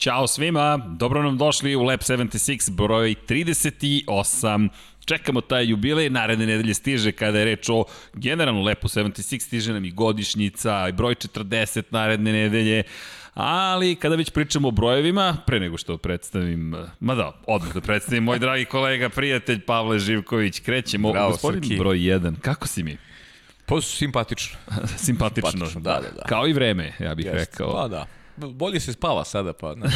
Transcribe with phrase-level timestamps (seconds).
[0.00, 4.68] Ćao svima, dobro nam došli u Lab 76 broj 38.
[5.04, 9.84] Čekamo taj jubilej, naredne nedelje stiže kada je reč o generalno Lepu 76, stiže nam
[9.84, 12.82] i godišnjica, i broj 40 naredne nedelje.
[13.34, 18.24] Ali kada već pričamo o brojevima, pre nego što predstavim, ma da, odmah da predstavim
[18.24, 21.12] moj dragi kolega, prijatelj Pavle Živković, krećemo.
[21.12, 21.78] Bravo, Gospodin Srki.
[21.78, 22.96] broj 1, kako si mi?
[23.66, 24.58] Pa simpatično.
[24.96, 25.50] Simpatično.
[25.50, 26.22] Simpatično, da, da, da.
[26.22, 27.38] Kao i vreme, ja bih Jeste.
[27.38, 27.72] rekao.
[27.72, 28.06] Pa da.
[28.48, 29.92] Bolje se spava sada, pa, znaš,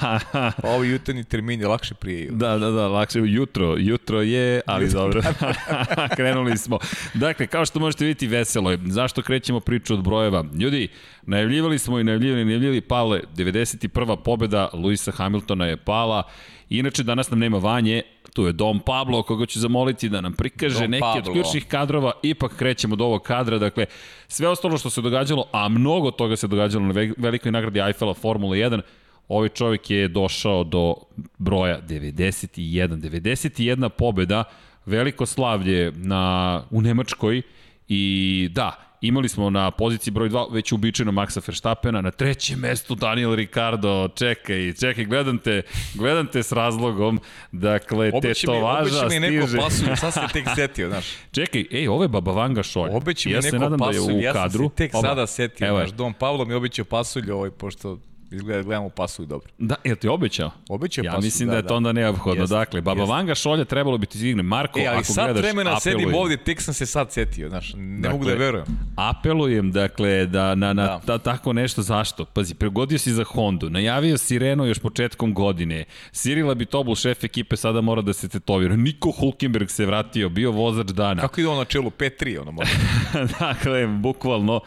[0.00, 0.18] pa
[0.74, 2.30] ovi jutarnji termini lakše prije.
[2.30, 5.22] Da, da, da, lakše jutro, jutro je, ali dobro.
[6.16, 6.78] Krenuli smo.
[7.14, 8.78] Dakle, kao što možete vidjeti, veselo je.
[8.86, 10.44] Zašto krećemo priču od brojeva?
[10.58, 10.88] Ljudi,
[11.22, 14.16] najavljivali smo i najavljivali, najavljivali Pavle, 91.
[14.16, 16.22] pobjeda Luisa Hamiltona je pala.
[16.68, 18.02] Inače, danas nam nema vanje,
[18.34, 21.20] tu je Dom Pablo, koga ću zamoliti da nam prikaže Dom neki Pablo.
[21.20, 23.86] od ključnih kadrova, ipak krećemo od ovog kadra, dakle,
[24.28, 28.14] sve ostalo što se događalo, a mnogo toga se događalo na ve- velikoj nagradi Eiffela
[28.14, 28.80] Formula 1,
[29.28, 30.94] ovaj čovjek je došao do
[31.38, 32.88] broja 91.
[32.96, 34.44] 91 pobjeda,
[34.86, 37.42] veliko slavlje na, u Nemačkoj
[37.88, 42.94] i da, imali smo na poziciji broj 2 već uobičajeno Maxa Verstappena, na trećem mestu
[42.94, 45.62] Daniel Ricardo, čekaj, čekaj, gledam te,
[45.94, 47.20] gledam te s razlogom,
[47.52, 49.58] dakle, Obeći mi, tetovaža obeći mi neko stiže.
[49.58, 51.04] pasulj, sad se tek setio, znaš.
[51.36, 52.90] Čekaj, ej, ovo je Baba Vanga šolj.
[52.92, 54.68] Obeći mi ja neko pasulj, da je u ja sam kadru.
[54.68, 55.08] se tek Oba.
[55.08, 57.98] sada setio, Evo znaš, Dom Pavlo mi obećao pasulj, ovaj, pošto
[58.34, 59.48] izgleda da gledamo pasulj dobro.
[59.58, 60.50] Da, je ti obećao?
[60.68, 61.74] Obećao Ja pasulj, mislim da, da, je to da.
[61.74, 62.42] onda neophodno.
[62.42, 63.04] Jeste, dakle, Baba.
[63.04, 64.42] Vanga šolja trebalo bi ti stigne.
[64.42, 66.18] Marko, E, ali ako sad gledaš, vremena sedim apelujem.
[66.18, 68.64] ovdje, tek sam se sad setio, znaš, ne Dakle, mogu da verujem.
[68.98, 69.94] Apelujem, dakle,
[70.26, 71.00] da na, na Da.
[71.00, 72.24] ta, tako nešto, zašto?
[72.24, 77.56] Pazi, pregodio si za Hondu, najavio si Renault još početkom godine, Cyril Abitobul, šef ekipe,
[77.56, 81.20] sada mora da se tetovira, Niko Hulkenberg se vratio, bio vozač dana.
[81.20, 82.74] Kako ide on na čelu 5-3, ono možda.
[83.40, 84.60] dakle, bukvalno,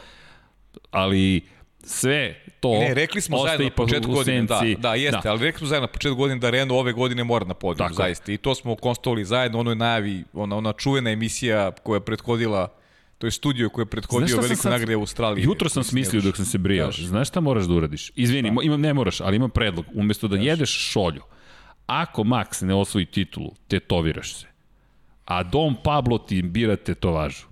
[0.91, 1.41] ali
[1.79, 5.67] sve to Ne, rekli smo zajedno na početku godine, da, da, jeste, ali rekli smo
[5.67, 8.05] zajedno na početku godine da Renault ove godine mora na podijum, Tako je.
[8.05, 8.31] zaista.
[8.31, 12.67] I to smo konstatovali zajedno, ono je najavi, ona, ona čuvena emisija koja je prethodila,
[13.17, 15.43] to je studio koji je Znaš prethodio veliko sad- nagrade u Australiji.
[15.43, 16.87] Jutro sam smislio dok sam se brijao.
[16.87, 17.05] Kaži.
[17.05, 18.11] Znaš šta moraš da uradiš?
[18.15, 19.85] Izvini, mo- imam, ne moraš, ali imam predlog.
[19.93, 21.21] Umesto da jedeš šolju,
[21.85, 24.45] ako Max ne osvoji titulu, tetoviraš se.
[25.25, 27.46] A Dom Pablo ti bira tetovažu.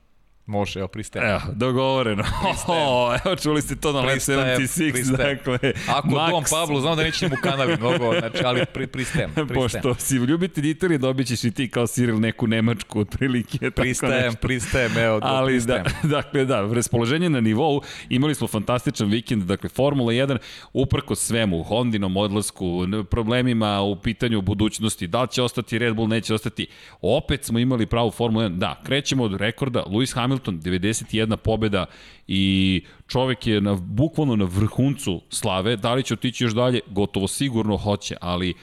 [0.45, 1.29] Može, evo, pristajem.
[1.29, 2.23] Evo, dogovoreno.
[2.67, 5.37] O, evo, čuli ste to na Lab Pristajem, 76, pristajem.
[5.37, 9.31] dakle, Ako Max, Dom Pablo, znam da neće mu kanavi mnogo, znači, ali pri, pristajem,
[9.33, 9.53] pristajem.
[9.53, 13.71] Pošto si ljubitelj Italije, dobit ćeš i ti kao Cyril neku Nemačku, otprilike.
[13.71, 14.39] Pristajem, nešto.
[14.41, 15.85] pristajem, evo, Ali da, pristajem.
[16.15, 20.37] dakle da, raspoloženje na nivou, imali smo fantastičan vikend, dakle Formula 1
[20.73, 26.33] uprko svemu, Hondinom odlasku, problemima u pitanju budućnosti, da li će ostati Red Bull, neće
[26.33, 26.67] ostati,
[27.01, 31.85] opet smo imali pravu Formulu 1, da, krećemo od rekorda, Lewis Hamilton, 91 pobjeda
[32.27, 37.27] i čovek je na, bukvalno na vrhuncu slave, da li će otići još dalje, gotovo
[37.27, 38.53] sigurno hoće, ali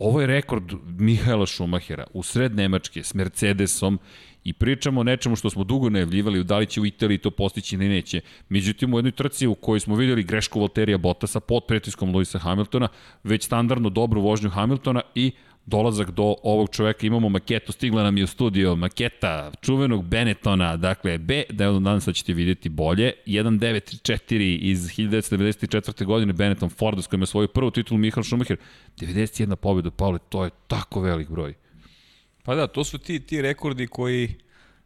[0.00, 3.98] Ovo je rekord Mihaela Šumahera u sred Nemačke s Mercedesom
[4.44, 7.74] i pričamo o nečemu što smo dugo najavljivali, da li će u Italiji to postići
[7.76, 8.20] ili neće.
[8.48, 12.88] Međutim, u jednoj trci u kojoj smo videli grešku Valterija Bottasa pod pritiskom Luisa Hamiltona,
[13.24, 15.32] već standardno dobru vožnju Hamiltona i
[15.70, 17.06] dolazak do ovog čoveka.
[17.06, 22.06] Imamo maketu, stigla nam je u studio, maketa čuvenog Benettona, dakle, B, da je danas
[22.06, 26.04] da ćete vidjeti bolje, 1934 iz 1994.
[26.04, 28.56] godine Benetton Ford s kojim je svoju prvu titulu Michael Schumacher,
[28.96, 31.54] 91 pobjeda, Pavle, to je tako velik broj.
[32.42, 34.34] Pa da, to su ti, ti rekordi koji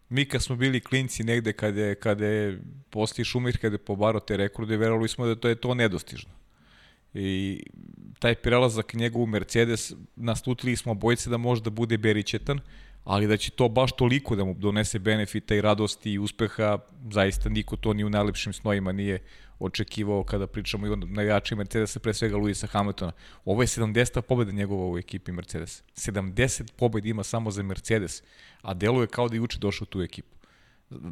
[0.08, 4.20] mi kad smo bili klinci negde kada je, kada je poslije Šumir, kada je pobarao
[4.20, 6.30] te rekorde, verovali smo da to je to nedostižno.
[7.14, 7.62] I
[8.18, 12.60] taj prelazak njegov u Mercedes, naslutili smo bojice da može da bude beričetan,
[13.04, 16.78] ali da će to baš toliko da mu donese benefita i radosti i uspeha,
[17.10, 19.18] zaista niko to ni u najlepšim snojima nije
[19.58, 23.12] očekivao kada pričamo i o najjačiji Mercedesa, pre svega Luisa Hamiltona.
[23.44, 24.20] Ovo je 70.
[24.20, 25.82] pobjeda njegova u ekipi Mercedes.
[25.96, 28.22] 70 pobjeda ima samo za Mercedes,
[28.62, 30.34] a deluje kao da je juče došao tu ekipu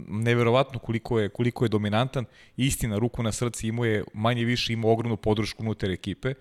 [0.09, 2.25] neverovatno koliko je koliko je dominantan.
[2.57, 6.35] Istina, ruku na srce imao je manje više imao ogromnu podršku unutar ekipe.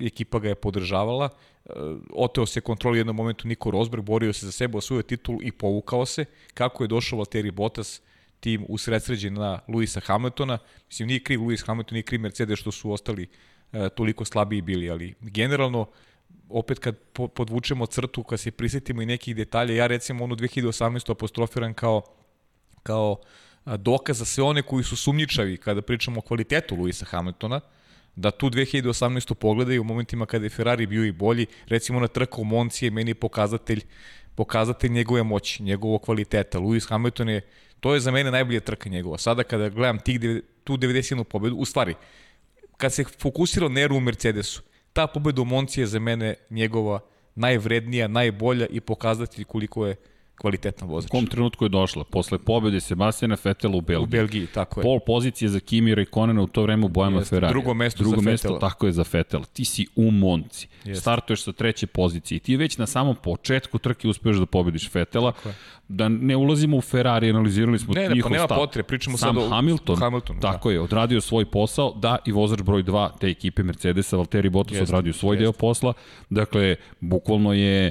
[0.00, 1.28] Ekipa ga je podržavala.
[1.28, 1.70] E,
[2.14, 5.52] Oteo se kontroli u jednom momentu Niko Rosberg, borio se za sebe, osvojio titulu i
[5.52, 6.24] povukao se.
[6.54, 8.00] Kako je došao Valtteri Bottas,
[8.40, 10.58] tim usredsređen na Luisa Hamiltona.
[10.88, 13.28] Mislim, nije kriv Luis Hamilton, nije kriv Mercedes što su ostali
[13.72, 15.86] e, toliko slabiji bili, ali generalno
[16.48, 21.10] opet kad po, podvučemo crtu, kad se prisetimo i nekih detalja, ja recimo onu 2018.
[21.10, 22.02] apostrofiram kao
[22.82, 23.16] kao
[23.64, 27.60] dokaz za sve one koji su sumnjičavi kada pričamo o kvalitetu Luisa Hamiltona,
[28.16, 29.34] da tu 2018.
[29.34, 32.90] pogledaju u momentima kada je Ferrari bio i bolji, recimo na trka u Monci je
[32.90, 33.80] meni pokazatelj
[34.34, 36.58] pokazatelj njegove moći, njegovog kvaliteta.
[36.58, 37.40] Lewis Hamilton je,
[37.80, 39.18] to je za mene najbolja trka njegova.
[39.18, 40.20] Sada kada gledam tih,
[40.64, 41.94] tu 91 pobedu, u stvari,
[42.76, 44.62] kad se fokusirao Neru u Mercedesu,
[44.92, 47.00] ta pobeda u Monci je za mene njegova
[47.34, 49.96] najvrednija, najbolja i pokazati koliko je
[50.40, 51.08] kvalitetan vozač.
[51.08, 52.04] U kom trenutku je došla?
[52.04, 54.04] Posle pobede Sebastijana Fetela u Belgiji.
[54.04, 54.82] U Belgiji, tako je.
[54.82, 57.52] Pol pozicije za Kimi Rekonena u to vreme u bojama Jeste, Ferrari.
[57.52, 58.60] drugo mesto drugo za mesto, Vettela.
[58.70, 59.44] tako je za Fetela.
[59.44, 60.68] Ti si u Monci.
[60.84, 61.00] Jeste.
[61.00, 65.32] Startuješ sa treće pozicije ti već na samom početku trke uspeš da pobediš Fetela.
[65.88, 68.58] Da ne ulazimo u Ferrari, analizirali smo Ne, ne, njihov pa nema stav.
[68.58, 70.52] potrebe, pričamo Sam sad o Hamilton, Hamiltonu, da.
[70.52, 74.72] tako je, odradio svoj posao, da i vozač broj 2 te ekipe Mercedesa, Valtteri Bottas
[74.72, 75.42] Jeste, odradio svoj jeste.
[75.42, 75.92] deo posla.
[76.30, 77.90] Dakle, bukvalno je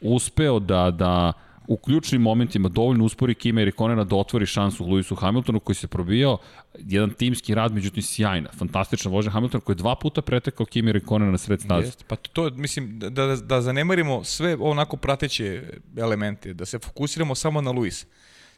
[0.00, 1.32] uspeo da, da
[1.70, 6.38] u ključnim momentima dovoljno uspori Kima Rikonena da otvori šansu Lewisu Hamiltonu koji se probijao
[6.78, 11.30] jedan timski rad, međutim sjajna, fantastična vožnja Hamiltona koji je dva puta pretekao Kimi Rikonena
[11.30, 11.92] na sred staze.
[12.06, 15.62] Pa to, mislim, da, da, da zanemarimo sve onako prateće
[15.96, 18.06] elemente, da se fokusiramo samo na Luis.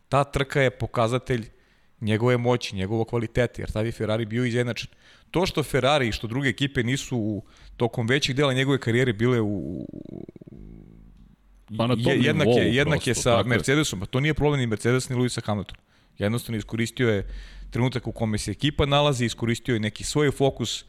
[0.09, 1.47] Ta trka je pokazatelj
[2.01, 4.89] njegove moći, njegovog kvaliteta, jer tad je Ferrari bio izjednačen.
[5.31, 7.43] To što Ferrari i što druge ekipe nisu u,
[7.77, 10.27] tokom većih dela njegove karijere bile u, u
[11.79, 13.45] Pa na tom je, jednak nivou je, jednak je prosto, sa je.
[13.45, 15.77] Mercedesom, pa to nije problem ni Mercedes ni Luisa Hamilton.
[16.19, 17.27] Jednostavno iskoristio je
[17.71, 20.85] trenutak u kome se ekipa nalazi, iskoristio je neki svoj fokus,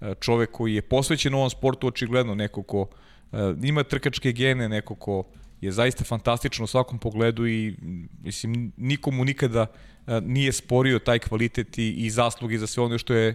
[0.00, 2.88] e, čovek koji je posvećen ovom sportu, očigledno neko ko
[3.32, 5.24] e, ima trkačke gene, neko ko
[5.60, 7.76] je zaista fantastičan u svakom pogledu i
[8.22, 9.66] mislim nikomu nikada
[10.06, 13.34] e, nije sporio taj kvalitet i, i zasluge za sve ono što je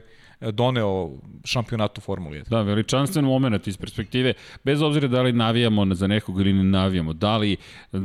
[0.51, 1.11] doneo
[1.43, 2.49] šampionatu Formule 1.
[2.49, 7.13] Da, veličanstven moment iz perspektive, bez obzira da li navijamo za nekog ili ne navijamo,
[7.13, 7.57] da li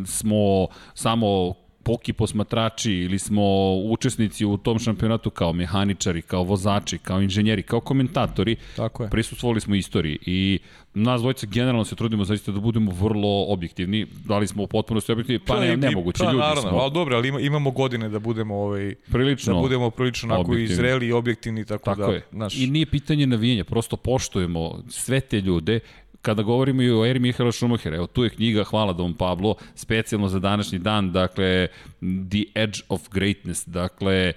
[0.06, 1.54] smo samo
[1.88, 3.42] poki posmatrači ili smo
[3.74, 9.10] učesnici u tom šampionatu kao mehaničari, kao vozači, kao inženjeri, kao komentatori, Tako je.
[9.10, 10.58] prisustvovali smo istoriji i
[10.94, 14.06] nas dvojica generalno se trudimo zaista da budemo vrlo objektivni.
[14.24, 15.40] Da li smo u potpunosti objektivni?
[15.46, 16.78] Pa ne, nemoguće, pa, ljudi naravno, smo.
[16.78, 20.54] Ali dobro, ali ima, imamo godine da budemo ovaj Prilično da budemo prilično onako i
[20.54, 20.76] objektivni.
[20.76, 22.22] zreli i objektivni tako, Tako da je.
[22.32, 25.80] naš I nije pitanje navijenja, prosto poštujemo sve te ljude.
[26.28, 30.28] Kada govorimo i o eri Mihaela Šumahera, evo tu je knjiga, hvala Dom Pablo, specijalno
[30.28, 31.68] za današnji dan, dakle,
[32.00, 34.32] The Edge of Greatness, dakle,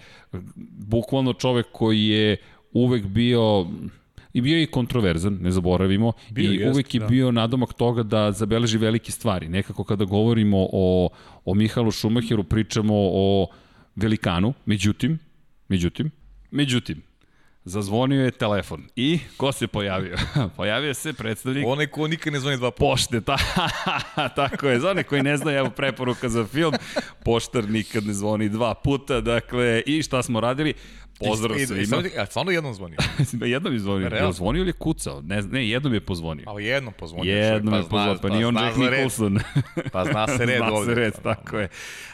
[0.88, 2.38] bukvalno čovek koji je
[2.72, 3.68] uvek bio
[4.34, 7.08] i bio je i kontroverzan, ne zaboravimo, Bio i jest, uvek je da.
[7.08, 9.50] bio nadomak toga da zabeleži velike stvari.
[9.50, 11.10] Nekako kada govorimo o,
[11.46, 13.48] o Mihaelu Šumacheru, pričamo o
[13.96, 15.20] velikanu, međutim,
[15.68, 16.12] međutim,
[16.52, 17.02] međutim,
[17.66, 18.84] Zazvonio je telefon.
[18.96, 20.18] I ko se pojavio?
[20.58, 22.86] pojavio se predstavnik onaj ko nikad ne zvoni dva puta.
[22.86, 23.22] pošte.
[23.22, 23.38] Ta,
[24.36, 24.80] tako je.
[24.80, 26.74] Za one koji ne znaju, evo preporuka za film.
[27.24, 29.22] Poštar nikad ne zvoni dva puta.
[29.22, 30.74] Dakle, i šta smo radili?
[31.22, 31.86] Pozdrav I- svima.
[31.86, 32.98] samo A stvarno jednom zvonio.
[33.46, 34.04] jednom je zvonio.
[34.06, 34.28] Je Realno?
[34.28, 35.22] li zvonio ili je kucao?
[35.22, 36.44] Ne, ne jednom je pozvonio.
[36.48, 37.36] Ali jednom pozvonio.
[37.36, 38.78] Jednom je čovjek, pozvonio, pa nije on zna Jack.
[38.78, 39.40] Nicholson.
[39.92, 40.86] Pa zna se red Zna ovde.
[40.86, 41.70] se red, tako je.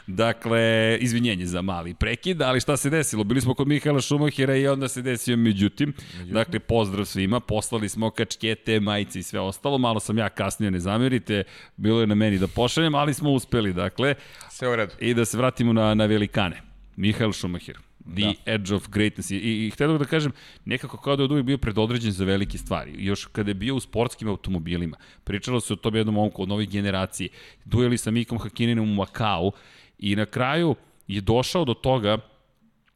[0.08, 0.62] Dakle,
[1.02, 3.24] izvinjenje za mali prekid, ali šta se desilo?
[3.24, 5.94] Bili smo kod Mihaela Šumahira i onda se desio međutim.
[6.08, 6.34] međutim.
[6.34, 9.78] Dakle, pozdrav svima, poslali smo kačkete, majice i sve ostalo.
[9.78, 11.44] Malo sam ja kasnije, ne zamerite,
[11.78, 14.16] bilo je na meni da pošaljem, ali smo uspeli, dakle.
[14.50, 14.94] Sve u redu.
[15.00, 16.62] I da se vratimo na, na velikane.
[16.96, 17.78] Mihael Schumacher.
[18.16, 18.54] The da.
[18.54, 19.32] Edge of Greatness.
[19.32, 20.32] I, i, i htio da kažem,
[20.66, 22.94] nekako kao da je uvijek bio predodređen za velike stvari.
[22.98, 26.70] Još kada je bio u sportskim automobilima, pričalo se o tom jednom momku od novih
[26.70, 27.30] generacije,
[27.66, 29.52] dueli sa Mikom Hakininom u Makau
[30.00, 30.76] i na kraju
[31.08, 32.18] je došao do toga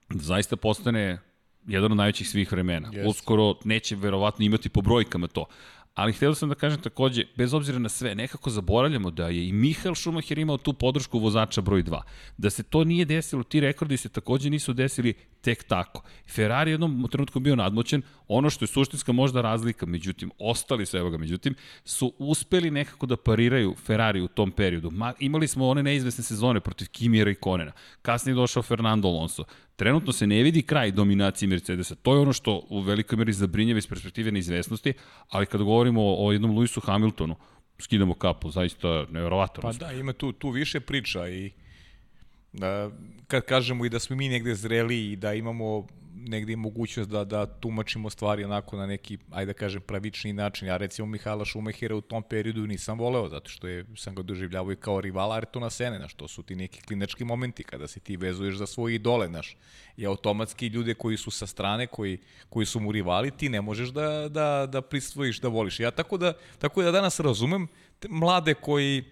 [0.10, 1.20] da zaista postane
[1.68, 2.92] jedan od najvećih svih vremena.
[2.92, 3.10] Yes.
[3.10, 5.46] Uskoro neće verovatno imati po brojkama to.
[5.94, 9.54] Ali htio sam da kažem takođe, bez obzira na sve, nekako zaboravljamo da je i
[9.54, 12.02] Mihael Schumacher imao tu podršku vozača broj 2.
[12.38, 16.04] Da se to nije desilo, ti rekordi se takođe nisu desili tek tako.
[16.28, 20.98] Ferrari je jednom trenutku bio nadmoćen, ono što je suštinska možda razlika, međutim, ostali su,
[20.98, 21.56] evo ga, međutim,
[21.86, 24.92] su uspeli nekako da pariraju Ferrari u tom periodu.
[24.92, 27.72] Ma, imali smo one neizvesne sezone protiv Kimira i Konena.
[28.02, 29.44] Kasnije je došao Fernando Alonso.
[29.76, 31.96] Trenutno se ne vidi kraj dominacije Mercedesa.
[31.96, 34.94] To je ono što u velikoj meri zabrinjava iz perspektive neizvesnosti,
[35.30, 37.36] ali kada govorimo o, o jednom Lewisu Hamiltonu,
[37.80, 39.62] skidamo kapu, zaista nevjerovatno.
[39.62, 41.52] Pa da, ima tu, tu više priča i
[42.54, 42.92] da,
[43.28, 45.88] kad kažemo i da smo mi negde zreli i da imamo
[46.28, 50.68] negde i mogućnost da, da tumačimo stvari onako na neki, ajde da kažem, pravični način.
[50.68, 54.72] Ja recimo Mihala Šumehira u tom periodu nisam voleo, zato što je, sam ga doživljavao
[54.72, 58.18] i kao rivala Ayrtona Sene, znaš, to su ti neki klinački momenti kada se ti
[58.18, 59.58] vezuješ za svoje idole, znaš,
[59.98, 62.18] i automatski ljude koji su sa strane, koji,
[62.50, 65.80] koji su mu rivali, ti ne možeš da, da, da prisvojiš, da voliš.
[65.80, 67.68] Ja tako da, tako da danas razumem
[68.10, 69.04] mlade koji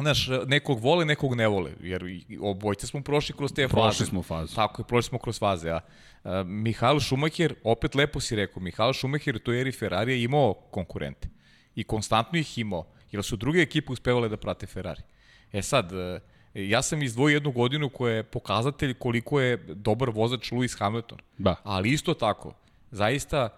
[0.00, 2.04] Znaš, nekog vole, nekog ne vole, jer
[2.40, 3.74] obojce smo prošli kroz te faze.
[3.74, 4.54] Prošli smo fazu.
[4.54, 5.80] Tako je, prošli smo kroz faze, a
[6.24, 11.28] uh, Schumacher, opet lepo si rekao, Mihael Schumacher u toj eri Ferrari je imao konkurente
[11.74, 15.02] i konstantno ih imao, jer su druge ekipe uspevale da prate Ferrari.
[15.52, 16.20] E sad, uh,
[16.54, 21.56] ja sam izdvojio jednu godinu koja je pokazatelj koliko je dobar vozač Lewis Hamilton, Da.
[21.64, 22.54] ali isto tako,
[22.90, 23.48] zaista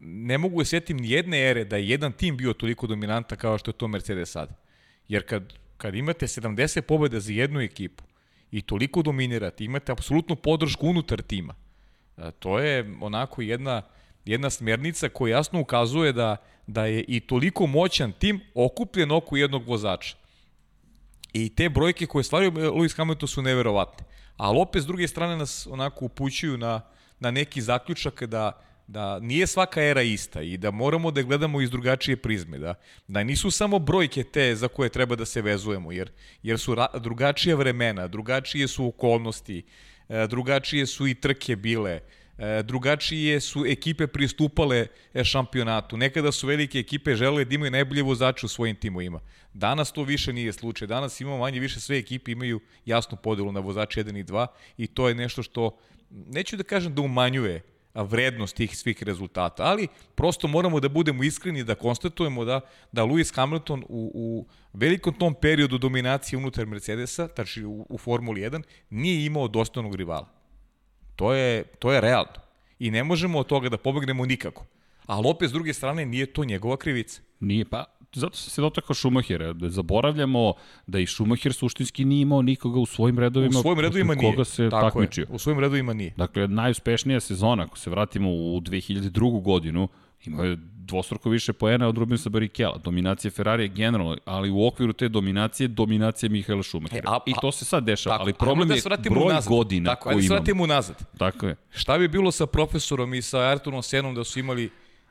[0.00, 3.58] ne mogu da sjetim ni jedne ere da je jedan tim bio toliko dominanta kao
[3.58, 4.48] što je to Mercedes sad.
[5.08, 8.04] Jer kad, kad imate 70 pobjeda za jednu ekipu
[8.50, 11.54] i toliko dominirate, imate apsolutnu podršku unutar tima,
[12.38, 13.82] to je onako jedna,
[14.24, 19.68] jedna smernica koja jasno ukazuje da, da je i toliko moćan tim okupljen oko jednog
[19.68, 20.16] vozača.
[21.32, 24.06] I te brojke koje stvaraju Lewis Hamilton su neverovatne.
[24.36, 26.80] Ali opet s druge strane nas onako upućuju na,
[27.20, 31.70] na neki zaključak da da nije svaka era ista i da moramo da gledamo iz
[31.70, 32.74] drugačije prizme, da,
[33.08, 36.10] da nisu samo brojke te za koje treba da se vezujemo, jer,
[36.42, 39.62] jer su ra, drugačije vremena, drugačije su okolnosti,
[40.08, 42.00] e, drugačije su i trke bile,
[42.38, 45.96] e, drugačije su ekipe pristupale e, šampionatu.
[45.96, 49.20] Nekada su velike ekipe želele da imaju najbolje vozače u svojim timovima.
[49.54, 50.88] Danas to više nije slučaj.
[50.88, 54.46] Danas imamo manje više sve ekipe imaju jasnu podelu na vozače 1 i 2
[54.78, 55.78] i to je nešto što,
[56.10, 57.62] neću da kažem da umanjuje
[58.02, 62.60] vrednost tih svih rezultata, ali prosto moramo da budemo iskreni da konstatujemo da,
[62.92, 68.40] da Lewis Hamilton u, u velikom tom periodu dominacije unutar Mercedesa, tači u, u Formuli
[68.40, 70.28] 1, nije imao dostojnog rivala.
[71.16, 72.40] To je, to je realno.
[72.78, 74.64] I ne možemo od toga da pobegnemo nikako.
[75.06, 77.20] Ali opet, s druge strane, nije to njegova krivica.
[77.40, 80.52] Nije, pa zato se se dotakao Šumahira, da zaboravljamo
[80.86, 83.58] da i Šumahir suštinski nije imao nikoga u svojim redovima.
[83.58, 84.32] U svojim redovima nije.
[84.32, 85.22] Koga se Tako takmičio.
[85.22, 85.28] Je.
[85.30, 86.14] U svojim redovima nije.
[86.16, 89.42] Dakle, najuspešnija sezona, ako se vratimo u 2002.
[89.42, 89.88] godinu,
[90.24, 90.56] imao je
[90.88, 92.78] dvostruko više poena od Rubinsa Barrichello.
[92.78, 97.10] Dominacija Ferrari je generalno, ali u okviru te dominacije, dominacija Mihaela Schumachera.
[97.10, 99.48] E, a, a, I to se sad dešava, tako, ali problem da je broj nazad.
[99.48, 100.20] godina tako, koji imamo.
[100.20, 101.18] Tako, ajde se vratimo nazad.
[101.18, 101.56] Tako je.
[101.70, 104.70] Šta bi bilo sa profesorom i sa Arturom Senom da su imali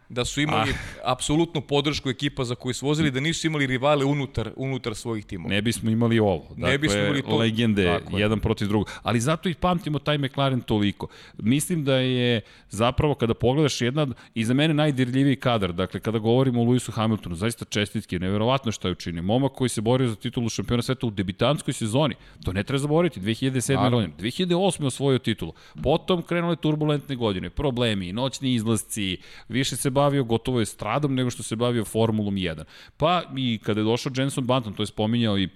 [0.09, 1.11] da su imali ah.
[1.11, 5.49] apsolutnu podršku ekipa za koju su vozili, da nisu imali rivale unutar, unutar svojih timova.
[5.49, 6.45] Ne bismo imali ovo.
[6.49, 7.37] Dakle, ne bismo imali to.
[7.37, 8.21] Legende, dakle.
[8.21, 8.91] jedan protiv drugog.
[9.03, 11.07] Ali zato i pamtimo taj McLaren toliko.
[11.37, 16.61] Mislim da je zapravo kada pogledaš jedna, i za mene najdirljiviji kadar, dakle kada govorimo
[16.61, 19.23] o Lewisu Hamiltonu, zaista čestitke, neverovatno šta je učinio.
[19.23, 23.19] Momak koji se borio za titulu šampiona sveta u debitanskoj sezoni, to ne treba zaboraviti,
[23.19, 23.91] 2007.
[23.91, 24.85] godine, 2008.
[24.85, 25.53] osvojio titulu.
[25.83, 29.17] Potom krenule turbulentne godine, problemi, noćni izlasci,
[29.49, 32.63] više se bavio gotovo je stradom nego što se bavio Formulom 1.
[32.97, 35.49] Pa i kada je došao Jenson Button, to je spominjao i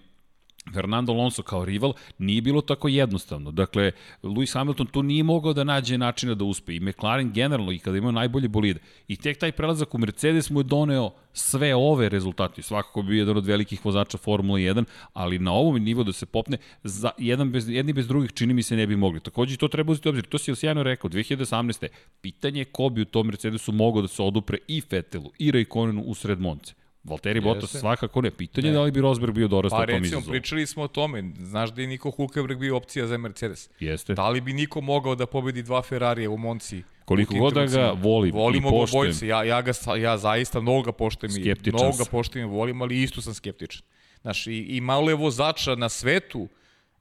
[0.74, 3.51] Fernando Alonso kao rival nije bilo tako jednostavno.
[3.51, 3.91] Dakle,
[4.24, 6.75] Lewis Hamilton tu nije mogao da nađe načina da uspe.
[6.75, 8.80] I McLaren generalno, i kada imao najbolje bolide.
[9.08, 12.62] I tek taj prelazak u Mercedes mu je doneo sve ove rezultate.
[12.62, 16.58] Svakako bi jedan od velikih vozača Formula 1, ali na ovom nivou da se popne,
[16.84, 19.20] za, jedan bez, jedni bez drugih čini mi se ne bi mogli.
[19.20, 20.25] Takođe to treba uzeti obzir.
[20.25, 21.88] To si sjajno rekao, 2018.
[22.22, 26.01] Pitanje je ko bi u tom Mercedesu mogao da se odupre i Fetelu i Raikkonenu
[26.01, 26.81] u sred Monce.
[27.03, 27.41] Valtteri.
[27.41, 28.31] Bottas svakako ne.
[28.31, 28.74] Pitanje ne.
[28.74, 30.12] da li bi Rosberg bio dorastao pa, tom izazovu.
[30.12, 31.31] Pa recimo, pričali smo o tome.
[31.39, 33.70] Znaš da je Niko Hulkenberg bio opcija za Mercedes.
[33.79, 34.13] Jeste.
[34.13, 36.84] Da li bi Niko mogao da pobedi dva Ferrarija u Monci?
[37.05, 39.13] Koliko god da ga volim Volimo i poštujem.
[39.13, 42.81] Volimo Ja, ja, ga, ja zaista mnogo ga poštujem i mnogo ga poštujem i volim,
[42.81, 43.81] ali isto sam skeptičan.
[44.22, 46.48] Znaš, i, i malo je vozača na svetu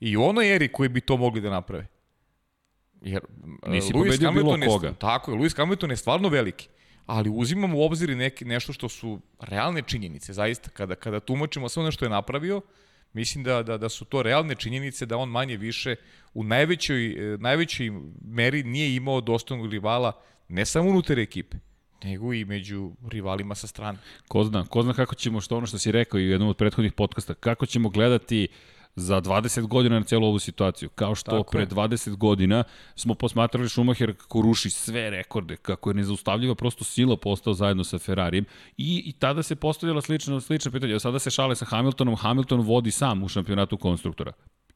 [0.00, 1.86] i onoj eri koji bi to mogli da naprave.
[3.02, 3.20] Jer
[3.66, 4.88] Nisi Lewis Hamilton bilo koga.
[4.88, 6.68] Je, tako je, Lewis Hamilton je stvarno veliki
[7.10, 11.82] ali uzimamo u obzir neki, nešto što su realne činjenice, zaista, kada, kada tumačimo sve
[11.82, 12.60] ono što je napravio,
[13.12, 15.96] mislim da, da, da su to realne činjenice da on manje više
[16.34, 17.90] u najvećoj, najvećoj
[18.24, 20.12] meri nije imao dostojnog rivala
[20.48, 21.56] ne samo unutar ekipe,
[22.04, 23.98] nego i među rivalima sa strane.
[24.28, 26.56] Ko zna, ko zna kako ćemo, što ono što si rekao i u jednom od
[26.56, 30.88] prethodnih podcasta, kako ćemo gledati uh, za 20 godina na celu ovu situaciju.
[30.88, 31.66] Kao što Tako pre je.
[31.66, 32.64] 20 godina
[32.96, 37.98] smo posmatrali Schumacher kako ruši sve rekorde, kako je nezaustavljiva prosto sila postao zajedno sa
[37.98, 38.44] Ferrarijem
[38.76, 40.98] i, i tada se postavljala slična, slična pitanja.
[40.98, 44.32] Sada se šale sa Hamiltonom, Hamilton vodi sam u šampionatu konstruktora.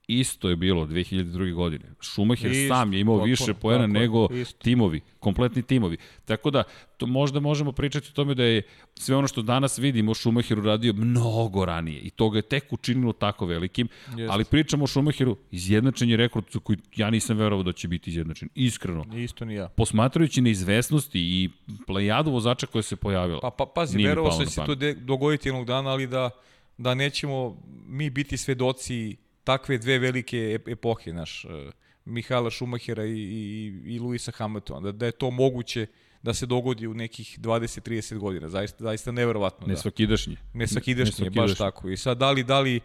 [0.09, 1.55] Isto je bilo 2002.
[1.55, 1.85] godine.
[2.01, 4.59] Schumacher isto, sam je imao potpuno, više poena nego isto.
[4.63, 5.97] timovi, kompletni timovi.
[6.25, 6.65] Tako da,
[6.97, 8.63] to možda možemo pričati o tome da je
[8.95, 13.13] sve ono što danas vidimo Schumacher uradio mnogo ranije i to ga je tek učinilo
[13.13, 14.33] tako velikim, Jest.
[14.33, 18.49] ali pričamo o Schumacheru, izjednačen je rekord koji ja nisam verovao da će biti izjednačen,
[18.55, 19.05] iskreno.
[19.15, 19.69] Isto ni ja.
[19.69, 21.51] Posmatrajući neizvesnosti i
[21.87, 23.41] plejadu vozača koja se pojavila.
[23.41, 26.31] Pa, pa pazi, verovao se da to dogoditi jednog dana, ali da,
[26.79, 27.57] da nećemo
[27.87, 31.49] mi biti svedoci takve dve velike epohe, naš, e,
[32.05, 35.87] Mihala Šumahera i, i, i Luisa Hamiltona, da, da je to moguće
[36.23, 38.49] da se dogodi u nekih 20-30 godina.
[38.49, 39.67] Zaista, zaista neverovatno.
[39.67, 40.35] Ne svakidašnji.
[40.35, 40.59] Da.
[40.59, 41.89] Ne svakidašnji, baš tako.
[41.89, 42.81] I sad, da li, da li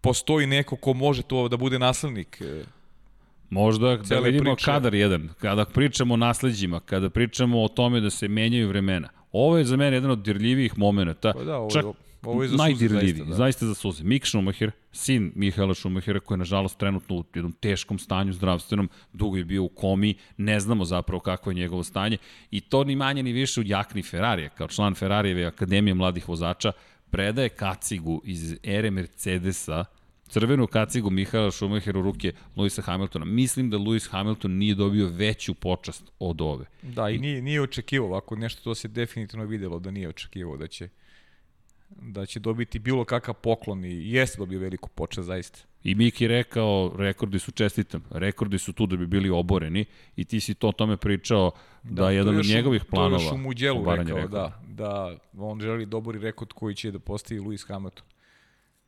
[0.00, 2.64] postoji neko ko može to da bude naslednik e,
[3.50, 4.64] Možda da vidimo priče.
[4.64, 9.08] kadar jedan, kada pričamo o nasledđima, kada pričamo o tome da se menjaju vremena.
[9.32, 11.32] Ovo je za mene jedan od dirljivijih momenta.
[11.32, 11.84] Pa da, ovo, Čak
[12.22, 13.34] Ovo je za suze najdirljiviji, zaista, da.
[13.34, 14.04] zaista za suze.
[14.04, 19.36] Mick Schumacher, sin Mihaela Schumachera, koji je nažalost trenutno u jednom teškom stanju zdravstvenom, dugo
[19.36, 22.18] je bio u komi, ne znamo zapravo kako je njegovo stanje
[22.50, 26.72] i to ni manje ni više u jakni Ferrarija, kao član Ferrarijeve akademije mladih vozača,
[27.10, 29.84] predaje kacigu iz ere Mercedesa,
[30.28, 33.24] crvenu kacigu Mihaela Schumachera u ruke Luisa Hamiltona.
[33.24, 36.64] Mislim da Lewis Hamilton nije dobio veću počast od ove.
[36.82, 40.66] Da, i nije, nije očekivao ovako nešto, to se definitivno videlo da nije očekivao da
[40.66, 40.88] će
[41.88, 45.58] da će dobiti bilo kakav poklon i jeste dobio veliku počast zaista.
[45.84, 49.84] I Miki rekao, rekordi su čestitam, rekordi su tu da bi bili oboreni
[50.16, 51.50] i ti si to o tome pričao
[51.82, 53.18] da, da to jedan od njegovih planova.
[53.18, 54.60] To je još u Muđelu rekao, rekorda.
[54.62, 58.04] da, da on želi dobori rekord koji će da postavi Lewis Hamilton.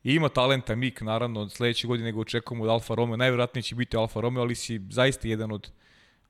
[0.05, 3.97] I ima talenta Mik, naravno, sledeće godine ga očekujemo od Alfa Romeo, najverovatnije će biti
[3.97, 5.71] Alfa Romeo, ali si zaista jedan od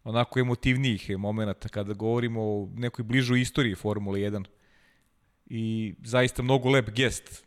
[0.05, 4.45] onako emotivnijih momenta kada govorimo o nekoj bližoj istoriji Formule 1.
[5.51, 7.45] I zaista mnogo lep gest.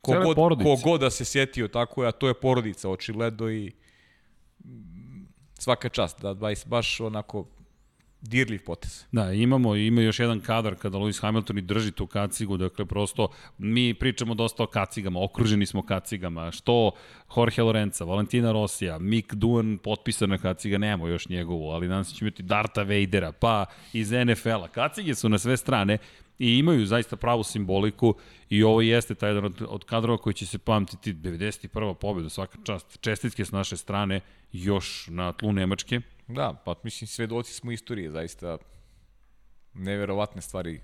[0.00, 3.72] Kogod, kogod da se sjetio tako je, a to je porodica očigledno i
[5.58, 7.46] svaka čast, da baš, baš onako
[8.20, 9.04] dirljiv potez.
[9.12, 13.28] Da, imamo, ima još jedan kadar kada Lewis Hamilton i drži tu kacigu, dakle prosto
[13.58, 16.90] mi pričamo dosta o kacigama, okruženi smo kacigama, što
[17.36, 22.42] Jorge Lorenza, Valentina Rosija, Mick Duan potpisana kaciga, nemamo još njegovu, ali danas ćemo imati
[22.42, 24.68] Darta Vadera, pa iz NFL-a.
[24.68, 25.98] Kacige su na sve strane
[26.38, 28.14] i imaju zaista pravu simboliku
[28.50, 31.94] i ovo jeste taj jedan od, od kadrova koji će se pamtiti 91.
[31.94, 34.20] pobjeda, svaka čast, čestitke s naše strane,
[34.52, 38.58] još na tlu Nemačke, Da, pa mislim svedoci smo istorije, zaista
[39.74, 40.80] neverovatne stvari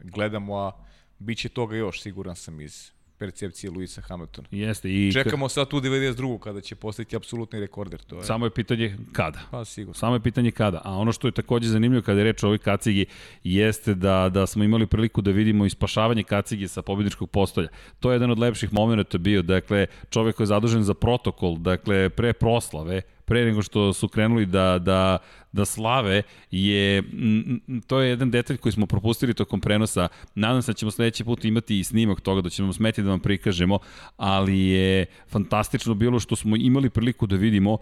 [0.00, 0.72] gledamo, a
[1.18, 2.92] bit će toga još, siguran sam iz
[3.24, 4.48] percepcije Luisa Hamiltona.
[4.50, 5.12] jeste i...
[5.12, 6.38] Čekamo sad tu 92.
[6.38, 8.00] kada će postati apsolutni rekorder.
[8.00, 9.38] To je, Samo je pitanje kada.
[9.50, 9.94] pa sigurno.
[9.94, 10.80] Samo je pitanje kada.
[10.84, 13.06] A ono što je takođe zanimljivo kada je reč o ovoj kacigi
[13.44, 17.68] jeste da, da smo imali priliku da vidimo ispašavanje kacige sa pobjedičkog postolja.
[18.00, 19.42] To je jedan od lepših momenta bio.
[19.42, 24.46] Dakle, čovek koji je zadužen za protokol, dakle, pre proslave, pre nego što su krenuli
[24.46, 25.18] da, da,
[25.54, 30.08] da slave, je, m, to je jedan detalj koji smo propustili tokom prenosa.
[30.34, 33.20] Nadam se da ćemo sledeći put imati i snimak toga, da ćemo smeti da vam
[33.20, 33.78] prikažemo,
[34.16, 37.78] ali je fantastično bilo što smo imali priliku da vidimo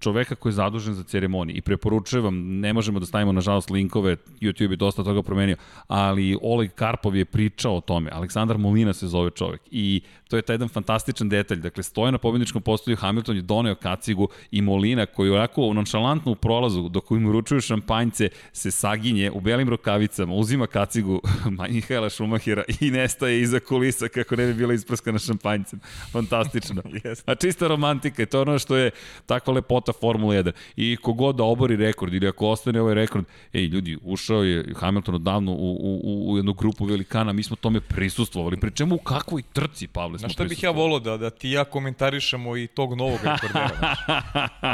[0.00, 1.56] čoveka koji je zadužen za ceremoniju.
[1.56, 5.56] I preporučujem vam, ne možemo da stavimo nažalost linkove, YouTube je dosta toga promenio,
[5.88, 9.60] ali Oleg Karpov je pričao o tome, Aleksandar Molina se zove čovek.
[9.70, 10.00] I
[10.30, 14.28] to je taj jedan fantastičan detalj, dakle stoje na pobedničkom postolju, Hamilton je doneo kacigu
[14.50, 19.68] i Molina koji onako nonšalantno u prolazu dok im uručuju šampanjce se saginje u belim
[19.68, 21.20] rukavicama, uzima kacigu
[21.70, 25.80] Mihaela Schumachera i nestaje iza kulisa kako ne bi bila isprskana šampanjcem.
[26.12, 26.82] Fantastično.
[27.26, 28.90] A čista romantika, to je ono što je
[29.26, 30.52] takva lepota Formula 1.
[30.76, 35.14] I kogod da obori rekord ili ako ostane ovaj rekord, ej ljudi, ušao je Hamilton
[35.14, 38.60] odavno u, u, u, u jednu grupu velikana, mi smo tome prisustvovali.
[38.60, 41.50] Pri čemu u kakvoj trci, Pavle, smo Znaš šta bih ja volao da, da ti
[41.50, 43.96] ja komentarišemo i tog novog rekordera,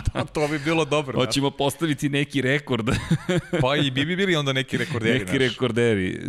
[0.05, 1.13] to, to bi bilo dobro.
[1.13, 1.27] znaš.
[1.27, 2.87] Hoćemo postaviti neki rekord.
[3.63, 5.39] Pa i bi bi bili onda neki rekorderi, neki znaš.
[5.41, 6.21] rekorderi.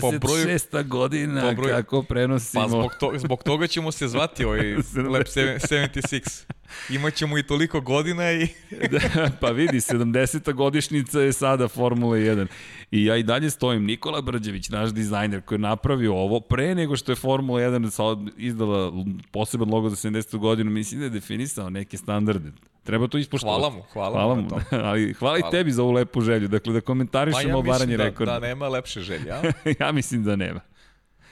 [0.00, 0.84] Po broju- 76.
[0.84, 2.62] godina, po broju- kako prenosimo.
[2.62, 4.74] Pa zbog, to, zbog toga ćemo se zvati ovaj
[5.12, 6.44] Lab 76.
[6.90, 8.48] Imaćemo i toliko godina i...
[8.90, 9.00] da,
[9.40, 10.52] pa vidi, 70.
[10.52, 12.46] godišnjica je sada Formula 1.
[12.90, 13.84] I ja i dalje stojim.
[13.84, 18.32] Nikola Brđević, naš dizajner koji je napravio ovo, pre nego što je Formula 1 sa-
[18.48, 18.92] izdala
[19.30, 20.38] poseban logo za 70.
[20.38, 22.52] godinu, mislim da je definisao neke standarde.
[22.84, 23.60] Treba to ispoštovati.
[23.60, 24.48] Hvala mu, hvala, hvala mu.
[24.88, 25.48] Ali hvala, Hvala.
[25.48, 26.48] i tebi za ovu lepu želju.
[26.48, 28.32] Dakle, da Pa komentarišemo ja obaranje da, rekorda.
[28.32, 29.42] da nema lepše želje, a?
[29.80, 30.60] ja mislim da nema.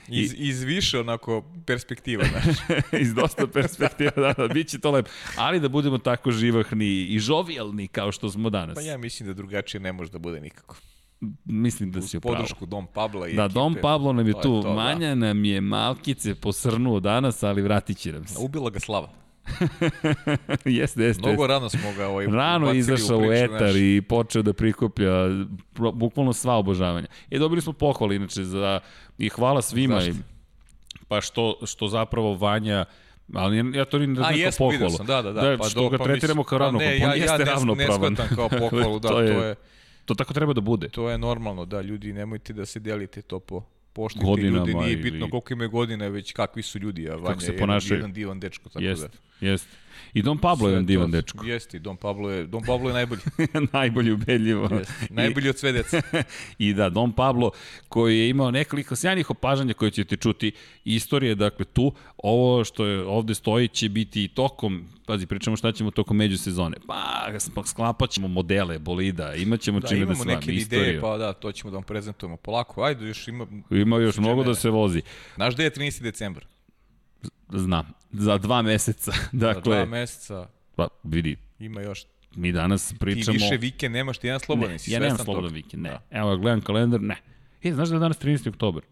[0.09, 2.57] Iz, iz više onako perspektiva, znaš.
[3.03, 5.11] iz dosta perspektiva, da, da, bit će to lepo.
[5.37, 8.75] Ali da budemo tako živahni i žovijalni kao što smo danas.
[8.75, 10.77] Pa ja mislim da drugačije ne može da bude nikako.
[11.45, 12.37] Mislim da si Uz u pravu.
[12.37, 13.55] podršku Dom Pabla i Da, ekipe.
[13.55, 14.63] Dom Pablo nam je To tu.
[14.63, 14.75] to, da.
[14.75, 18.39] Manja nam je malkice posrnuo danas, ali vratit će nam se.
[18.39, 19.09] Ubila ga slava.
[20.67, 21.23] jeste, jeste.
[21.23, 23.75] Mnogo rano smo ga ovaj, Rano izašao u priču, etar znaš.
[23.77, 25.13] i počeo da prikuplja
[25.93, 27.07] bukvalno sva obožavanja.
[27.31, 28.81] I dobili smo pohvale inače za
[29.19, 30.01] i hvala svima.
[30.01, 30.19] Zašto?
[31.09, 32.85] Pa što, što zapravo Vanja
[33.35, 34.99] ali ja to ni ne znam kao pohvalu.
[34.99, 35.41] da, da, da.
[35.43, 36.95] da pa što do- ga pa tretiramo kao pa ravnopravan.
[36.95, 38.01] Ne, Pa ja, ja jeste ne, ravnopravan.
[38.13, 39.55] ne shvatam kao pohvalu, da, To to je- je,
[40.07, 40.89] To tako treba da bude.
[40.89, 43.63] to je normalno, da, ljudi, nemojte da se delite to po
[44.15, 47.79] Godinama ljudi, nije ili- bitno koliko imaju godina, već kakvi su ljudi, a Vanja je
[47.91, 49.03] jedan, divan dečko, tako Jest,
[49.41, 49.47] da.
[49.47, 49.69] jest.
[50.15, 51.45] I Don Pablo je jedan divan dečko.
[51.47, 53.21] Jeste, Don Pablo je, Don Pablo je najbolji.
[53.73, 54.69] Najbolji ubedljivo.
[54.79, 56.03] Jeste, najbolji od sve dece.
[56.59, 57.51] I da, Don Pablo,
[57.89, 60.53] koji je imao nekoliko sjajnih opažanja koje ćete čuti,
[60.85, 65.73] istorije, dakle, tu, ovo što je ovde stoji će biti i tokom, pazi, pričamo šta
[65.73, 67.29] ćemo tokom međusezone, pa
[67.65, 71.01] sklapat ćemo modele, bolida, imat ćemo Da, čime da imamo se vam, neke ideje, istoriju.
[71.01, 72.83] pa da, to ćemo da vam prezentujemo polako.
[72.83, 73.47] Ajde, još ima...
[73.71, 75.03] Ima još mnogo da se vozi.
[75.35, 76.03] Znaš gde je 13.
[76.03, 76.47] decembar?
[77.49, 79.13] Znam, za dva meseca.
[79.17, 82.05] Za dva Dakle, meseca pa vidi, ima još...
[82.37, 83.33] mi danas Ti pričamo...
[83.33, 85.91] više vikend nemaš, ti jedan slobodan ne, si, ja nemam slobodan vikend, ne.
[85.91, 86.03] Da.
[86.11, 87.17] Evo, ja gledam kalendar, ne.
[87.63, 88.49] E, znaš da je danas 13.
[88.49, 88.83] oktober?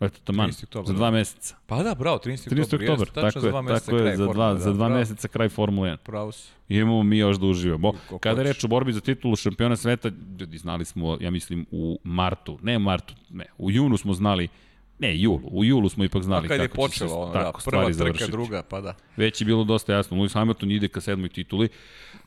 [0.00, 0.64] Eto, taman, 13.
[0.64, 0.96] oktobar, za da.
[0.96, 1.56] dva meseca.
[1.66, 2.50] Pa da, bravo, 13.
[2.50, 2.62] 13.
[2.62, 5.00] oktober, oktober, tako za dva meseca tako je, za dva, Formule, za da, dva bravo.
[5.00, 5.96] meseca kraj Formule 1.
[5.96, 6.48] Pravo si.
[6.68, 7.92] Imamo mi još da uživamo.
[8.20, 10.10] Kada je reč o borbi za titulu šampiona sveta,
[10.40, 14.48] ljudi, znali smo, ja mislim, u martu, ne u martu, ne, u junu smo znali,
[14.98, 17.82] ne, julu, u julu smo ipak znali kako će se počelo, ono, da, tako prva
[17.82, 18.30] trka, završiti.
[18.30, 18.94] druga, pa da.
[19.16, 20.16] Već je bilo dosta jasno.
[20.16, 21.68] Lewis Hamilton ide ka sedmoj tituli.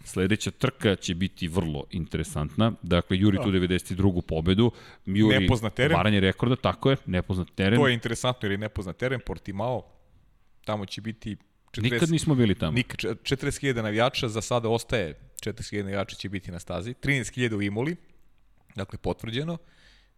[0.03, 2.71] Sledeća trka će biti vrlo interesantna.
[2.81, 4.21] Dakle, Juri tu 92.
[4.21, 4.71] pobedu.
[5.05, 5.39] Juri Da.
[5.39, 5.97] Nepoznat teren.
[5.97, 7.79] Varanje rekorda, tako je, nepoznat teren.
[7.79, 9.85] To je interesantno jer je nepoznat teren, Portimao,
[10.65, 11.37] tamo će biti
[11.71, 12.71] 40, Nikad nismo bili tamo.
[12.71, 17.95] Nik, 40.000 navijača, za sada ostaje 40.000 navijača će biti na stazi, 13.000 u Imoli,
[18.75, 19.57] dakle potvrđeno.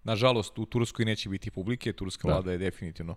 [0.04, 2.34] Nažalost, u Turskoj neće biti publike, turska Da.
[2.34, 3.16] vlada je definitivno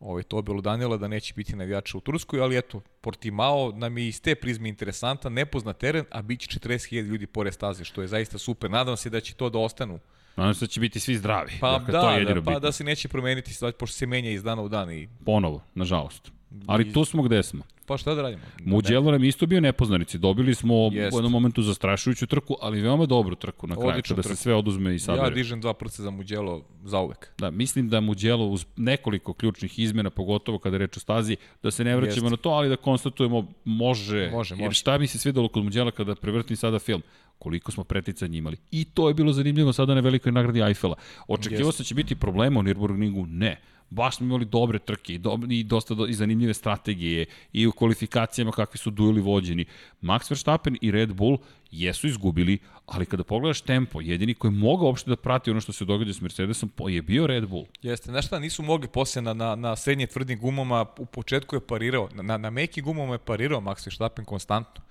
[0.00, 4.22] ovaj, to obelodanila da neće biti navijača u Turskoj, ali eto, Portimao nam je iz
[4.22, 8.38] te prizme interesantan, nepoznat teren, a bit će 40.000 ljudi pored staze, što je zaista
[8.38, 8.70] super.
[8.70, 9.98] Nadam se da će to da ostanu
[10.36, 11.52] Nadam se da će biti svi zdravi.
[11.60, 14.42] Pa dakle, da, to je da, pa da se neće promeniti pošto se menja iz
[14.42, 16.32] dana u dan i Ponovo, nažalost.
[16.66, 17.64] Ali tu smo gde smo.
[17.86, 18.42] Pa šta da radimo?
[18.64, 20.18] Mugello nam je isto bio nepoznanici.
[20.18, 21.16] Dobili smo Jeste.
[21.16, 24.90] u jednom momentu zastrašujuću trku, ali veoma dobru trku na kraju, kada se sve oduzme
[24.90, 25.34] i Ja sabere.
[25.34, 27.28] dižem dva prca za Mugello za uvek.
[27.38, 31.84] Da, mislim da Mugello uz nekoliko ključnih izmena, pogotovo kada reč o stazi, da se
[31.84, 32.30] ne vraćamo Jeste.
[32.30, 34.30] na to, ali da konstatujemo može.
[34.32, 34.78] Može, Jer može.
[34.80, 37.02] šta mi se svidelo kod Mugello kada prevrtim sada film?
[37.38, 38.56] Koliko smo preticanja imali.
[38.70, 40.96] I to je bilo zanimljivo sada na velikoj nagradi Eiffela.
[41.28, 43.60] Očekivao se da će biti problema u Nürburgringu, ne.
[43.90, 47.72] Baš smo imali dobre trke i, do, i dosta do, i zanimljive strategije i u
[47.72, 49.64] kvalifikacijama kakvi su dueli vođeni.
[50.02, 51.38] Max Verstappen i Red Bull
[51.70, 55.72] jesu izgubili, ali kada pogledaš tempo, jedini koji je mogao uopšte da prati ono što
[55.72, 57.66] se događa s Mercedesom je bio Red Bull.
[57.82, 61.60] Jeste, znaš šta, nisu mogli posle na, na, na srednje tvrdim gumama, u početku je
[61.60, 64.84] parirao, na, na, meki gumama je parirao Max Verstappen konstantno.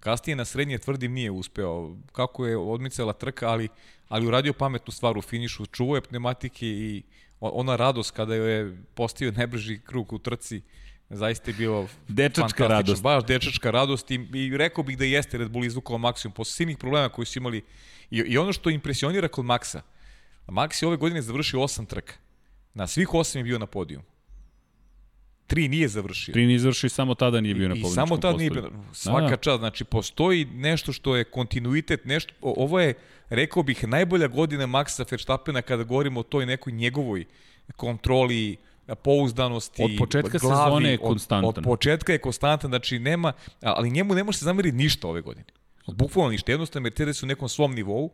[0.00, 1.96] Kasnije na srednje tvrdim nije uspeo.
[2.12, 3.68] Kako je odmicala trka, ali,
[4.08, 7.02] ali uradio pametnu stvar u finišu, čuvao je pneumatike i
[7.40, 10.62] ona radost kada je postavio najbrži krug u trci,
[11.10, 13.02] zaista je bilo Dečačka radost.
[13.02, 16.78] Baš dečačka radost i, i rekao bih da jeste Red Bull izvukao maksimum posle svih
[16.78, 17.62] problema koji su imali.
[18.10, 19.80] I, I ono što impresionira kod Maxa,
[20.46, 22.14] Max je ove godine završio osam trka.
[22.74, 24.02] Na svih osam je bio na podiju.
[25.46, 26.32] Tri nije završio.
[26.32, 28.70] Tri nije završio i samo tada nije bio na I pobedničkom samo tad nije bio.
[28.92, 29.36] Svaka Da.
[29.36, 32.94] čast, znači postoji nešto što je kontinuitet, nešto, ovo je,
[33.28, 37.24] rekao bih, najbolja godina Maxa Verstappena kada govorimo o toj nekoj njegovoj
[37.76, 38.56] kontroli,
[39.02, 41.48] pouzdanosti, Od početka glavi, sezone je od- konstantan.
[41.48, 45.44] Od, početka je konstantan, znači nema, ali njemu ne može se zameriti ništa ove godine.
[45.86, 48.10] Bukvalno ništa, jednostavno Mercedes u nekom svom nivou,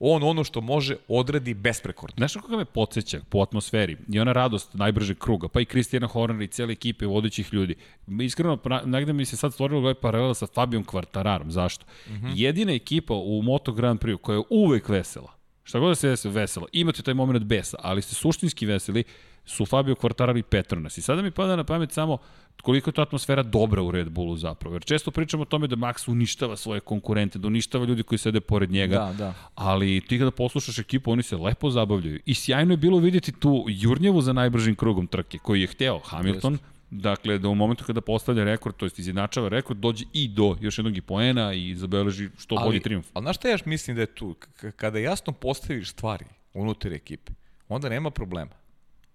[0.00, 2.14] on ono što može odradi besprekorno.
[2.16, 6.06] Znaš na koga me podsjeća po atmosferi i ona radost najbržeg kruga, pa i Kristijana
[6.06, 7.74] Hornera i cijele ekipe vodećih ljudi.
[8.22, 11.50] Iskreno, negde mi se sad stvorilo ovaj paralela sa Fabijom Kvartararom.
[11.50, 11.84] Zašto?
[12.08, 12.26] Mm Mhm.
[12.26, 12.32] -hmm.
[12.34, 15.32] Jedina ekipa u Moto Grand Prix koja je uvek vesela,
[15.62, 19.04] šta god da se desi vesela, imate taj moment besa, ali ste suštinski veseli,
[19.44, 20.98] su Fabio Quartararo i Petronas.
[20.98, 22.18] I sada mi pada na pamet samo
[22.62, 24.74] koliko je to atmosfera dobra u Red Bullu zapravo.
[24.74, 28.40] Jer često pričamo o tome da Max uništava svoje konkurente, da uništava ljudi koji sede
[28.40, 28.98] pored njega.
[28.98, 29.34] Da, da.
[29.54, 32.20] Ali ti kada poslušaš ekipu, oni se lepo zabavljaju.
[32.26, 36.52] I sjajno je bilo vidjeti tu jurnjevu za najbržim krugom trke, koji je hteo Hamilton,
[36.52, 36.64] Just.
[36.90, 40.78] Dakle, da u momentu kada postavlja rekord, to jest izjednačava rekord, dođe i do još
[40.78, 43.06] jednog i poena i zabeleži što bolji triumf.
[43.14, 44.34] Ali znaš šta ja mislim da je tu?
[44.34, 47.32] K- Kada jasno postaviš stvari unutar ekipe,
[47.68, 48.50] onda nema problema.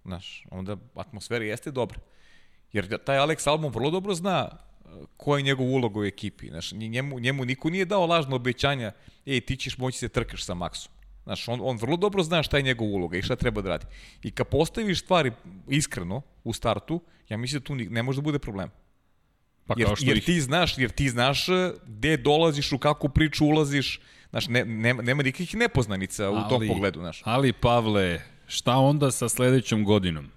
[0.06, 2.00] Znaš, onda atmosfera jeste dobra.
[2.74, 6.50] Jer taj Alex Albon vrlo dobro zna uh, koja je njegov uloga u ekipi.
[6.50, 8.92] Znaš, nj- njemu, njemu niko nije dao lažno obećanja,
[9.26, 10.90] ej, ti ćeš moći se trkaš sa Maxom.
[11.24, 13.86] Znaš, on, on vrlo dobro zna šta je njegov uloga i šta treba da radi.
[14.24, 15.32] I kad postaviš stvari
[15.68, 18.70] iskreno u startu, ja mislim da tu ne može da bude problem.
[19.66, 20.26] Pa Jer, kao što jer ih...
[20.26, 25.02] ti znaš, jer ti znaš e, gde dolaziš, u kakvu priču ulaziš, znaš, ne, nema,
[25.02, 27.22] nema nikakvih nepoznanica u tom pogledu, znaš.
[27.26, 30.32] Ali, Pavle, šta onda sa sledećom godinom?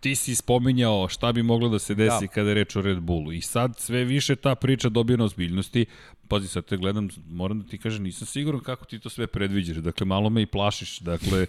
[0.00, 2.32] Ti si spominjao šta bi moglo da se desi da.
[2.32, 5.86] kada je reč o Red Bullu i sad sve više ta priča dobija na ozbiljnosti.
[6.28, 9.76] Pazi, sad te gledam, moram da ti kažem, nisam siguran kako ti to sve predviđaš.
[9.76, 10.98] Dakle, malo me i plašiš.
[10.98, 11.46] Dakle,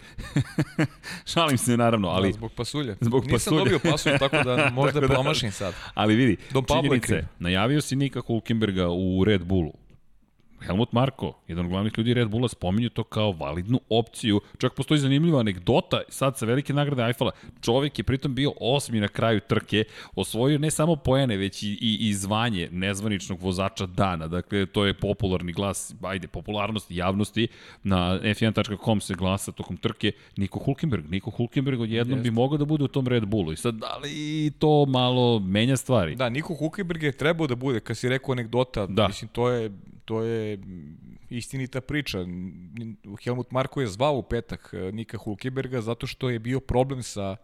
[1.33, 2.29] šalim se naravno, ali...
[2.29, 2.95] Da, zbog pasulja.
[3.01, 3.57] Zbog Nisam pasulja.
[3.57, 5.73] dobio pasulj, tako da možda tako da, promašim sad.
[5.93, 9.84] Ali vidi, Don činjenice, najavio si Nika Hulkenberga u Red Bullu.
[10.65, 14.41] Helmut Marko, jedan od glavnih ljudi Red Bulla, spominju to kao validnu opciju.
[14.57, 17.31] Čak postoji zanimljiva anegdota sad sa velike nagrade Eiffela.
[17.61, 19.83] Čovek je pritom bio osmi na kraju trke,
[20.15, 24.27] osvojio ne samo poene, već i, i, i zvanje nezvaničnog vozača dana.
[24.27, 27.47] Dakle, to je popularni glas, ajde, popularnost javnosti.
[27.83, 31.09] Na f1.com se glasa tokom trke Niko Hulkenberg.
[31.09, 32.29] Niko Hulkenberg odjednom Jeste.
[32.29, 33.51] bi mogao da bude u tom Red Bullu.
[33.51, 36.15] I sad, da li to malo menja stvari?
[36.15, 39.07] Da, Niko Hulkenberg je trebao da bude, kad si rekao anegdota, da.
[39.07, 39.71] mislim, to je
[40.05, 40.59] to je
[41.29, 42.17] istinita priča.
[43.23, 47.37] Helmut Marko je zvao u petak eh, Nika Hulkeberga zato što je bio problem sa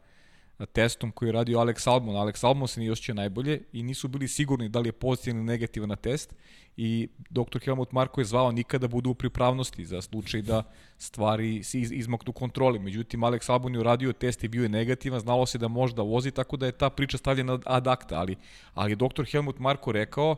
[0.66, 2.16] testom koji je radio Alex Albon.
[2.16, 5.46] Alex Albon se nije osjećao najbolje i nisu bili sigurni da li je pozitivan ili
[5.46, 6.36] negativan na test
[6.78, 7.60] i dr.
[7.64, 10.64] Helmut Marko je zvao nikada budu u pripravnosti za slučaj da
[10.98, 12.80] stvari se iz, izmaknu kontroli.
[12.80, 16.02] Međutim, Alex Albon je uradio test i bio je negativan, znalo se da može da
[16.02, 18.36] vozi, tako da je ta priča stavljena ad acta, ali,
[18.74, 19.24] ali dr.
[19.32, 20.36] Helmut Marko rekao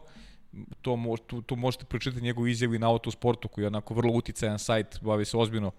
[0.81, 4.13] to mo, tu, tu možete pročitati njegovu izjavu i na Autosportu koji je onako vrlo
[4.13, 5.71] uticajan sajt, bavi se ozbiljno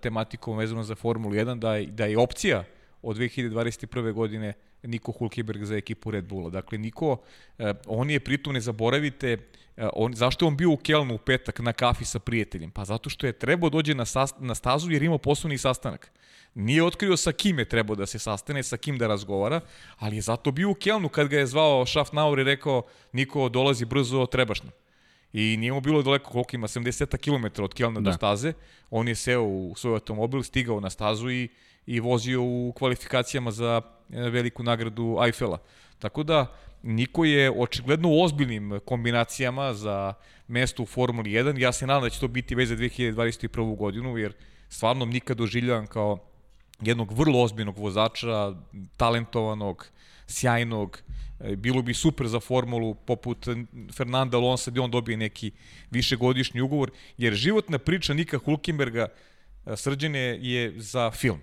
[0.00, 2.64] tematikom vezano za Formulu 1, da je, da je opcija
[3.02, 4.12] od 2021.
[4.12, 6.50] godine Niko Hulkeberg za ekipu Red Bulla.
[6.50, 7.16] Dakle, Niko,
[7.58, 9.36] eh, on je pritom, ne zaboravite,
[9.76, 12.70] on, zašto je on bio u Kelnu u petak na kafi sa prijateljem?
[12.70, 16.12] Pa zato što je trebao da dođe na, sast, na stazu jer imao poslovni sastanak.
[16.54, 19.60] Nije otkrio sa kim je trebao da se sastane, sa kim da razgovara,
[19.98, 22.82] ali je zato bio u Kelnu kad ga je zvao Schaffnauer i rekao
[23.12, 24.72] Niko, dolazi brzo, trebaš nam.
[25.32, 28.10] I nije mu bilo daleko koliko ima, 70 km od Kelna da.
[28.10, 28.52] do staze.
[28.90, 31.48] On je seo u svoj automobil, stigao na stazu i,
[31.86, 33.80] i vozio u kvalifikacijama za
[34.10, 35.58] e, veliku nagradu Eiffela.
[35.98, 36.46] Tako da,
[36.82, 40.14] Niko je očigledno u ozbiljnim kombinacijama za
[40.48, 41.58] mesto u Formuli 1.
[41.58, 43.76] Ja se nadam da će to biti već za 2021.
[43.76, 44.32] godinu, jer
[44.68, 46.18] stvarno nikad doživljavam kao
[46.80, 48.54] jednog vrlo ozbiljnog vozača,
[48.96, 49.86] talentovanog,
[50.26, 51.02] sjajnog,
[51.40, 53.46] e, bilo bi super za formulu poput
[53.96, 55.50] Fernanda Alonso gde on dobije neki
[55.90, 59.08] višegodišnji ugovor, jer životna priča Nika Hulkenberga
[59.66, 61.40] e, srđene je za film.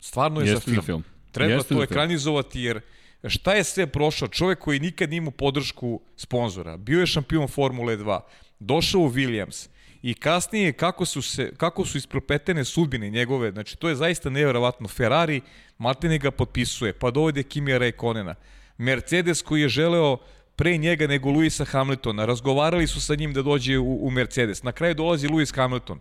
[0.00, 0.84] Stvarno je Jeste za film.
[0.84, 1.04] Film.
[1.32, 2.80] Treba Jeste to ekranizovati jer
[3.28, 4.28] šta je sve prošao?
[4.28, 8.20] Čovek koji nikad nije imao podršku sponzora, bio je šampion Formule 2,
[8.58, 9.68] došao u Williams,
[10.02, 14.88] i kasnije kako su, se, kako su ispropetene sudbine njegove, znači to je zaista nevjerovatno.
[14.88, 15.40] Ferrari,
[15.78, 18.34] Martine ga potpisuje, pa dovode Kimija Raikonena.
[18.78, 20.18] Mercedes koji je želeo
[20.56, 24.62] pre njega nego Luisa Hamiltona, razgovarali su sa njim da dođe u, u Mercedes.
[24.62, 26.00] Na kraju dolazi Luis Hamilton.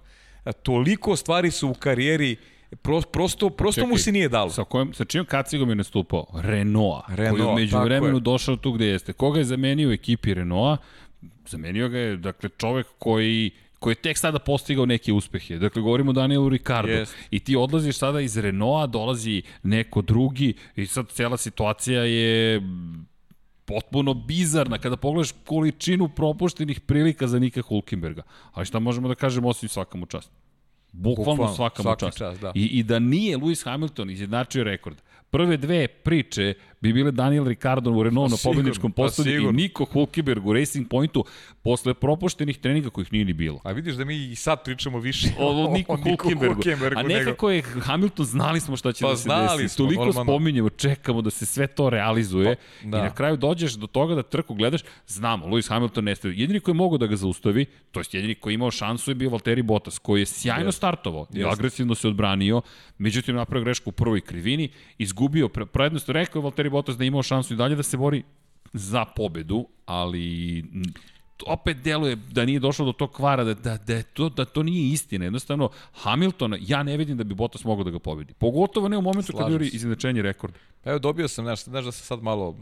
[0.64, 2.36] Toliko stvari su u karijeri
[2.76, 4.50] prosto, prosto Čekaj, mu se nije dalo.
[4.50, 6.26] Sa, kojom, sa čijom kacigom je nastupao?
[6.34, 8.22] Renault, Renault koji je među vremenu je.
[8.22, 9.14] došao tu gde jeste.
[9.14, 10.84] Koga je zamenio u ekipi Renaulta?
[11.48, 15.58] Zamenio ga je, dakle, čovek koji koji je tek sada postigao neke uspehe.
[15.58, 16.92] Dakle, govorimo o Danielu Ricardo.
[16.92, 17.14] Yes.
[17.32, 22.62] I ti odlaziš sada iz Renaulta, dolazi neko drugi i sad cela situacija je
[23.66, 28.24] potpuno bizarna kada pogledaš količinu propuštenih prilika za Nika Hulkenberga.
[28.54, 30.32] Ali šta možemo da kažemo osim svakamu čast?
[30.92, 32.18] Bukvalno, Bukvalno svakamu čast.
[32.18, 32.52] čast da.
[32.56, 34.98] I, I da nije Lewis Hamilton izjednačio rekord,
[35.30, 39.54] prve dve priče bi bile Daniel Ricardo u Renault pa, na pobedničkom pa postolju i
[39.54, 41.26] Niko Hulkenberg u Racing Pointu
[41.62, 43.60] posle propuštenih treninga kojih nije ni bilo.
[43.64, 46.54] A vidiš da mi i sad pričamo više o, o Niko Hulkenbergu.
[46.54, 47.00] Hulkenbergu.
[47.00, 49.76] A nekako je Hamilton, znali smo šta će pa, da se desi.
[49.76, 50.34] Smo, Toliko normalno.
[50.34, 52.98] spominjemo, čekamo da se sve to realizuje pa, da.
[52.98, 56.34] i na kraju dođeš do toga da trku gledaš, znamo, Lewis Hamilton nestaje.
[56.38, 59.16] Jedini koji je mogo da ga zaustavi, to jest jedini koji je imao šansu je
[59.16, 60.76] bio Valtteri Bottas, koji je sjajno yes.
[60.76, 61.52] startovao i yes.
[61.54, 62.62] agresivno se odbranio,
[62.98, 67.24] međutim napravio grešku u prvoj krivini, izgubio prednost, rekao je Valtteri Bottas da je imao
[67.24, 68.24] šansu i dalje da se bori
[68.74, 70.64] za pobedu, ali
[71.48, 74.94] opet deluje da nije došlo do tog kvara, da, da, da, to, da to nije
[74.94, 75.26] istina.
[75.26, 78.34] Jednostavno, Hamilton, ja ne vidim da bi Bottas mogao da ga pobedi.
[78.34, 80.60] Pogotovo ne u momentu Slažim kad je izjednačenje rekorda.
[80.84, 82.56] Pa evo, dobio sam, znaš, znaš da se sad malo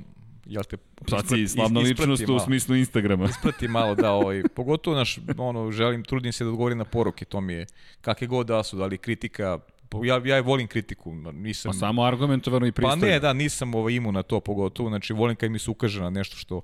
[0.49, 0.77] jel te
[1.09, 3.25] sad si slavna ličnost u smislu Instagrama.
[3.29, 7.41] Isprati malo, da, ovaj, pogotovo naš, ono, želim, trudim se da odgovorim na poruke, to
[7.41, 7.65] mi je,
[8.01, 9.59] kakve god da su, da li kritika,
[10.03, 11.71] ja, ja volim kritiku, nisam...
[11.71, 13.01] Pa samo argumentovano i pristojno.
[13.01, 16.01] Pa ne, da, nisam ovaj, imu na to pogotovo, znači volim kad mi se ukaže
[16.01, 16.61] na nešto što,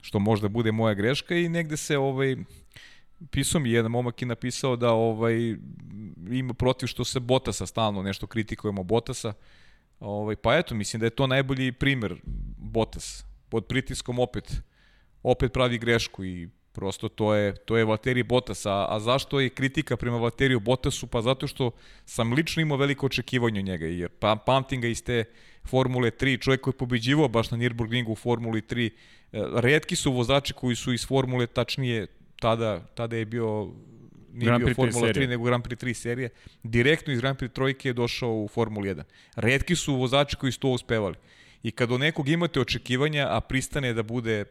[0.00, 2.36] što možda bude moja greška i negde se ovaj,
[3.30, 5.56] pisao mi jedan momak i napisao da ovaj
[6.30, 9.32] ima protiv što se Botasa stalno nešto kritikujemo Botasa.
[10.00, 12.20] Ovaj pa eto mislim da je to najbolji primer
[12.58, 14.62] Botas pod pritiskom opet
[15.22, 19.48] opet pravi grešku i Prosto to je, to je Valtteri Bottas, a, a zašto je
[19.48, 21.06] kritika prema Valteriju Bottasu?
[21.06, 21.70] Pa zato što
[22.04, 25.24] sam lično imao veliko očekivanje od njega, jer pa, pamtim ga iz te
[25.64, 28.90] Formule 3, čovjek koji je pobeđivao baš na Nürburgringu u Formuli 3.
[28.90, 28.90] E,
[29.54, 32.06] redki su vozači koji su iz Formule, tačnije
[32.40, 33.72] tada, tada je bio
[34.32, 35.28] nije Grand bio 3 Formula 3, serija.
[35.28, 36.28] nego Grand Prix 3 serije,
[36.62, 39.02] direktno iz Grand Prix trojke je došao u Formulu 1.
[39.36, 41.16] Redki su vozači koji su to uspevali.
[41.62, 44.44] I kad od nekog imate očekivanja, a pristane da bude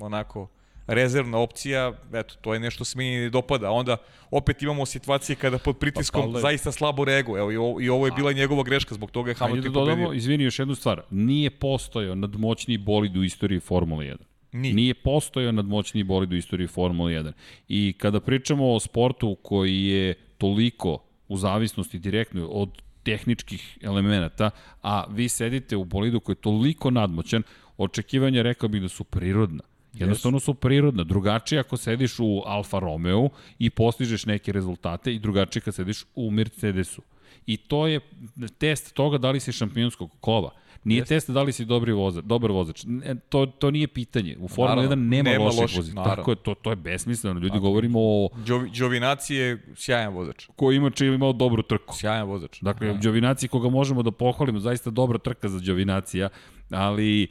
[0.00, 0.48] onako
[0.86, 3.70] rezervna opcija, eto, to je nešto se meni ne dopada.
[3.70, 3.96] Onda
[4.30, 7.40] opet imamo situacije kada pod pritiskom Pa, pa, zaista slabo reaguje.
[7.40, 10.04] Evo, i ovo, i ovo je bila njegova greška, zbog toga je Hamilton da dodamo,
[10.04, 10.16] pobedio.
[10.18, 14.16] izvini još jednu stvar, nije postojao nadmoćniji bolid u istoriji Formule 1.
[14.52, 14.74] Nije.
[14.74, 17.32] Nije postojao nadmoćniji bolid u istoriji Formule 1.
[17.68, 24.50] I kada pričamo o sportu koji je toliko u zavisnosti direktno od tehničkih elemenata,
[24.82, 27.42] a vi sedite u bolidu koji je toliko nadmoćan,
[27.76, 29.62] očekivanja rekao bih da su prirodna.
[29.98, 31.04] Jednostavno su prirodna.
[31.04, 33.28] Drugačije ako sediš u Alfa Romeo
[33.58, 37.02] i postižeš neke rezultate i drugačije kad sediš u Mercedesu.
[37.46, 38.00] I to je
[38.58, 40.50] test toga da li si šampionskog kova.
[40.84, 41.14] Nije Jeste.
[41.14, 42.84] test da li si dobri vozač, dobar vozač.
[42.86, 44.36] Ne, To, to nije pitanje.
[44.40, 45.94] U Formula 1 Naravno, nema, nema loših loših, vozača.
[45.94, 46.16] naravno.
[46.16, 47.40] Tako je, to, to je besmisleno.
[47.40, 50.46] Ljudi govorimo o Đovi, Đovinaci je sjajan vozač.
[50.56, 51.94] ko ima če imao dobru trku.
[51.96, 52.58] Sjajan vozač.
[52.60, 52.92] Dakle, da.
[52.94, 56.28] Đovinaci koga možemo da pohvalimo, zaista dobra trka za Đovinacija,
[56.70, 57.26] ali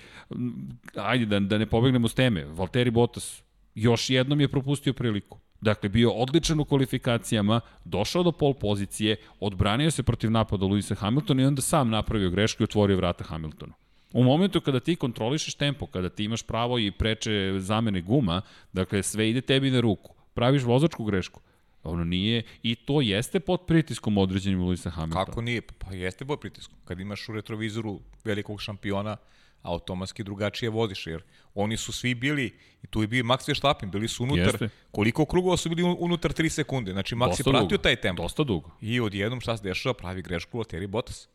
[0.96, 2.46] ajde da, da ne pobegnemo s teme.
[2.46, 3.44] Valtteri Bottas
[3.76, 5.40] još jednom je propustio priliku.
[5.62, 11.42] Dakle, bio odličan u kvalifikacijama, došao do pol pozicije, odbranio se protiv napada Luisa Hamiltona
[11.42, 13.74] i onda sam napravio grešku i otvorio vrata Hamiltonu.
[14.14, 18.42] U momentu kada ti kontrolišeš tempo, kada ti imaš pravo i preče zamene guma,
[18.74, 21.42] dakle sve ide tebi na ruku, praviš vozačku grešku,
[21.84, 25.26] ono nije, i to jeste pod pritiskom određenim Luisa Hamiltona.
[25.26, 25.62] Kako nije?
[25.62, 26.78] Pa jeste pod pritiskom.
[26.86, 29.18] Kad imaš u retrovizoru velikog šampiona,
[29.66, 31.22] automatski drugačije voziš, jer
[31.54, 32.46] oni su svi bili,
[32.84, 34.70] i tu je bio Max Verstappen, bili su unutar, Jeste.
[34.92, 37.78] koliko krugova su bili un- unutar 3 sekunde, znači Max je Dosta pratio dugo.
[37.78, 38.24] taj tempo.
[38.24, 38.72] Dosta dugo.
[38.82, 41.28] I odjednom šta se dešava, pravi grešku Valtteri Bottas.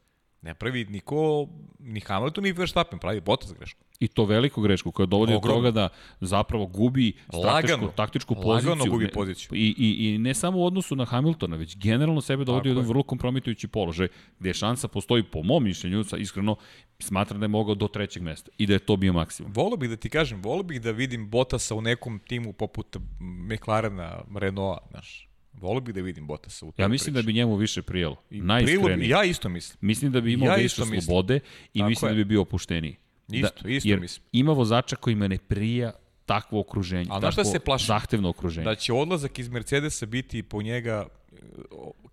[0.43, 1.49] Ne pravi niko,
[1.79, 3.81] ni Hamilton, ni Verstappen, pravi Bottas grešku.
[4.01, 5.59] I to veliku grešku koja dovodi do Ogromno.
[5.59, 5.89] toga da
[6.21, 7.89] zapravo gubi stratešku, Lagano.
[7.89, 8.93] taktičku Lagano poziciju.
[8.93, 9.49] gubi Ne- poziciju.
[9.53, 12.69] I, i, I ne samo u odnosu na Hamiltona, već generalno sebe dovodi u Tako
[12.71, 12.89] jedan je.
[12.89, 16.57] vrlo kompromitujući položaj, gde šansa postoji po mom mišljenju, sa, iskreno,
[16.99, 19.53] smatram da je mogao do trećeg mesta i da je to bio maksimum.
[19.55, 24.21] Volio bih da ti kažem, volio bih da vidim Bottasa u nekom timu poput McLarena,
[24.35, 25.30] Renaulta, znaš.
[25.53, 27.27] Volio bih da vidim Bottasa u toj Ja mislim da priči.
[27.27, 28.17] bi njemu više prijelo.
[28.31, 29.09] Najiskrenije.
[29.09, 29.79] Ja isto mislim.
[29.81, 31.03] Mislim da bi imao Ja više mislim.
[31.03, 31.41] slobode
[31.75, 32.13] i Tako mislim je.
[32.13, 32.97] da bi bio opušteniji.
[33.29, 34.25] Isto, isto jer mislim.
[34.33, 35.93] ima vozača kojima ne prija
[36.27, 37.07] takvo okruženje.
[37.11, 37.87] A znaš šta takvo se plašim?
[37.87, 38.65] Zahtevno okruženje.
[38.65, 41.37] Da će odlazak iz Mercedesa biti po njega e,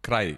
[0.01, 0.35] kraj.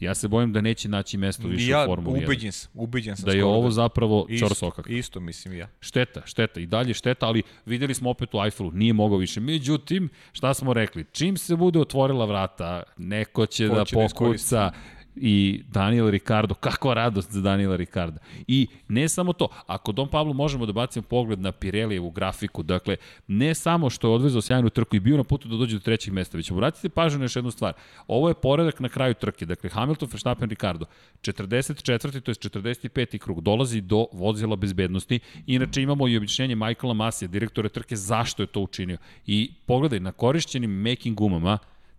[0.00, 2.24] Ja se bojim da neće naći mesto više ja u Formuli 1.
[2.24, 4.86] ubeđen sam, ubeđen sam Da je ovo zapravo isto, čor sokak.
[4.88, 5.68] Isto mislim ja.
[5.80, 9.40] Šteta, šteta i dalje šteta, ali videli smo opet u Eiffelu, nije mogao više.
[9.40, 11.04] Međutim, šta smo rekli?
[11.12, 14.72] Čim se bude otvorila vrata, neko će Ko da da pokuca
[15.16, 18.18] i Daniel Ricardo, kakva radost za Daniela Ricarda.
[18.46, 22.96] I ne samo to, ako Don Pablo možemo da bacimo pogled na Pirelijevu grafiku, dakle,
[23.26, 26.14] ne samo što je odvezao sjajnu trku i bio na putu da dođe do trećeg
[26.14, 27.72] mesta, već obratite pažnju na još jednu stvar.
[28.06, 30.86] Ovo je poredak na kraju trke, dakle, Hamilton, Verstappen, Ricardo.
[31.22, 32.20] 44.
[32.20, 33.18] to je 45.
[33.18, 35.20] krug, dolazi do vozila bezbednosti.
[35.46, 38.98] Inače imamo i objašnjenje Michaela Masija, direktore trke, zašto je to učinio.
[39.26, 41.58] I pogledaj, na korišćenim making gumama,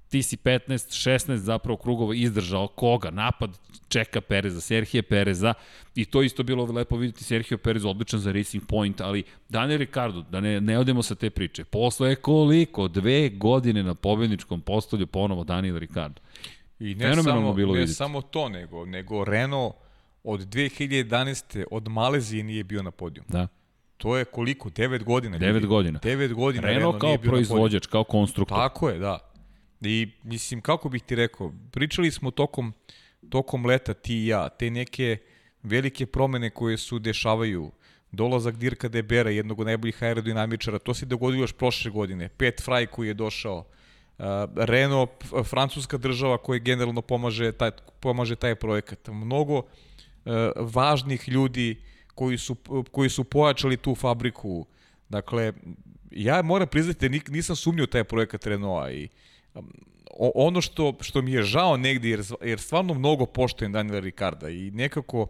[0.10, 3.10] ti si 15, 16 zapravo krugova izdržao koga?
[3.10, 5.54] Napad čeka Pereza, Serhije Pereza
[5.96, 10.22] i to isto bilo lepo vidjeti Sergio Perez odličan za Racing Point, ali Daniel Ricardo,
[10.22, 12.88] da ne, ne odemo sa te priče, posle koliko?
[12.88, 16.22] Dve godine na pobedničkom postolju ponovo Daniel Ricardo.
[16.80, 17.94] I ne, samo, bilo ne vidjeti.
[17.94, 19.74] samo to, nego, nego Renault
[20.24, 21.64] od 2011.
[21.72, 23.26] od Malezije nije bio na podijum.
[23.30, 23.48] Da.
[23.98, 24.70] To je koliko?
[24.70, 25.38] 9 godina.
[25.38, 25.68] Devet ljudi.
[25.68, 26.00] godina.
[26.00, 27.32] 9 godina Renault kao na podijum.
[27.32, 28.58] proizvođač, kao konstruktor.
[28.58, 29.20] Tako je, da.
[29.82, 32.74] I mislim, kako bih ti rekao, pričali smo tokom,
[33.30, 35.18] tokom leta ti i ja, te neke
[35.64, 37.72] velike promene koje su dešavaju,
[38.12, 42.86] dolazak Dirka Debera, jednog od najboljih aerodinamičara, to se dogodilo još prošle godine, Pet Fry
[42.86, 45.10] koji je došao, uh, Renault,
[45.44, 49.08] francuska država koja generalno pomaže taj, pomaže taj projekat.
[49.08, 49.64] Mnogo uh,
[50.56, 51.82] važnih ljudi
[52.16, 52.56] koji su,
[52.92, 54.66] koji su pojačali tu fabriku.
[55.10, 55.54] Dakle,
[56.12, 59.10] ja moram priznati da nisam sumnio taj projekat Renaulta i o-
[60.36, 64.72] ono što, što mi je žao negdje, jer, jer stvarno mnogo poštojem Daniela Ricarda i
[64.72, 65.28] nekako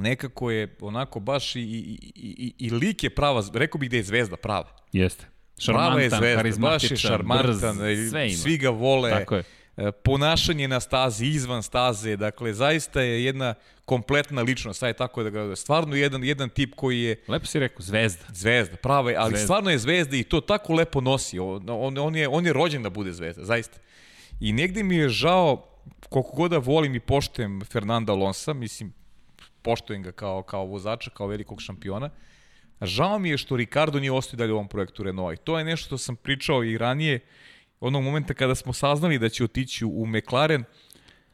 [0.00, 4.02] nekako je onako baš i, i, i, i lik je prava, rekao bih da je
[4.02, 4.76] zvezda prava.
[4.92, 5.26] Jeste.
[5.66, 8.36] Prava je Šarmantan, zvezda, baš je karizmatičan, šarmantan, brz, sve ima.
[8.36, 9.42] svi ga vole, Tako je.
[9.76, 13.54] E, ponašanje na stazi, izvan staze, dakle, zaista je jedna
[13.84, 17.80] kompletna ličnost, aj tako da ga, stvarno jedan, jedan tip koji je Lepo si rekao,
[17.80, 18.24] zvezda.
[18.32, 19.44] zvezda, prava je, ali Zvezda.
[19.44, 22.82] stvarno je zvezda i to tako lepo nosi, on, on, on, je, on je rođen
[22.82, 23.78] da bude zvezda, zaista.
[24.40, 25.68] I negde mi je žao,
[26.08, 28.92] koliko god da volim i poštujem Fernanda Alonsa, mislim,
[29.62, 32.10] poštojem ga kao, kao vozača, kao velikog šampiona.
[32.80, 35.38] Žao mi je što Ricardo nije ostao dalje u ovom projektu Renault.
[35.40, 37.20] I to je nešto što sam pričao i ranije,
[37.82, 40.64] onog momenta kada smo saznali da će otići u McLaren,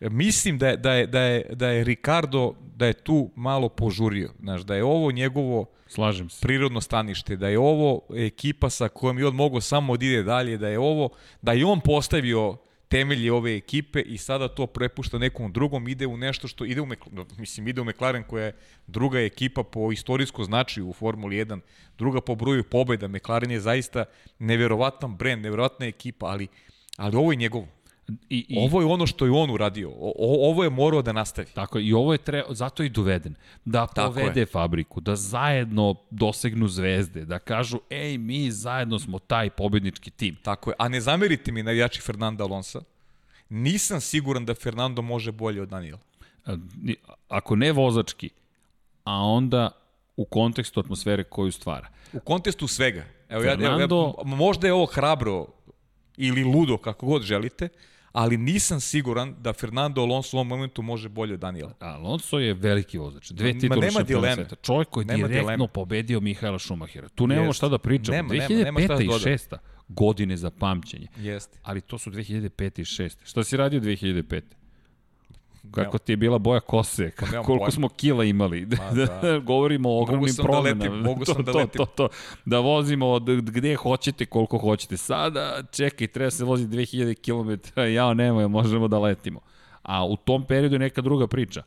[0.01, 4.33] mislim da je, da je, da je, da je Ricardo, da je tu malo požurio.
[4.41, 6.41] Znaš, da je ovo njegovo Slažem se.
[6.41, 10.57] prirodno stanište, da je ovo ekipa sa kojom je on mogao samo da ide dalje,
[10.57, 11.09] da je ovo,
[11.43, 12.57] da je on postavio
[12.89, 16.87] temelje ove ekipe i sada to prepušta nekom drugom, ide u nešto što ide u,
[17.39, 21.61] mislim, ide u McLaren koja je druga ekipa po istorijsku značaju u Formuli 1,
[21.99, 23.09] druga po broju pobeda.
[23.09, 24.05] McLaren je zaista
[24.39, 26.49] neverovatan brend, neverovatna ekipa, ali,
[26.97, 27.69] ali ovo je njegovo.
[28.31, 29.91] I, i, Ovo je ono što je on uradio.
[29.91, 31.49] O, ovo je morao da nastavi.
[31.55, 33.35] Tako je, i ovo je tre, zato je i doveden.
[33.65, 40.11] Da povede fabriku, da zajedno dosegnu zvezde, da kažu, ej, mi zajedno smo taj pobednički
[40.11, 40.37] tim.
[40.43, 40.75] Tako je.
[40.79, 42.81] A ne zamerite mi navijači Fernanda Alonsa.
[43.49, 46.01] Nisam siguran da Fernando može bolje od Daniela.
[47.29, 48.31] Ako ne vozački,
[49.05, 49.71] a onda
[50.17, 51.89] u kontekstu atmosfere koju stvara.
[52.13, 53.05] U kontestu svega.
[53.29, 55.47] Evo, ja, evo, ja, Fernando- možda je ovo hrabro
[56.17, 57.69] ili ludo, kako god želite,
[58.13, 61.73] ali nisam siguran da Fernando Alonso u ovom momentu može bolje od Daniela.
[61.81, 63.31] Alonso je veliki vozač.
[63.31, 64.35] Dve titule nema dileme.
[64.35, 64.57] sveta.
[64.57, 65.69] Čovjek koji je Nema direktno dileme.
[65.69, 67.09] pobedio Mihaela Šumahira.
[67.09, 68.17] Tu nemamo šta da pričamo.
[68.17, 68.65] Nema, nema, 2005.
[68.65, 69.21] nema šta da i dodam.
[69.23, 69.57] 6.
[69.89, 71.07] godine za pamćenje.
[71.17, 71.59] Jeste.
[71.63, 72.81] Ali to su 2005.
[72.81, 73.17] i 6.
[73.25, 74.43] Šta si radio 2005.
[75.71, 77.71] Kako ti je bila boja kose, kako, nemam koliko pojma.
[77.71, 78.67] smo kila imali.
[78.67, 78.91] Ma,
[79.23, 79.39] da.
[79.39, 80.85] Govorimo o ogromnim sam da promenama.
[80.85, 81.79] letim, mogu sam to, da to, letim.
[81.79, 82.09] To, to,
[82.45, 84.97] da vozimo od gde hoćete, koliko hoćete.
[84.97, 89.41] Sada, čekaj, treba se voziti 2000 km, jao nemoj, možemo da letimo.
[89.83, 91.63] A u tom periodu je neka druga priča.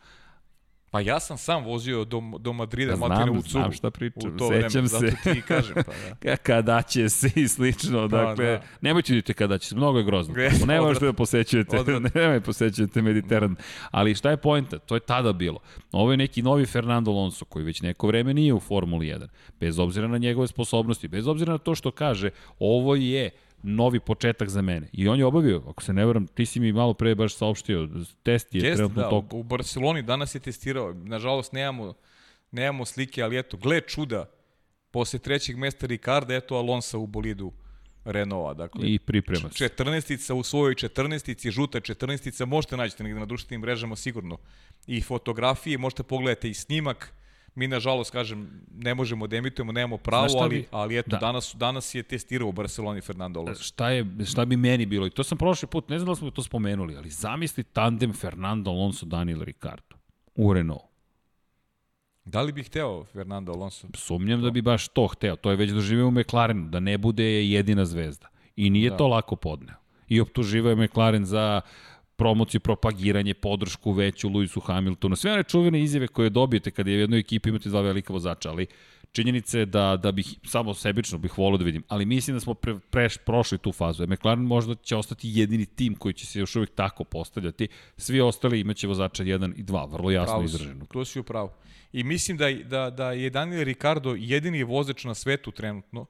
[0.91, 3.49] Pa ja sam sam vozio do, do Madrida, Da, znam, Matine u Cugu.
[3.49, 4.97] znam šta pričam, u to sećam vreme, se.
[4.97, 6.37] Zato ti kažem, pa da.
[6.47, 8.09] kada će se i slično.
[8.09, 8.61] Pa, dakle, da.
[8.81, 10.35] nemojte idite kada će se, mnogo je grozno.
[10.67, 11.77] Ne možete da posećujete,
[12.15, 13.55] nemoj posećujete Mediteran.
[13.91, 14.79] Ali šta je pojenta?
[14.79, 15.59] To je tada bilo.
[15.91, 19.27] Ovo je neki novi Fernando Alonso koji već neko vreme nije u Formuli 1.
[19.59, 22.29] Bez obzira na njegove sposobnosti, bez obzira na to što kaže,
[22.59, 23.29] ovo je
[23.63, 24.89] novi početak za mene.
[24.93, 27.89] I on je obavio, ako se ne veram, ti si mi malo pre baš saopštio,
[28.23, 29.33] test je Jeste, trenutno da, tok.
[29.33, 30.93] u Barceloni danas je testirao.
[30.93, 31.93] Nažalost, nemamo,
[32.51, 34.25] nemamo slike, ali eto, gle čuda,
[34.91, 37.51] posle trećeg mesta Ricarda, eto Alonso u bolidu
[38.05, 38.53] Renaulta.
[38.53, 39.55] Dakle, I priprema se.
[39.55, 44.37] četrnestica u svojoj četrnestici, žuta četrnestica, možete naći negde na društvenim mrežama sigurno.
[44.87, 47.13] I fotografije, možete pogledati i snimak.
[47.55, 51.17] Mi, nažalost, kažem, ne možemo da emitujemo, nemamo pravo, ali, bi- ali eto, da.
[51.17, 53.63] danas, danas je testirao u Barceloni Fernando Alonso.
[53.63, 56.31] šta je šta bi meni bilo i to sam prošli put ne znam da smo
[56.31, 59.95] to spomenuli ali zamisli tandem Fernando Alonso Daniel Ricardo
[60.35, 60.81] u Renault
[62.25, 63.87] Da li bih hteo Fernando Alonso?
[63.95, 67.23] sumnjam da bi baš to hteo to je već doživeo u McLarenu da ne bude
[67.45, 68.97] jedina zvezda i nije Da.
[68.97, 69.75] to lako podneo
[70.07, 71.61] i optuživao je McLaren za
[72.21, 76.99] promociju, propagiranje, podršku veću Lewisu Hamiltonu, sve one čuvene izjave koje dobijete kada je u
[76.99, 78.67] jednoj ekipi imate dva velika vozača, ali
[79.11, 82.53] činjenica je da, da bih, samo sebično bih volio da vidim, ali mislim da smo
[82.53, 84.07] pre, pre, prošli tu fazu.
[84.07, 87.67] McLaren možda će ostati jedini tim koji će se još uvijek tako postavljati,
[87.97, 90.85] svi ostali imaće vozača 1 i 2, vrlo jasno Pravo si, izraženo.
[90.85, 91.53] To si upravo.
[91.93, 96.05] I mislim da, da, da je Daniel Ricardo jedini vozač na svetu trenutno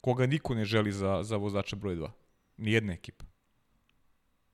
[0.00, 2.08] koga niko ne želi za, za vozača broj 2.
[2.56, 3.27] Nijedna ekipa.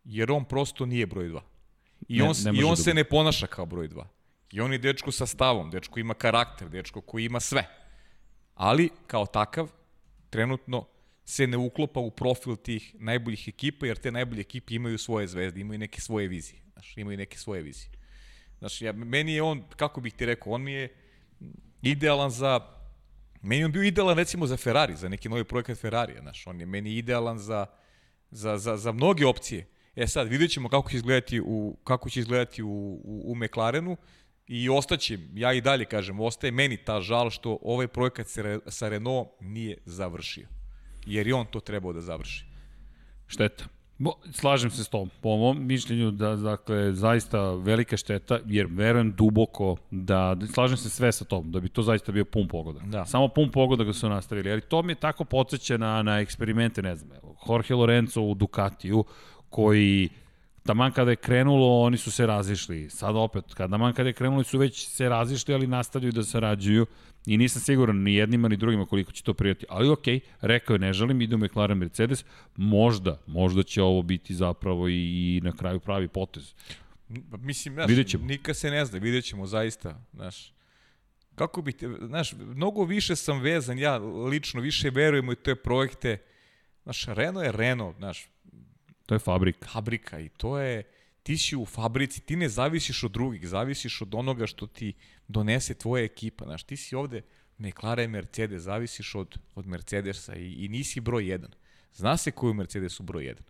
[0.05, 1.40] Jer on prosto nije broj 2.
[2.09, 4.05] I Ne- on, ne i on se ne ponaša kao broj 2.
[4.52, 7.68] I on je dečko sa stavom, dečko ima karakter, dečko koji ima sve.
[8.55, 9.70] Ali, kao takav,
[10.30, 10.86] trenutno
[11.24, 15.61] se ne uklopa u profil tih najboljih ekipa, jer te najbolje ekipe imaju svoje zvezde,
[15.61, 16.61] imaju neke svoje vizije.
[16.72, 17.90] Znaš, imaju neke svoje vizije.
[18.59, 20.94] Znaš, ja, meni je on, kako bih ti rekao, on mi je
[21.82, 22.61] idealan za
[23.44, 26.61] Meni je on bio idealan recimo za Ferrari, za neki novi projekat Ferrarija, znaš, on
[26.61, 27.66] je meni idealan za,
[28.30, 29.66] za, za, za mnoge opcije.
[29.97, 32.68] E sad, vidjet ćemo kako će izgledati u, kako će izgledati u,
[33.05, 33.97] u, u McLarenu
[34.47, 38.88] i ostaće, ja i dalje kažem, ostaje meni ta žal što ovaj projekat sa, sa
[38.88, 40.49] Renault nije završio.
[41.07, 42.45] Jer je on to trebao da završi.
[43.26, 43.64] Šteta.
[43.99, 45.11] Bo, slažem se s tom.
[45.20, 50.90] Po mom mišljenju da, dakle, zaista velika šteta, jer verujem duboko da, da slažem se
[50.90, 52.82] sve sa tom, da bi to zaista bio pun pogodak.
[52.82, 53.05] Da.
[53.07, 56.82] Samo pun pogodak da su nastavili, ali to mi je tako podsjeća na, na eksperimente,
[56.82, 59.05] ne znam, evo, Jorge Lorenzo u Ducatiju,
[59.55, 60.09] koji
[60.66, 62.90] taman kada je krenulo, oni su se razišli.
[62.90, 66.86] Sad opet, kada taman kada je krenulo, su već se razišli, ali nastavljaju da sarađuju.
[67.26, 69.66] I nisam siguran ni jednima ni drugima koliko će to prijati.
[69.68, 72.24] Ali okej, rekao je ne želim, ide u McLaren Mercedes.
[72.57, 76.55] Možda, možda će ovo biti zapravo i, i na kraju pravi potez.
[77.30, 77.90] Pa Mislim, znaš,
[78.20, 80.52] nikad se ne zna, vidjet ćemo zaista, znaš.
[81.34, 83.96] Kako bi te, znaš, mnogo više sam vezan, ja
[84.28, 86.18] lično više verujem u te projekte.
[86.82, 88.28] Znaš, Renault je Renault, znaš,
[89.07, 89.68] To je fabrika.
[89.68, 90.82] fabrika i to je,
[91.22, 94.92] ti si u fabrici, ti ne zavisiš od drugih, zavisiš od onoga što ti
[95.28, 96.44] donese tvoja ekipa.
[96.44, 97.22] Znaš, ti si ovde
[97.59, 101.50] McLaren, Mercedes, zavisiš od, od Mercedesa i, i nisi broj jedan.
[101.94, 103.44] Zna se koji u Mercedesu broj jedan.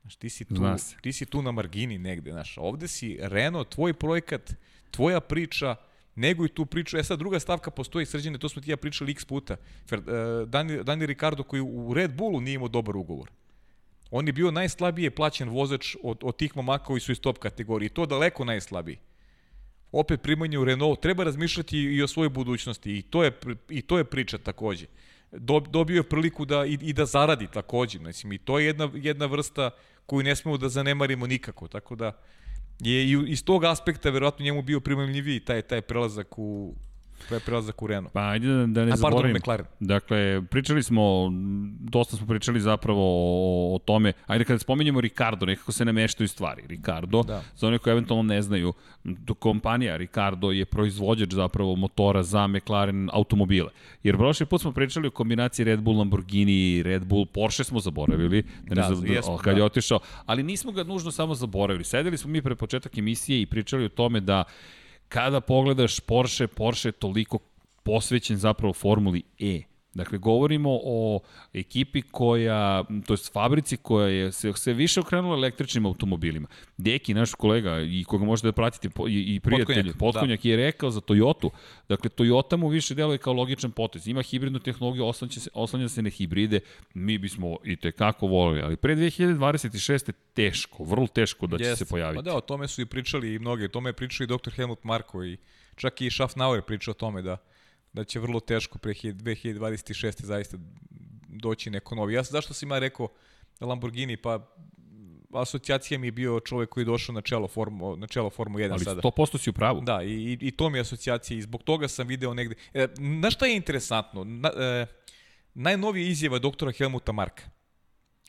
[0.00, 0.54] Znaš, ti si tu,
[1.02, 2.58] ti si tu na margini negde, znaš.
[2.58, 4.52] Ovde si Renault, tvoj projekat,
[4.90, 5.76] tvoja priča,
[6.14, 6.98] nego i tu priču.
[6.98, 9.56] E sad druga stavka postoji, srđene, to smo ti ja pričali x puta.
[9.92, 9.98] Uh,
[10.48, 13.30] Dani, Dani Ricardo koji u Red Bullu nije imao dobar ugovor.
[14.10, 17.88] On je bio najslabije plaćen vozač od, od tih momaka koji su iz top kategorije.
[17.88, 18.98] To daleko najslabiji.
[19.92, 21.00] Opet primanje u Renault.
[21.00, 22.98] Treba razmišljati i o svojoj budućnosti.
[22.98, 23.32] I to je,
[23.68, 24.86] i to je priča takođe.
[25.70, 27.98] Dobio je priliku da i, i da zaradi takođe.
[27.98, 29.70] Mislim, I to je jedna, jedna vrsta
[30.06, 31.68] koju ne smemo da zanemarimo nikako.
[31.68, 32.12] Tako da
[32.80, 36.74] je i iz tog aspekta verovatno njemu bio primamljiviji taj, taj prelazak u,
[37.28, 38.12] pre prelazak u Renault.
[38.12, 39.36] Pa ajde da, da ne A, zaboravim.
[39.36, 39.66] McLaren.
[39.80, 41.28] Dakle, pričali smo,
[41.80, 46.62] dosta smo pričali zapravo o, o tome, ajde kada spominjemo Ricardo, nekako se nameštaju stvari.
[46.66, 47.42] Ricardo, da.
[47.56, 48.72] za one koji eventualno ne znaju,
[49.38, 53.70] kompanija Ricardo je proizvođač zapravo motora za McLaren automobile.
[54.02, 58.42] Jer prošli put smo pričali o kombinaciji Red Bull, Lamborghini, Red Bull, Porsche smo zaboravili,
[58.62, 59.60] da, ne da, jesmo, kad da.
[59.60, 61.84] je otišao, ali nismo ga nužno samo zaboravili.
[61.84, 64.44] Sedeli smo mi pre početak emisije i pričali o tome da
[65.10, 67.38] kada pogledaš Porsche, Porsche je toliko
[67.82, 69.62] posvećen zapravo Formuli E.
[69.94, 71.20] Dakle, govorimo o
[71.52, 76.48] ekipi koja, to je fabrici koja je se, se više okrenula električnim automobilima.
[76.76, 80.48] Deki, naš kolega, i koga možete da pratite, i, i prijatelj, Potkonjak, da.
[80.48, 81.50] je rekao za Toyotu.
[81.88, 84.08] Dakle, Toyota mu više deluje kao logičan potez.
[84.08, 86.60] Ima hibridnu tehnologiju, oslanja se, oslanja se na hibride,
[86.94, 90.08] mi bismo i te kako volili, ali pre 2026.
[90.08, 91.76] je teško, vrlo teško da će yes.
[91.76, 92.24] se pojaviti.
[92.24, 94.50] Pa da, o tome su i pričali i mnogi, o tome je pričao i dr.
[94.50, 95.36] Helmut Marko i
[95.76, 97.36] čak i Schaffnauer pričao o tome da
[97.92, 100.24] da će vrlo teško pre 2026.
[100.24, 100.58] zaista
[101.28, 102.14] doći neko novi.
[102.14, 103.08] Ja zašto sam ja rekao
[103.60, 104.54] Lamborghini, pa
[105.32, 108.72] asocijacija mi je bio čovek koji je došao na čelo formu, na čelo formu 1
[108.72, 109.00] Ali sada.
[109.04, 109.80] Ali 100% si u pravu.
[109.80, 112.54] Da, i, i to mi je asocijacija i zbog toga sam video negde.
[112.74, 114.24] E, na šta je interesantno?
[114.24, 114.86] Na, e,
[115.54, 117.42] najnovija izjava doktora Helmuta Marka.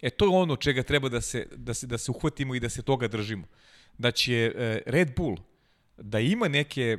[0.01, 2.69] E, to je ono čega treba da se, da se, da se uhvatimo i da
[2.69, 3.47] se toga držimo.
[3.97, 5.37] Da će e, Red Bull
[5.97, 6.97] da ima neke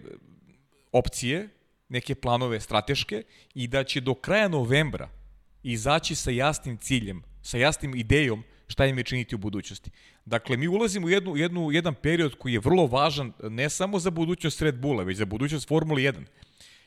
[0.92, 1.48] opcije
[1.92, 3.22] neke planove strateške
[3.54, 5.08] i da će do kraja novembra
[5.62, 9.90] izaći sa jasnim ciljem, sa jasnim idejom šta im je činiti u budućnosti.
[10.24, 14.10] Dakle, mi ulazimo u jednu, jednu, jedan period koji je vrlo važan ne samo za
[14.10, 16.24] budućnost Red Bulla, već za budućnost Formule 1.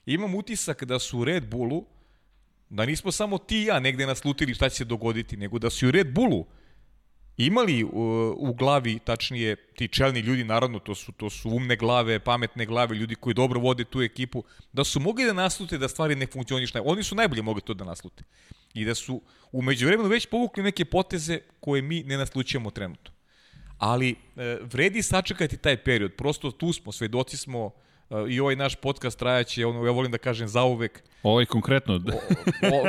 [0.06, 1.86] Imam utisak da su u Red Bullu,
[2.70, 5.88] da nismo samo ti i ja negde naslutili šta će se dogoditi, nego da su
[5.88, 6.45] u Red Bullu
[7.38, 7.89] imali u,
[8.38, 12.95] u glavi, tačnije ti čelni ljudi, naravno to su, to su umne glave, pametne glave,
[12.95, 16.73] ljudi koji dobro vode tu ekipu, da su mogli da naslute da stvari ne funkcionišu.
[16.86, 18.23] Oni su najbolje mogli to da naslute.
[18.73, 19.21] I da su
[19.51, 23.11] umeđu vremenu već povukli neke poteze koje mi ne naslućujemo trenutno.
[23.77, 27.71] Ali e, vredi sačekati taj period, prosto tu smo, svedoci smo
[28.30, 31.03] i ovaj naš podcast trajaće, ono, ja volim da kažem zauvek.
[31.24, 31.93] Ovaj konkretno.
[31.93, 32.01] O, o,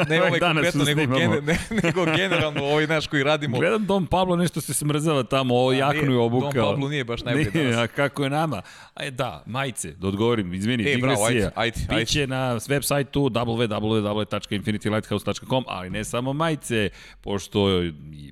[0.09, 3.59] ne ovaj konkretno, nego, gener, ne, nego generalno ovaj naš koji radimo.
[3.59, 6.53] Gledam Dom Pablo nešto se smrzava tamo, ovo jaknu je obukao.
[6.53, 7.79] Dom Pablo nije baš najbolje nije, danas.
[7.79, 8.63] A kako je nama?
[8.95, 12.01] Aj da, majice, da odgovorim, izvini, e, bravo, ajde, ajde, ajde.
[12.01, 16.89] Biće na web sajtu www.infinitylighthouse.com, ali ne samo majice,
[17.21, 17.67] pošto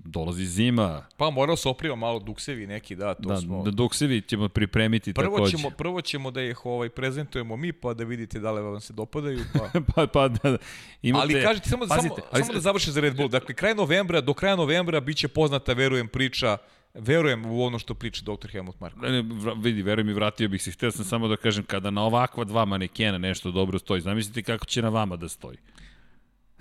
[0.04, 1.06] dolazi zima.
[1.16, 3.62] Pa morao se oprima malo duksevi neki, da, to da, smo.
[3.62, 5.56] Da, duksevi ćemo pripremiti prvo takođe.
[5.56, 8.92] Ćemo, prvo ćemo da ih ovaj, prezentujemo mi, pa da vidite da li vam se
[8.92, 9.40] dopadaju.
[9.52, 10.58] Pa, pa, pa da, da.
[11.02, 13.28] Imate, ali kažete, samo, pazite, samo, ali, samo da završi za Red Bull.
[13.28, 16.58] Dakle, kraj novembra, do kraja novembra biće poznata, verujem, priča
[16.94, 18.48] Verujem u ono što priča dr.
[18.48, 19.00] Helmut Marko.
[19.00, 20.70] Ne, ne, vidi, verujem i vratio bih se.
[20.70, 24.66] Htio sam samo da kažem, kada na ovakva dva manekena nešto dobro stoji, zamislite kako
[24.66, 25.56] će na vama da stoji.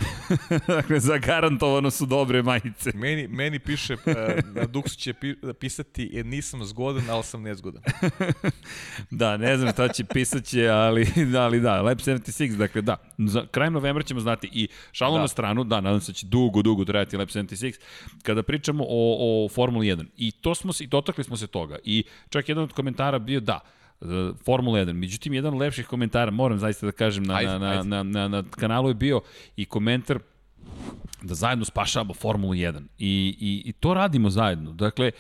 [0.67, 2.91] dakle, zagarantovano su dobre majice.
[2.93, 3.99] Meni, meni piše, uh,
[4.55, 7.81] na Duxu će pi, pisati, jer nisam zgodan, ali sam nezgodan.
[9.11, 13.73] da, ne znam šta će pisaće, ali ali da, Lab 76, dakle da, za, krajem
[13.73, 15.21] novembra ćemo znati i šalom da.
[15.21, 17.79] na stranu, da, nadam se da će dugo, dugo trajati Lab 76,
[18.23, 20.05] kada pričamo o, o Formuli 1.
[20.17, 21.77] I to smo se, i dotakli smo se toga.
[21.83, 23.59] I čak jedan od komentara bio da,
[24.45, 24.93] Formula 1.
[24.93, 27.83] Međutim, jedan od lepših komentara, moram zaista da kažem, na, ajde, na, ajde.
[27.83, 29.21] na, na, na kanalu je bio
[29.55, 30.19] i komentar
[31.21, 32.81] da zajedno spašavamo Formulu 1.
[32.99, 34.71] I, i, I to radimo zajedno.
[34.71, 35.11] Dakle,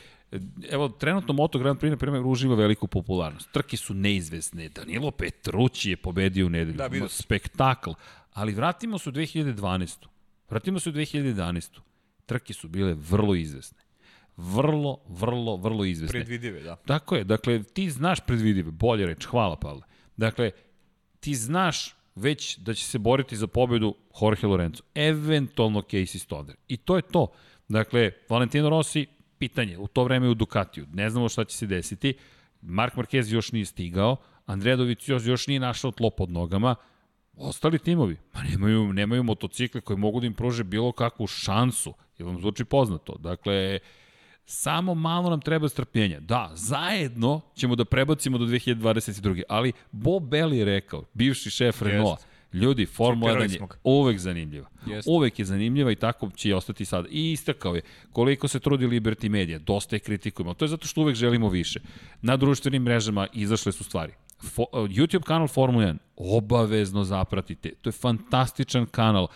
[0.69, 3.51] evo, trenutno Moto Grand Prix, na primjer, uživa veliku popularnost.
[3.51, 4.69] Trke su neizvesne.
[4.69, 6.77] Danilo Petrući je pobedio u nedelju.
[6.77, 7.91] Da, vidio Spektakl.
[8.33, 10.05] Ali vratimo se u 2012.
[10.49, 11.79] Vratimo se u 2011.
[12.25, 13.82] Trke su bile vrlo izvesne
[14.37, 16.19] vrlo, vrlo, vrlo izvesne.
[16.19, 16.75] Predvidive, da.
[16.75, 19.81] Tako je, dakle, ti znaš predvidive, bolje reč, hvala Pavle.
[20.17, 20.51] Dakle,
[21.19, 26.55] ti znaš već da će se boriti za pobedu Jorge Lorenzo, eventualno Casey Stoner.
[26.67, 27.27] I to je to.
[27.67, 29.05] Dakle, Valentino Rossi
[29.37, 32.13] pitanje, u to vreme u Ducatiju, ne znamo šta će se desiti,
[32.61, 34.15] Mark Marquez još nije stigao,
[34.45, 36.75] Andredović još, još nije našao tlo pod nogama,
[37.37, 42.27] ostali timovi, ma nemaju, nemaju motocikle koji mogu da im pruže bilo kakvu šansu, jer
[42.27, 43.17] vam zvuči poznato.
[43.17, 43.79] Dakle,
[44.45, 46.19] samo malo nam treba strpljenja.
[46.19, 49.41] Da, zajedno ćemo da prebacimo do 2022.
[49.49, 52.19] Ali Bob Belli je rekao, bivši šef Renault,
[52.53, 54.69] Ljudi, Formula 1 je uvek zanimljiva.
[54.85, 55.07] Jest.
[55.07, 57.05] Uvek je zanimljiva i tako će i ostati sad.
[57.09, 57.81] I istakao je
[58.11, 60.53] koliko se trudi Liberty Media, dosta je kritikujemo.
[60.53, 61.79] To je zato što uvek želimo više.
[62.21, 64.13] Na društvenim mrežama izašle su stvari.
[64.55, 67.71] Fo, YouTube kanal Formula 1 obavezno zapratite.
[67.81, 69.27] To je fantastičan kanal.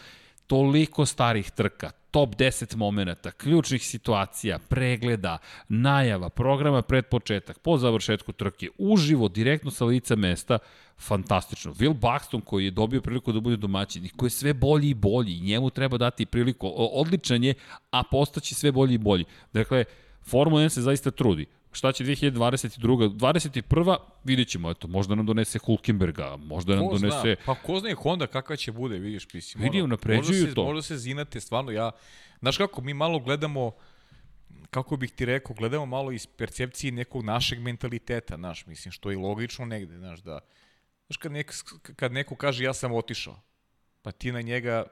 [0.48, 5.38] Toliko starih trka, top 10 momenta, ključnih situacija, pregleda,
[5.70, 10.58] najava, programa pred početak, po završetku trke, uživo, direktno sa lica mesta,
[10.98, 11.74] fantastično.
[11.74, 14.94] Will Buxton koji je dobio priliku da bude domaćin i koji je sve bolji i
[14.94, 17.54] bolji, njemu treba dati priliku, odličan je,
[17.92, 19.26] a postaći sve bolji i bolji.
[19.54, 19.86] Dakle,
[20.22, 21.46] Formula 1 se zaista trudi.
[21.72, 23.16] Šta će 2022.
[23.16, 23.98] 21.
[24.24, 27.36] vidjet ćemo, eto, možda nam donese Hulkenberga, možda nam ko donese...
[27.36, 29.64] Zna, pa ko zna je Honda kakva će bude, vidiš, mislim.
[29.64, 30.64] Vidi, napređuju možda to.
[30.64, 31.92] Možda se zinate, stvarno, ja...
[32.40, 33.72] Znaš kako, mi malo gledamo,
[34.70, 39.18] kako bih ti rekao, gledamo malo iz percepcije nekog našeg mentaliteta, znaš, mislim, što je
[39.18, 40.40] logično negde, znaš, da...
[41.08, 41.54] Znaš, kad, nek,
[41.96, 43.40] kad neko kaže ja sam otišao,
[44.02, 44.84] pa ti na njega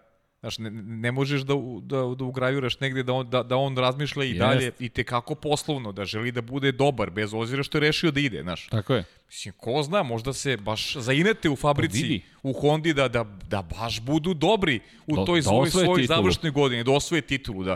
[0.46, 4.24] Znaš, ne, ne možeš da, da, da ugraviraš negde da on, da, da on razmišlja
[4.24, 4.40] i Jest.
[4.40, 8.12] dalje i te kako poslovno, da želi da bude dobar, bez ozira što je rešio
[8.12, 8.68] da ide, znaš.
[8.68, 9.04] Tako je.
[9.28, 13.62] Mislim, ko zna, možda se baš zainete u fabrici, pa u Hondi, da, da, da
[13.62, 17.76] baš budu dobri u da, toj da svoj, svoj završnoj godini, da osvoje titulu, da,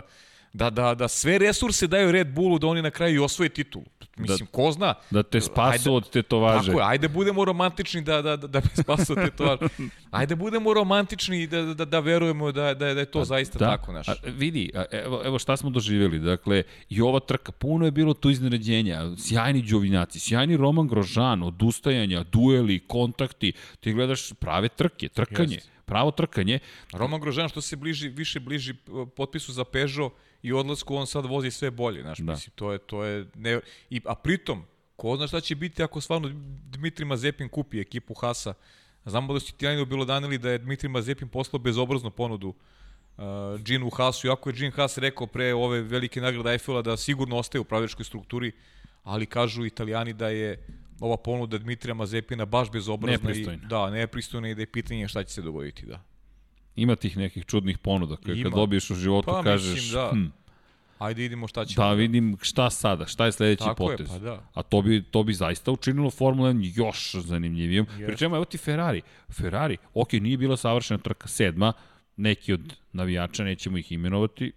[0.52, 3.84] da, da, da sve resurse daju Red Bullu da oni na kraju i osvoje titulu.
[4.16, 4.94] Mislim, da, ko zna.
[5.10, 6.66] Da te spasu ajde, od tetovaže.
[6.66, 9.68] Tako je, ajde budemo romantični da, da, da, da me spasu od tetovaže.
[10.10, 13.58] Ajde budemo romantični i da, da, da verujemo da, da, da je to a, zaista
[13.58, 13.92] da, tako.
[13.92, 14.08] Naš.
[14.08, 16.18] A, vidi, a, evo, evo šta smo doživjeli.
[16.18, 19.16] Dakle, i ova trka, puno je bilo tu iznenađenja.
[19.18, 23.52] Sjajni džovinaci, sjajni Roman Grožan, odustajanja, dueli, kontakti.
[23.80, 25.54] Ti gledaš prave trke, trkanje.
[25.54, 26.58] Jest pravo trkanje.
[26.92, 28.74] Roman Grožan što se bliži, više bliži
[29.16, 32.32] potpisu za Peugeot i odlasku on sad vozi sve bolje, znaš, da.
[32.32, 34.62] mislim, to je, to je, ne, i, a pritom,
[34.96, 36.30] ko zna šta će biti ako stvarno
[36.70, 38.54] Dmitri Mazepin kupi ekipu Hasa,
[39.04, 43.90] znamo da su Tijaninu bilo danili da je Dmitri Mazepin poslao bezobraznu ponudu uh, Ginu
[43.90, 47.64] Hasu, iako je Gin Has rekao pre ove velike nagrade Eiffela da sigurno ostaje u
[47.64, 48.52] pravičkoj strukturi,
[49.02, 50.66] ali kažu italijani da je
[51.00, 53.62] ova ponuda Dmitrija Mazepina baš bezobrazna nepristojna.
[53.64, 56.02] i da, nepristojna i da je pitanje šta će se dogoditi, da.
[56.76, 60.10] Ima tih nekih čudnih ponuda koje kad dobiješ u životu pa, kažeš mislim, da.
[60.12, 60.26] hm,
[61.00, 61.74] Ajde idemo šta će.
[61.76, 64.08] Da vidim šta sada, šta je sledeći Tako potez.
[64.08, 64.42] Je, pa da.
[64.54, 67.86] A to bi, to bi zaista učinilo Formula 1 još zanimljivijom.
[67.86, 68.06] Yes.
[68.06, 69.02] Pričemu, evo ti Ferrari.
[69.32, 71.72] Ferrari, ok, nije bila savršena trka sedma,
[72.16, 74.52] neki od navijača, nećemo ih imenovati,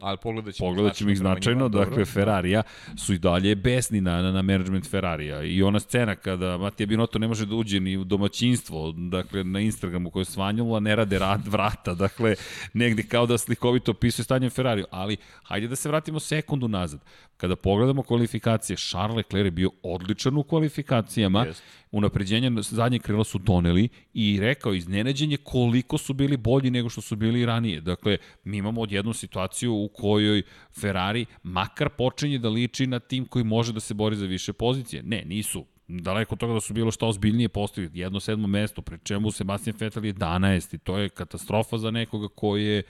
[0.00, 2.06] Ali pogledat ćemo, pogledat ćemo ih značajno, dakle dobro.
[2.06, 2.62] Ferrarija
[2.96, 5.42] su i dalje besni na, na, na management Ferrarija.
[5.42, 9.60] I ona scena kada Matija Binotto ne može da uđe ni u domaćinstvo, dakle na
[9.60, 12.34] Instagramu koje je svanjalo, ne rade rad vrata, dakle
[12.72, 14.86] negde kao da slikovito opisuje stanje Ferrariju.
[14.90, 17.00] Ali hajde da se vratimo sekundu nazad.
[17.36, 21.60] Kada pogledamo kvalifikacije, Charles Leclerc je bio odličan u kvalifikacijama, yes.
[21.92, 27.16] Unapređenja zadnje krila su doneli i rekao iznenađenje koliko su bili bolji nego što su
[27.16, 27.80] bili ranije.
[27.80, 30.42] Dakle, mi imamo odjednu situaciju u kojoj
[30.80, 35.02] Ferrari makar počinje da liči na tim koji može da se bori za više pozicije.
[35.02, 37.98] Ne, nisu daleko od toga da su bilo šta ozbiljnije postavili.
[37.98, 42.28] Jedno sedmo mesto, pre čemu Sebastian Vettel je 11 i to je katastrofa za nekoga
[42.28, 42.82] koji je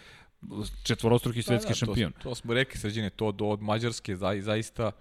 [0.85, 2.13] četvorostruki svetski da, da, šampion.
[2.13, 4.93] To, to smo rekli sređene, to do, od Mađarske za, zaista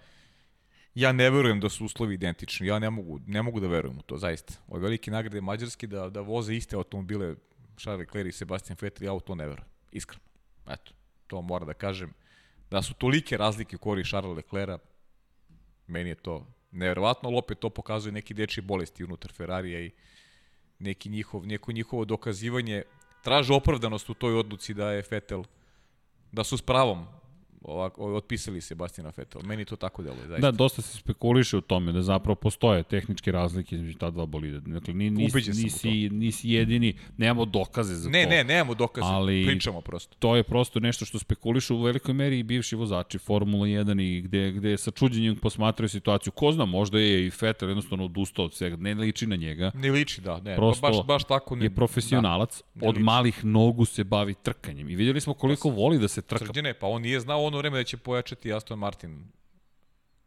[0.94, 2.66] ja ne verujem da su uslovi identični.
[2.66, 4.54] Ja ne mogu, ne mogu da verujem u to, zaista.
[4.68, 7.34] Ove velike nagrade Mađarske da, da voze iste automobile
[7.76, 9.68] Charles Leclerc i Sebastian Vettel, ja u to ne verujem.
[9.92, 10.22] Iskreno.
[10.68, 10.92] Eto,
[11.26, 12.12] to moram da kažem.
[12.70, 14.80] Da su tolike razlike u kori Charles Leclerc,
[15.86, 19.90] meni je to neverovatno, ali opet to pokazuje neki dečji bolesti unutar Ferrarija i
[20.78, 22.82] neki njihov, neko njihovo dokazivanje
[23.22, 25.44] traže opravdanost u toj odluci da je Fetel,
[26.32, 27.06] da su s pravom
[27.62, 29.42] ovako, otpisali Sebastina Vettel.
[29.44, 30.50] Meni to tako deluje, zaista.
[30.50, 34.60] Da, dosta se spekuliše u tome da zapravo postoje tehničke razlike između ta dva bolida.
[34.60, 38.30] Dakle, ni, nisi, nisi, nisi jedini, nemamo dokaze za ne, to.
[38.30, 40.16] Ne, ne, nemamo dokaze, ali pričamo prosto.
[40.18, 44.20] To je prosto nešto što spekulišu u velikoj meri i bivši vozači Formula 1 i
[44.20, 46.32] gde, gde sa čuđenjem posmatraju situaciju.
[46.32, 49.70] Ko zna, možda je i Vettel jednostavno odustao od svega, ne liči na njega.
[49.74, 50.56] Ne liči, da, ne.
[50.56, 53.04] Prosto baš, baš tako ne, je profesionalac, da, od liči.
[53.04, 54.90] malih nogu se bavi trkanjem.
[54.90, 56.46] I vidjeli smo koliko pa, voli da se trka.
[56.46, 59.24] Srđene, pa on nije znao ono vreme da će pojačati Aston Martin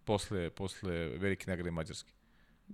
[0.03, 2.11] posle, posle velike nagrade Mađarske.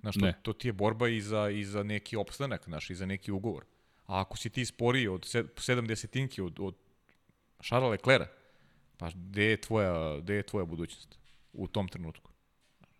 [0.01, 3.05] Znaš, to, to ti je borba i za, i za neki opstanak, znaš, i za
[3.05, 3.65] neki ugovor.
[4.05, 6.75] A ako si ti sporiji od 7 desetinki od, od
[7.61, 8.29] Charles Leclerc,
[8.99, 11.19] Pa gde je tvoja, gde je tvoja budućnost
[11.53, 12.31] u tom trenutku?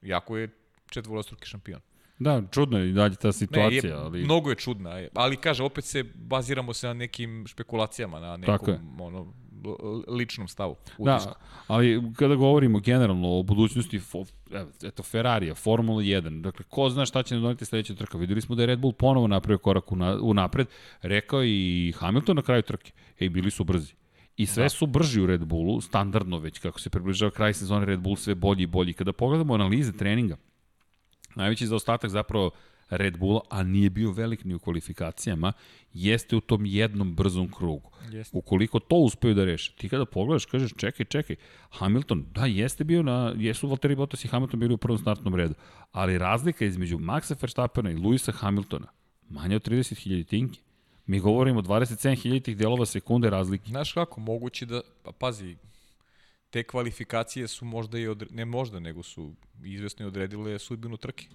[0.01, 0.49] Jako je
[0.89, 1.81] četvorostruki šampion.
[2.19, 3.81] Da, čudno je i dalje ta situacija.
[3.83, 4.23] Ne, je, ali...
[4.23, 9.33] Mnogo je čudna, ali kaže, opet se baziramo se na nekim špekulacijama, na nekom ono,
[10.07, 10.76] ličnom stavu.
[10.97, 11.03] Utisku.
[11.05, 11.34] Da,
[11.68, 14.01] ali kada govorimo generalno o budućnosti,
[14.84, 18.18] eto, Ferrarija, Formula 1, dakle, ko zna šta će nam doneti sledeća trka.
[18.18, 19.91] Videli smo da je Red Bull ponovo napravio korak
[20.22, 20.68] u napred,
[21.01, 22.91] rekao i Hamilton na kraju trke.
[23.20, 23.93] Ej, bili su brzi.
[24.38, 24.70] I sve da.
[24.70, 28.36] su brži u Red Bullu, standardno već, kako se približava kraj sezone Red Bull sve
[28.36, 28.93] bolji i bolji.
[28.93, 30.38] Kada pogledamo analize treninga,
[31.36, 32.51] najveći zaostatak zapravo
[32.89, 35.53] Red Bulla, a nije bio velik ni u kvalifikacijama,
[35.93, 37.91] jeste u tom jednom brzom krugu.
[38.11, 38.37] Jeste.
[38.37, 41.35] Ukoliko to uspeju da reše, ti kada pogledaš, kažeš čekaj, čekaj,
[41.69, 45.53] Hamilton, da, jeste bio na, jesu Valtteri Bottas i Hamilton bili u prvom startnom redu,
[45.91, 48.87] ali razlika između Maxa Verstappena i Luisa Hamiltona,
[49.29, 50.59] manje od 30.000 tinki.
[51.05, 53.69] Mi govorimo 27.000 delova sekunde razlike.
[53.69, 55.55] Znaš kako, moguće da, pa pazi,
[56.49, 59.33] te kvalifikacije su možda i, odre, ne možda, nego su
[59.63, 61.27] izvesno odredile sudbinu trke.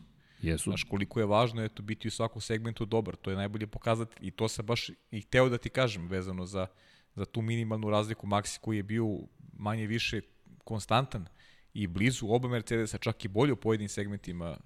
[0.45, 0.71] Jesu.
[0.71, 4.31] Znaš koliko je važno eto, biti u svakom segmentu dobar, to je najbolje pokazati i
[4.31, 6.67] to se baš i hteo da ti kažem vezano za,
[7.15, 9.07] za tu minimalnu razliku Maxi koji je bio
[9.53, 10.21] manje više
[10.65, 11.27] konstantan
[11.75, 14.57] i blizu oba Mercedesa, čak i bolje u pojedinim segmentima,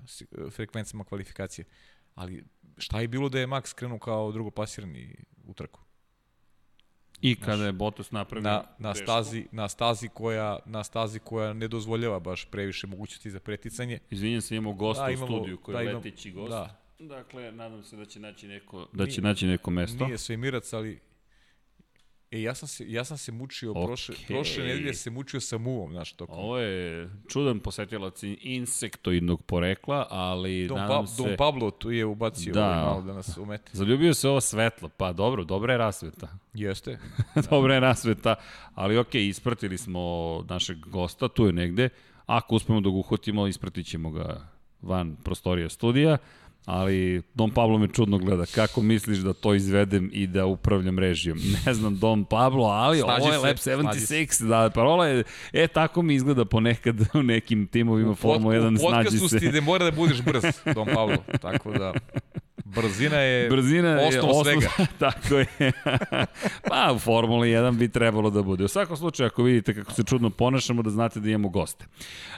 [0.50, 1.64] frekvencama kvalifikacije.
[2.14, 2.44] Ali
[2.78, 5.14] šta je bilo da je Max krenuo kao drugoplasirani
[5.44, 5.87] u trku?
[7.22, 11.68] I kada je Bottas napravio na, na stazi na stazi koja na stazi koja ne
[11.68, 13.98] dozvoljava baš previše mogućnosti za preticanje.
[14.10, 16.50] Izvinjavam se, imamo gosta da, imamo, u studiju koji da, je leteći gost.
[16.50, 16.82] Da.
[16.98, 20.04] Dakle, nadam se da će naći neko da će nije, naći neko mesto.
[20.04, 21.00] Nije svemirac, ali
[22.30, 23.86] E, ja sam se, ja sam se mučio, okay.
[23.86, 26.38] prošle, prošle nedelje se mučio sa muvom, znaš, tokom.
[26.38, 31.22] Ovo je čudan posetilac insektoidnog porekla, ali Dom nadam pa, se...
[31.22, 32.64] Dom Pablo tu je ubacio da.
[32.64, 33.70] ovaj malo da nas umete.
[33.72, 36.28] Zaljubio se ovo svetlo, pa dobro, dobra je rasveta.
[36.54, 36.98] Jeste.
[37.50, 38.34] dobra je rasveta,
[38.74, 40.00] ali okej, okay, ispratili smo
[40.48, 41.88] našeg gosta, tu je negde.
[42.26, 44.48] Ako uspemo da ga uhvatimo, ispratit ćemo ga
[44.82, 46.18] van prostorija studija
[46.68, 48.46] ali Don Pablo me čudno gleda.
[48.46, 51.38] Kako misliš da to izvedem i da upravljam režijom?
[51.66, 54.48] Ne znam Don Pablo, ali snađi ovo je Lab 76.
[54.48, 59.16] Da, parola je, e, tako mi izgleda ponekad u nekim timovima Formula 1 snađi se.
[59.16, 60.42] U podcastu si da mora da budeš brz,
[60.74, 61.16] Don Pablo.
[61.40, 61.92] Tako da...
[62.64, 64.68] Brzina je Brzina je osnov, osnov svega.
[65.10, 65.72] tako je.
[66.68, 68.64] pa u Formuli 1 bi trebalo da bude.
[68.64, 71.84] U svakom slučaju, ako vidite kako se čudno ponašamo, da znate da imamo goste.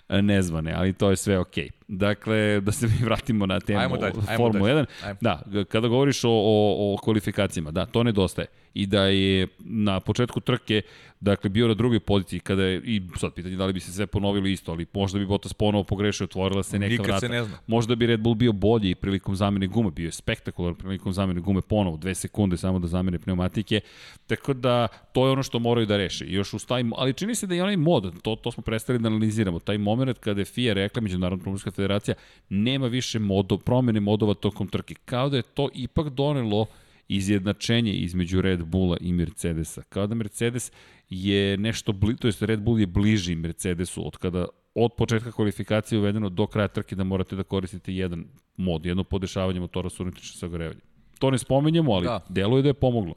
[0.08, 1.68] E, nezvane, ali to je sve okej.
[1.68, 1.79] Okay.
[1.92, 4.84] Dakle, da se mi vratimo na temu ajmo dalje, Formula 1.
[5.04, 5.18] Ajmo.
[5.20, 8.46] Da, kada govoriš o, o, o kvalifikacijama, da, to nedostaje.
[8.74, 10.82] I da je na početku trke
[11.20, 14.06] dakle bio na drugoj poziciji kada je i sad pitanje da li bi se sve
[14.06, 17.20] ponovilo isto, ali možda bi Bottas ponovo pogrešio, otvorila se neka Nikad vrata.
[17.20, 17.58] Se ne zna.
[17.66, 21.60] Možda bi Red Bull bio bolji prilikom zamene gume, bio je spektakularan prilikom zamene gume
[21.60, 23.80] ponovo, dve sekunde samo da zamene pneumatike.
[24.26, 26.24] Tako da to je ono što moraju da reše.
[26.24, 28.98] I još uz taj, ali čini se da i onaj mod, to, to smo prestali
[28.98, 32.14] da analiziramo, taj moment kada je FIA rekla, Međunarodna automobilska federacija,
[32.48, 34.94] nema više modo, promene modova tokom trke.
[35.04, 36.66] Kao da je to ipak donelo
[37.08, 39.82] izjednačenje između Red Bulla i Mercedesa.
[39.82, 40.72] Kao da Mercedes
[41.08, 45.98] je nešto, bli, to jest Red Bull je bliži Mercedesu od kada od početka kvalifikacije
[45.98, 48.24] uvedeno do kraja trke da morate da koristite jedan
[48.56, 50.80] mod, jedno podešavanje motora sa unutrašnjim sagorevanjem.
[51.18, 52.20] To ne spominjemo, ali da.
[52.28, 53.14] deluje da je pomoglo.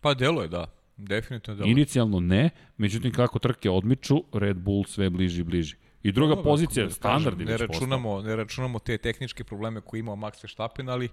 [0.00, 0.66] Pa deluje, da.
[0.96, 1.72] Definitivno deluje.
[1.72, 5.76] Inicijalno ne, međutim kako trke odmiču, Red Bull sve bliži i bliži.
[6.04, 10.42] I druga Dobre, pozicija, standard ne računamo, ne računamo te tehničke probleme koje imao Max
[10.42, 11.08] Verstappen, ali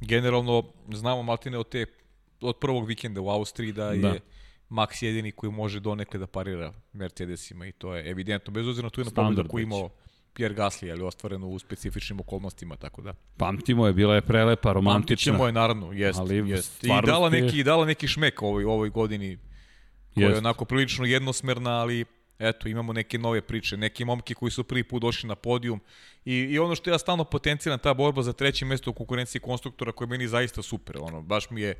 [0.00, 0.62] generalno
[0.92, 1.86] znamo Maltine od te
[2.40, 4.14] od prvog vikenda u Austriji da je da.
[4.70, 9.00] Max jedini koji može donekle da parira Mercedesima i to je evidentno, bez obzira tu
[9.00, 9.90] je na pobedu koju imao
[10.34, 13.14] Pierre Gasly, ali ostvareno u specifičnim okolnostima, tako da.
[13.36, 15.32] Pamtimo je, bila je prelepa, romantična.
[15.32, 16.18] Pamtićemo je, naravno, jest.
[16.18, 16.84] Ali jest.
[16.84, 19.38] I dala neki, dala neki šmek ovoj, ovoj godini,
[20.14, 22.04] koja je onako prilično jednosmerna, ali
[22.38, 25.80] eto, imamo neke nove priče, neki momki koji su prvi put došli na podijum.
[26.24, 29.92] I, i ono što ja stalno potenciram, ta borba za treće mesto u konkurenciji konstruktora
[29.92, 31.74] koja je meni zaista super, ono, baš mi je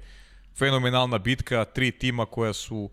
[0.59, 2.91] fenomenalna bitka, tri tima koja su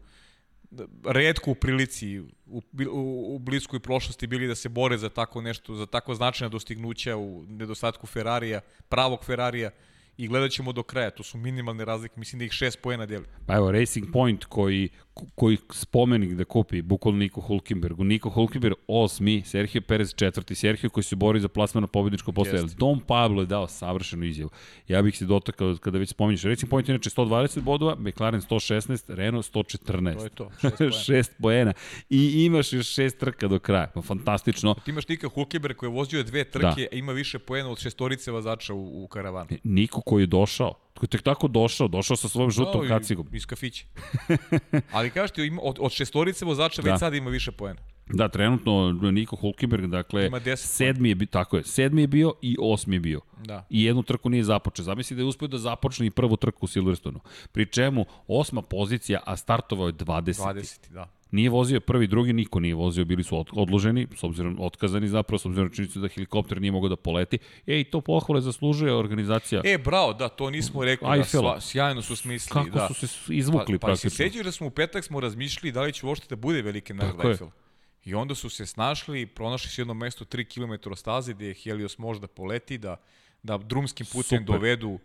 [1.05, 2.61] redko u prilici u,
[2.91, 7.17] u, u bliskoj prošlosti bili da se bore za tako nešto, za tako značajna dostignuća
[7.17, 9.71] u nedostatku Ferrarija, pravog Ferrarija
[10.17, 11.09] i gledat ćemo do kraja.
[11.09, 13.25] To su minimalne razlike, mislim da ih šest pojena deli.
[13.45, 14.89] Pa evo, Racing Point koji,
[15.35, 18.03] koji spomenik da kupi, bukvalno Niko Hulkenbergu.
[18.03, 22.63] Niko Hulkenberg osmi, Sergio Perez četvrti, Sergio koji se bori za plasmano pobedničko postoje.
[22.77, 24.49] Dom Pablo je dao savršenu izjavu.
[24.87, 26.43] Ja bih se dotakao kada već spominješ.
[26.43, 30.17] Racing Point inače 120 bodova, McLaren 116, Renault 114.
[30.17, 30.93] To je to, šest pojena.
[31.05, 31.73] šest pojena.
[32.09, 33.87] I imaš još šest trka do kraja.
[33.93, 34.73] Pa, fantastično.
[34.85, 36.87] Ti imaš Nika Hulkenberg koji je vozio dve trke, da.
[36.91, 39.49] a ima više pojena od šestorice vazača u, u karavanu.
[39.63, 40.73] Niko koji je došao.
[40.93, 43.27] Koji je tek tako došao, došao sa svojom žutom i- kacigom.
[43.31, 43.85] Iz kafića.
[44.91, 46.91] Ali kažeš ti, od, od šestorice vozača Da.
[46.91, 47.79] već sad ima više poena.
[48.07, 52.33] Da, trenutno Niko Hulkenberg, dakle, Ima 10 sedmi je, bi- tako je, sedmi je bio
[52.41, 53.21] i osmi je bio.
[53.45, 53.65] Da.
[53.69, 54.85] I jednu trku nije započeo.
[54.85, 57.19] Zamisli da je uspio da započne i prvu trku u Silverstonu.
[57.51, 60.43] Pri čemu osma pozicija, a startovao je 20.
[60.43, 61.09] 20, da.
[61.31, 65.39] Nije vozio prvi, drugi, niko nije vozio, bili su od- odloženi, s obzirom otkazani zapravo,
[65.39, 67.37] s obzirom činjenicu da helikopter nije mogao da poleti.
[67.67, 69.61] E, i to pohvale zaslužuje organizacija.
[69.65, 71.07] E, bravo, da, to nismo rekli.
[71.07, 71.51] Da, Eiffela.
[71.51, 72.65] sva, sjajno su smislili.
[72.65, 72.87] Kako da.
[72.87, 74.25] su se izvukli pa, pa se praktično.
[74.25, 77.29] sećaš da smo u petak smo razmišljali da li će uopšte da bude velike je.
[77.29, 77.47] Eiffel.
[78.05, 80.43] I onda su se snašli i pronašli su jedno mesto 3
[80.83, 82.95] km staze gde je Helios može da poleti, da,
[83.43, 84.55] da drumskim putem Super.
[84.55, 84.99] dovedu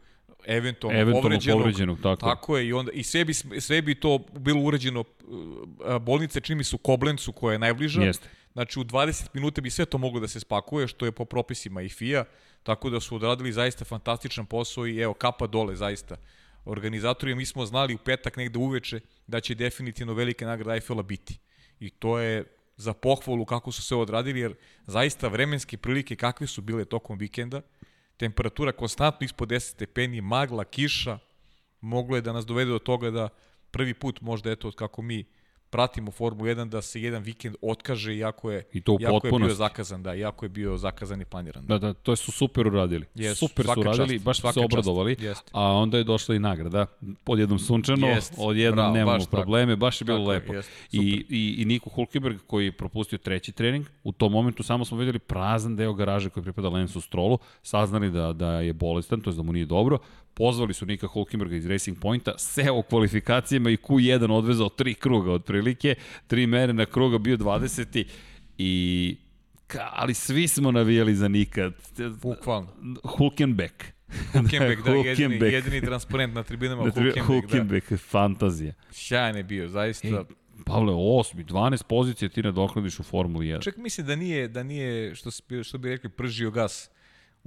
[0.47, 1.61] eventualno, Eventualno povređenog.
[1.61, 2.67] povređenog, tako tako je.
[2.67, 6.79] I onda, i sve bi, sve bi to bilo urađeno, uh, bolnice čini mi su
[6.79, 8.03] Koblencu koja je najbliža.
[8.03, 8.29] Jeste.
[8.53, 11.83] Znači u 20 minuta bi sve to moglo da se spakuje, što je po propisima
[11.83, 12.25] i FIA,
[12.63, 16.17] tako da su odradili zaista fantastičan posao i evo, kapa dole zaista.
[16.65, 21.39] Organizatori, mi smo znali u petak negde uveče da će definitivno velika nagrada Eiffela biti.
[21.81, 22.45] I to je
[22.79, 24.55] za pohvalu kako su sve odradili, jer
[24.87, 27.63] zaista vremenske prilike kakve su bile tokom vikenda,
[28.17, 31.19] temperatura konstantno ispod 10 stepeni, magla, kiša,
[31.81, 33.29] moglo je da nas dovede do toga da
[33.71, 35.25] prvi put možda eto od kako mi
[35.71, 39.33] pratimo Formulu 1 da se jedan vikend otkaže iako je, I to u iako je
[39.39, 41.67] bio zakazan, da, iako je bio zakazan i planiran.
[41.67, 43.07] Da, da, to su super uradili.
[43.15, 45.17] Jesu, super su uradili, čast, baš su se obradovali.
[45.19, 45.51] Jeste.
[45.55, 46.87] A onda je došla i nagrada.
[47.25, 48.35] Pod jednom sunčano, Jest.
[48.39, 49.37] od jednom Bravo, nemamo baš tako.
[49.37, 50.55] probleme, baš je bilo Tako lepo.
[50.55, 54.85] jest, I, i, I Niko Hulkenberg koji je propustio treći trening, u tom momentu samo
[54.85, 59.31] smo videli prazan deo garaže koji pripada Lensu Strolu, saznali da, da je bolestan, to
[59.31, 59.99] je da mu nije dobro,
[60.39, 65.33] pozvali su Nika Hulkenberga iz Racing Pointa, seo u kvalifikacijama i Q1 odvezao tri kruga
[65.33, 65.95] otprilike,
[66.27, 68.05] tri mere na kruga bio 20.
[68.59, 69.17] I
[69.67, 71.71] Ka, ali svi smo navijali za Nika.
[72.23, 72.69] Bukvalno.
[73.05, 73.85] Hulkenbeck.
[74.33, 77.25] Hulkenberg, da, jedini, jedini transparent na tribinama, Da, Hulkenberg, da.
[77.25, 78.73] Hulkenbeck, fantazija.
[78.91, 80.09] Sjajan je bio, zaista.
[80.09, 80.15] Ej,
[80.67, 83.63] Pavle, osmi, 12 pozicija ti nadoknadiš u Formuli 1.
[83.63, 85.31] Čak mislim da nije, da nije što,
[85.63, 86.91] što bi rekli, pržio gas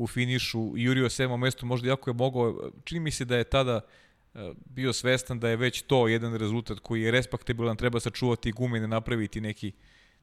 [0.02, 3.82] u finišu, jurio sedmo mesto, možda jako je mogao, čini mi se da je tada
[4.34, 8.80] e, bio svestan da je već to jedan rezultat koji je respektabilan, treba sačuvati gume,
[8.80, 9.72] ne napraviti neki,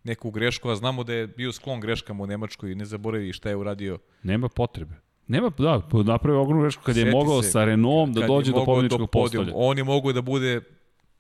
[0.04, 3.48] neku grešku, a znamo da je bio sklon greškama u Nemačkoj i ne zaboravi šta
[3.48, 3.98] je uradio.
[4.22, 4.94] Nema potrebe.
[5.26, 8.52] Nema, da, napravio ogromnu grešku kad je Sjeti mogao se, sa Renaultom da je dođe
[8.52, 9.06] do podijuma.
[9.06, 9.52] postolja.
[9.54, 10.60] On je mogao da bude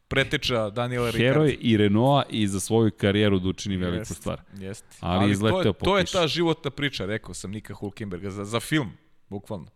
[0.08, 1.24] preteča Daniela Ricarda.
[1.24, 4.40] Heroj i Renaulta i za svoju karijeru da učini veliku Jest, stvar.
[4.54, 4.84] Jest.
[5.00, 8.44] Ali to izleteo je, po to je ta životna priča, rekao sam Nika Hulkenberga, za,
[8.44, 8.90] za film,
[9.28, 9.66] bukvalno.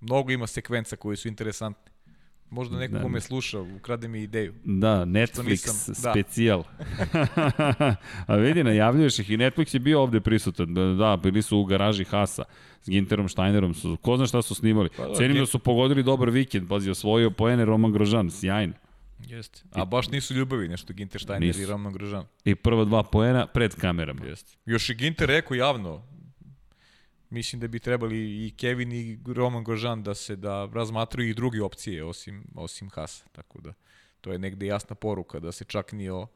[0.00, 1.92] Mnogo ima sekvenca koji su interesantne.
[2.50, 3.08] Možda neko Da, ko da.
[3.08, 4.54] me sluša, ukrade mi ideju.
[4.64, 6.10] Da, Netflix nisam- da.
[6.10, 6.64] specijal.
[8.26, 10.74] A vidi, najavljuješ ih i Netflix je bio ovde prisutan.
[10.74, 12.44] Da, da bili su u garaži Hasa
[12.82, 13.74] s Ginterom Steinerom.
[13.74, 14.88] Su, ko zna šta su snimali.
[14.96, 16.68] Pa da, Cenim da su pogodili dobar vikend.
[16.68, 18.30] Pazi, osvojio poene Roman Grožan.
[18.30, 18.72] Sjajno.
[19.28, 19.62] Jeste.
[19.72, 21.60] A baš nisu ljubavi nešto Ginter Steiner Nisu.
[21.60, 22.26] i Roman Grožan.
[22.44, 24.26] I prva dva poena pred kamerama.
[24.26, 24.56] Jeste.
[24.66, 26.06] Još i Ginter rekao javno,
[27.30, 31.62] mislim da bi trebali i Kevin i Roman Grožan da se da razmatraju i druge
[31.62, 33.24] opcije osim, osim Hasa.
[33.32, 33.72] Tako da
[34.20, 36.26] to je negde jasna poruka da se čak ni o,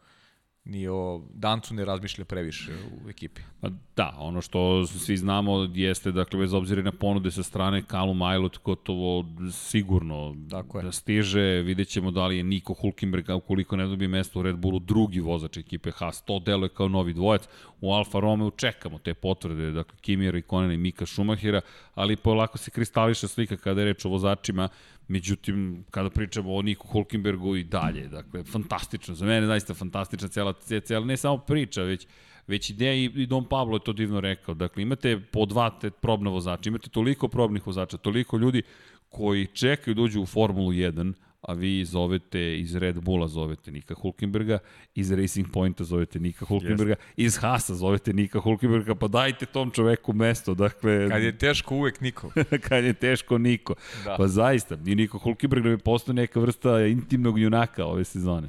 [0.69, 3.41] ni o Dancu ne razmišlja previše u ekipi.
[3.61, 8.15] Pa da, ono što svi znamo jeste, dakle, bez obzira na ponude sa strane Kalu
[8.15, 10.85] Majlot, gotovo sigurno Tako je.
[10.85, 11.41] da stiže.
[11.41, 15.21] Vidjet ćemo da li je Niko Hulkenberg, ukoliko ne dobije mesto u Red Bullu, drugi
[15.21, 16.23] vozač ekipe Haas.
[16.25, 17.49] To deluje kao novi dvojac.
[17.81, 21.61] U Alfa Romeo čekamo te potvrde, dakle, Kimija Rikkonen i Mika Schumachera,
[21.95, 24.69] ali polako se kristališe slika kada je reč o vozačima.
[25.09, 29.15] Međutim, kada pričamo o Niku Hulkenbergu i dalje, dakle, fantastično.
[29.15, 30.53] Za mene zaista fantastična cela,
[30.85, 32.07] cela ne samo priča, već
[32.49, 34.55] već ideja i, i Don Pablo je to divno rekao.
[34.55, 38.63] Dakle, imate po dva te probna vozača, imate toliko probnih vozača, toliko ljudi
[39.09, 41.13] koji čekaju da uđu u Formulu 1,
[41.49, 44.59] a vi zovete iz Red Bulla zovete Nika Hulkenberga,
[44.95, 50.13] iz Racing Pointa zovete Nika Hulkenberga, iz Haasa zovete Nika Hulkenberga, pa dajte tom čoveku
[50.13, 51.09] mesto, dakle...
[51.09, 52.31] Kad je teško uvek niko.
[52.69, 53.75] kad je teško Niko.
[54.05, 54.17] Da.
[54.17, 58.49] Pa zaista, i Niko Hulkenberg da bi postao neka vrsta intimnog junaka ove sezone.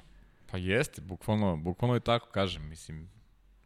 [0.51, 3.07] Pa jeste, bukvalno, bukvalno je tako, kažem, mislim,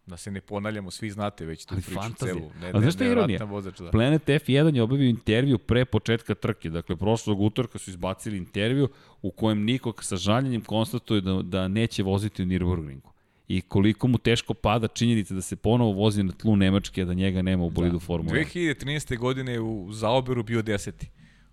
[0.05, 2.35] da se ne ponavljamo, svi znate već tu Ali priču fantazija.
[2.35, 2.51] celu.
[2.61, 3.43] Ne, A znaš šta je ironija?
[3.43, 3.91] Vozač, da.
[3.91, 6.69] Planet F1 je obavio intervju pre početka trke.
[6.69, 8.89] Dakle, prošlog utorka su izbacili intervju
[9.21, 13.13] u kojem Niko sa žaljenjem konstatuje da, da neće voziti u Nürburgringu.
[13.47, 17.13] I koliko mu teško pada činjenica da se ponovo vozi na tlu Nemačke, a da
[17.13, 18.05] njega nema u bolidu da.
[18.05, 18.75] Formula 1.
[18.75, 19.17] 2013.
[19.17, 21.09] godine u Zaoberu bio deseti.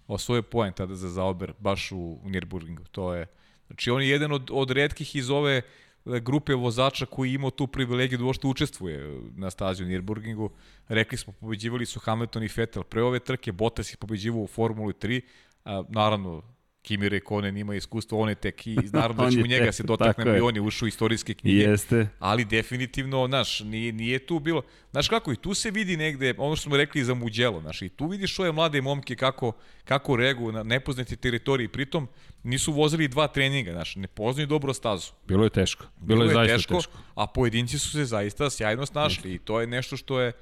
[0.07, 2.86] Osvoje poen tada za Zaober, baš u, u Nürburgringu.
[2.90, 3.26] To je,
[3.66, 5.62] znači on je jedan od, od redkih iz ove
[6.05, 10.51] grupe vozača koji je imao tu privilegiju da uopšte učestvuje na stazi u Nürburgringu.
[10.88, 14.92] Rekli smo, pobeđivali su Hamilton i Vettel pre ove trke, Bottas ih pobeđivao u Formuli
[14.92, 15.20] 3,
[15.64, 16.42] A, naravno,
[16.83, 19.83] Kimi Rekonen ima iskustvo, on je tek i naravno da ćemo je njega tek, se
[19.83, 21.59] dotaknemo i on je ušao u istorijske knjige.
[21.59, 22.09] Jeste.
[22.18, 24.62] Ali definitivno, znaš, nije, nije tu bilo...
[24.91, 27.89] Znaš kako, i tu se vidi negde, ono što smo rekli za Muđelo, znaš, i
[27.89, 29.53] tu vidiš ove mlade momke kako,
[29.85, 32.09] kako reaguju na nepoznati teritoriji, pritom
[32.43, 35.12] nisu vozili dva treninga, znaš, ne poznaju dobro stazu.
[35.28, 35.85] Bilo je teško.
[36.01, 36.74] Bilo, je zaista teško.
[36.74, 36.99] teško.
[37.14, 40.33] A pojedinci su se zaista sjajno snašli i to je nešto što je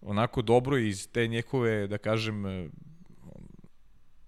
[0.00, 2.44] onako dobro iz te njehove, da kažem,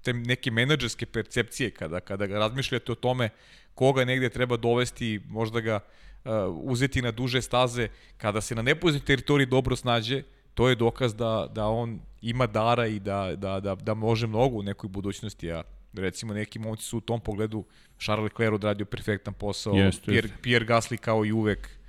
[0.02, 3.28] te neke menadžerske percepcije kada, kada razmišljate o tome
[3.74, 9.06] koga negde treba dovesti, možda ga uh, uzeti na duže staze, kada se na nepoznatoj
[9.06, 10.22] teritoriji dobro snađe,
[10.54, 14.58] to je dokaz da, da on ima dara i da, da, da, da može mnogo
[14.58, 17.64] u nekoj budućnosti, a recimo neki momci su u tom pogledu
[17.98, 20.28] Charles Leclerc odradio perfektan posao, Jest, Pierre.
[20.42, 21.79] Pierre Gasly kao i uvek,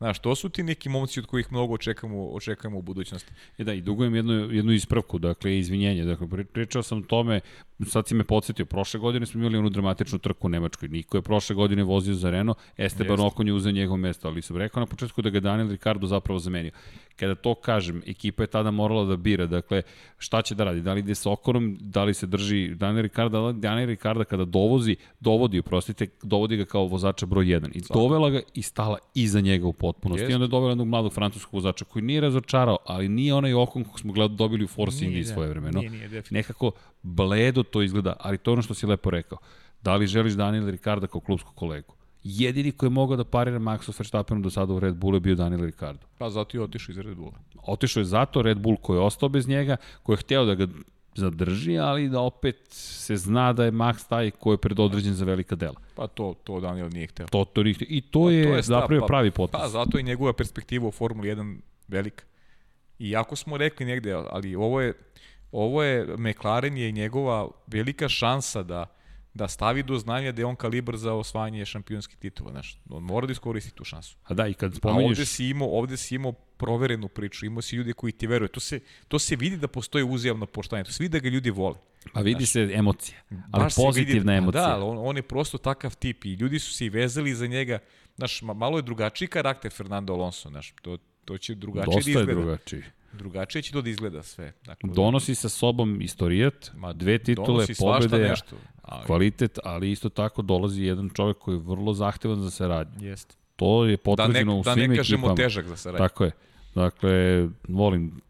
[0.00, 3.32] Znaš, to su ti neki momci od kojih mnogo očekujemo, očekujemo u budućnosti.
[3.58, 6.04] E da, i dugujem jednu, jednu ispravku, dakle, izvinjenje.
[6.04, 7.40] Dakle, pri- pričao sam o tome,
[7.84, 10.88] sad si me podsjetio, prošle godine smo imali onu dramatičnu trku u Nemačkoj.
[10.88, 13.26] Niko je prošle godine vozio za Renault, Esteban Jeste.
[13.26, 16.38] Okon je uzeo njegovo mesto, ali sam rekao na početku da ga Daniel Ricardo zapravo
[16.38, 16.70] zamenio.
[17.16, 19.82] Kada to kažem, ekipa je tada morala da bira, dakle,
[20.18, 20.80] šta će da radi?
[20.80, 24.44] Da li ide sa Okonom, da li se drži Daniel Ricardo, da Daniel Ricardo kada
[24.44, 29.40] dovozi, dovodi, oprostite, dovodi ga kao vozača broj 1 i dovela ga i stala iza
[29.40, 30.22] njega u potpunosti.
[30.22, 30.32] Jeste.
[30.32, 33.84] I onda je dovela jednog mladog francuskog vozača koji nije razočarao, ali nije onaj Okon
[33.84, 35.32] kog smo gled, dobili u Force Indy da.
[35.34, 35.80] svoje vremeno.
[35.80, 36.22] Nije, nije.
[36.30, 36.72] Nekako
[37.02, 39.38] bledo to izgleda, ali to je ono što si lepo rekao.
[39.82, 41.94] Da li želiš Daniel Ricardo kao klubskog kolegu?
[42.24, 45.34] Jedini koji je mogao da parira Maxu Verstappenu do sada u Red Bullu je bio
[45.34, 46.06] Daniel Ricardo.
[46.18, 47.38] Pa zato i otišao iz Red Bulla.
[47.62, 50.66] Otišao je zato Red Bull koji je ostao bez njega, koji je hteo da ga
[51.14, 55.56] zadrži, ali da opet se zna da je Max taj koji je predodređen za velika
[55.56, 55.80] dela.
[55.94, 57.26] Pa to, to Daniel nije hteo.
[57.26, 57.86] To, to, nije hteo.
[57.90, 59.60] I to je, Pa to je zapravo pa- pravi potez.
[59.60, 61.58] Pa zato je njegova perspektiva u Formuli 1
[61.88, 62.24] velika.
[62.98, 64.92] I jako smo rekli negde, ali ovo je,
[65.52, 68.96] ovo je McLaren je njegova velika šansa da
[69.34, 72.78] da stavi do znanja da je on kalibar za osvajanje šampionskih titula, znaš.
[72.88, 74.16] On mora da iskoristi tu šansu.
[74.24, 75.10] A da, i kad A spominješ...
[75.18, 78.48] ovde si imao, ovde si imao proverenu priču, imao si ljudi koji ti veruju.
[78.48, 81.50] To se, to se vidi da postoji uzajamno poštovanje, to se vidi da ga ljudi
[81.50, 81.74] vole.
[82.12, 84.66] Pa vidi se emocija, ali Baš pozitivna vidi, emocija.
[84.66, 87.46] Da, ali on, on je prosto takav tip i ljudi su se i vezali za
[87.46, 87.78] njega.
[88.16, 92.18] Znaš, ma- malo je drugačiji karakter Fernando Alonso, znaš, to, to će drugačije Dosta da
[92.18, 92.40] je izgleda.
[92.40, 92.82] drugačiji.
[93.12, 94.52] Drugačije će to da izgleda sve.
[94.64, 98.56] Dakle, Donosi sa sobom istorijat, ma, dve titule, pobede, nešto.
[98.82, 103.08] Ali, kvalitet, ali isto tako dolazi jedan čovek koji je vrlo zahtevan za saradnju.
[103.08, 103.34] Jeste.
[103.56, 105.36] To je Da ne, potvrđeno u da svim ne kažemo ekipama.
[105.36, 106.08] težak za saradnju.
[106.08, 106.30] Tako je.
[106.74, 108.20] Dakle, volim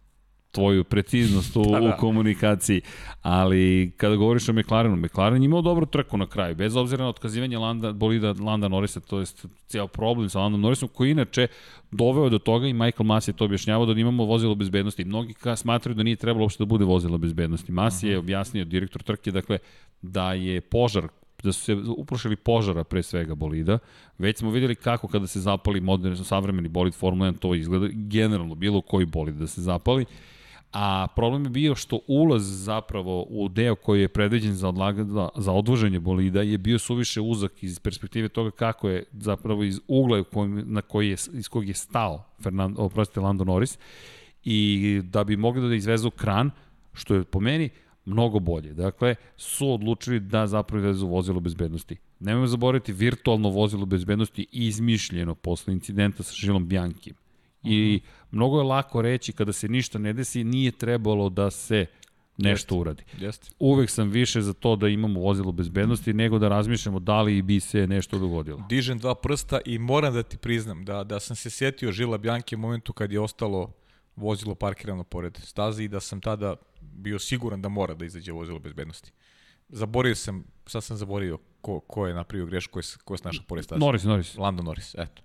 [0.51, 1.89] tvoju preciznost u, Pa da.
[1.89, 2.81] u komunikaciji,
[3.23, 7.59] ali kada govoriš o McLarenu, McLaren imao dobru trku na kraju, bez obzira na otkazivanje
[7.59, 9.27] Landa, bolida Landa Norrisa, to je
[9.67, 11.47] cijel problem sa Landom Norrisom, koji inače
[11.91, 15.05] doveo do toga i Michael Mas je to objašnjavao da imamo vozilo bezbednosti.
[15.05, 17.73] Mnogi ka smatraju da nije trebalo uopšte da bude vozilo bezbednosti.
[17.73, 19.59] Mas je objasnio, direktor trke, dakle,
[20.03, 21.09] da je požar
[21.43, 23.79] da su se uprošili požara pre svega bolida.
[24.19, 28.55] Već smo videli kako kada se zapali moderni, savremeni bolid Formula 1 to izgleda generalno
[28.55, 30.05] bilo koji bolid da se zapali.
[30.73, 35.53] A problem je bio što ulaz zapravo u deo koji je predviđen za, odlaga, za
[35.53, 40.25] odvoženje bolida je bio suviše uzak iz perspektive toga kako je zapravo iz ugla u
[40.25, 43.79] kojem, na koji je, iz kog je stao Fernando, oprostite, Lando Norris
[44.45, 46.51] i da bi mogli da izvezu kran,
[46.93, 47.71] što je po meni
[48.05, 48.75] mnogo bolje.
[48.75, 51.97] Dakle, su odlučili da zapravo vezu vozilo bezbednosti.
[52.21, 57.15] Nemojmo zaboraviti virtualno vozilo bezbednosti izmišljeno posle incidenta sa Žilom Bjankim.
[57.63, 58.01] I
[58.31, 61.87] mnogo je lako reći kada se ništa ne desi, nije trebalo da se
[62.37, 63.03] nešto uradi.
[63.19, 63.51] Jeste.
[63.59, 67.61] Uvek sam više za to da imamo vozilo bezbednosti nego da razmišljamo da li bi
[67.61, 68.65] se nešto dogodilo.
[68.69, 72.57] Dižem dva prsta i moram da ti priznam da, da sam se setio Žila Bjanke
[72.57, 73.73] u momentu kad je ostalo
[74.17, 78.59] vozilo parkirano pored staze i da sam tada bio siguran da mora da izađe vozilo
[78.59, 79.13] bezbednosti.
[79.69, 83.45] Zaboravio sam, sad sam zaboravio ko, ko je napravio grešku, ko je, ko je snašao
[83.49, 83.79] pored staze.
[83.79, 84.37] Norris, Norris.
[84.37, 85.23] Lando Norris, eto.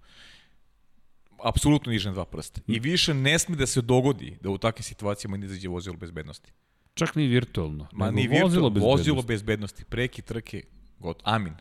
[1.44, 2.62] Apsolutno dižem dva prsta.
[2.68, 6.52] I više ne sme da se dogodi da u takvim situacijama ne izađe vozilo bezbednosti.
[6.94, 7.88] Čak ni virtualno.
[7.94, 8.98] Ma ni virtual, vozilo bezbednosti.
[8.98, 10.62] vozilo bezbednosti, preki trke,
[11.00, 11.22] god.
[11.24, 11.54] Amin.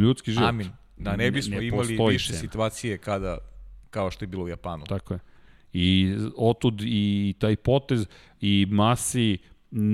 [0.00, 0.48] Ljudski život.
[0.48, 0.70] Amin.
[0.96, 2.40] Da ne bismo Ne imali postoji više cena.
[2.40, 3.38] situacije kada,
[3.90, 4.84] kao što je bilo u Japanu.
[4.84, 5.20] Tako je.
[5.72, 8.06] I otud i taj potez
[8.40, 9.38] i Masi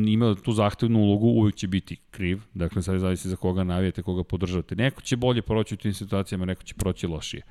[0.07, 4.25] ima tu zahtevnu ulogu, uvek će biti kriv, dakle sad zavisi za koga navijete, koga
[4.25, 4.77] podržavate.
[4.77, 7.43] Neko će bolje proći u tim situacijama, neko će proći lošije.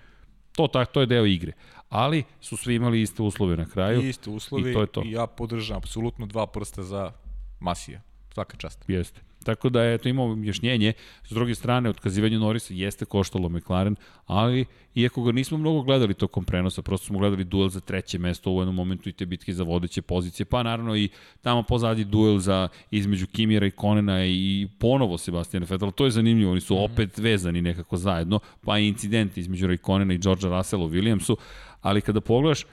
[0.56, 1.52] To, tak, to je deo igre.
[1.90, 4.02] Ali su svi imali iste uslove na kraju.
[4.02, 5.04] I isto uslovi I to je to.
[5.06, 7.12] i ja podržam apsolutno dva prsta za
[7.60, 8.02] Masija.
[8.34, 8.86] Svaka čast.
[8.88, 9.22] Jeste.
[9.44, 10.94] Tako da je to imao objašnjenje.
[11.24, 14.66] S druge strane, otkazivanje Norisa jeste koštalo McLaren, ali
[14.96, 18.60] iako ga nismo mnogo gledali tokom prenosa, prosto smo gledali duel za treće mesto u
[18.60, 21.10] jednom momentu i te bitke za vodeće pozicije, pa naravno i
[21.42, 25.92] tamo pozadi duel za između Kimira i Konena i ponovo Sebastian Vettel.
[25.92, 26.84] To je zanimljivo, oni su mhm.
[26.84, 31.36] opet vezani nekako zajedno, pa i incident između Raikkonena i Georgea Russella u Williamsu,
[31.82, 32.66] ali kada pogledaš,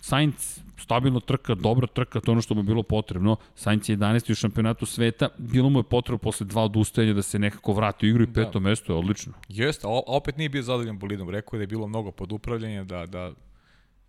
[0.00, 3.36] Sainz stabilno trka, dobro trka, to je ono što mu je bilo potrebno.
[3.54, 4.32] Sainz je 11.
[4.32, 8.08] u šampionatu sveta, bilo mu je potrebno posle dva odustajanja da se nekako vrati u
[8.08, 8.32] igru i da.
[8.32, 8.68] peto da.
[8.68, 9.32] mesto je odlično.
[9.48, 11.30] Jeste, a opet nije bio zadovoljan bolidom.
[11.30, 13.32] Rekao je da je bilo mnogo podupravljanja, da, da,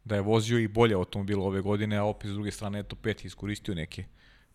[0.06, 3.24] da je vozio i bolje automobil ove godine, a opet s druge strane, eto, pet
[3.24, 4.06] je iskoristio neke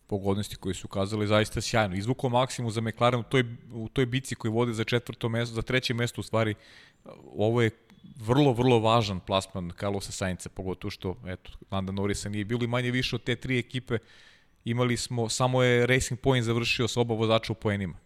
[0.07, 1.95] pogodnosti koji su ukazali zaista sjajno.
[1.95, 5.61] Izvukao maksimum za McLaren u toj, u toj bici koji vode za četvrto mesto, za
[5.61, 6.55] treće mesto u stvari.
[7.35, 7.69] Ovo je
[8.15, 12.91] vrlo, vrlo važan plasman Carlosa Sainca, pogotovo što, eto, Landa Norrisa nije bilo i manje
[12.91, 13.97] više od te tri ekipe
[14.65, 17.97] imali smo, samo je Racing Point završio sa oba vozača u poenima.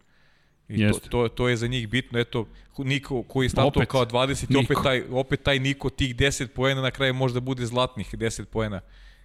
[0.68, 1.08] I Jeste.
[1.08, 2.18] to, to, to je za njih bitno.
[2.18, 2.46] Eto,
[2.78, 6.82] Niko koji je startao kao 20 i opet taj, opet taj Niko tih 10 poena
[6.82, 8.80] na kraju možda bude zlatnih 10 poena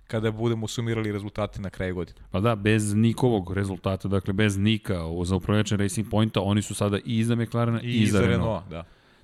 [0.07, 2.19] kada budemo sumirali rezultate na kraju godine.
[2.31, 6.97] Pa da, bez nikovog rezultata, dakle bez Nika za upravljača Racing Pointa, oni su sada
[6.97, 8.39] i iza McLarena i, i iza Renault.
[8.39, 8.83] Renault da.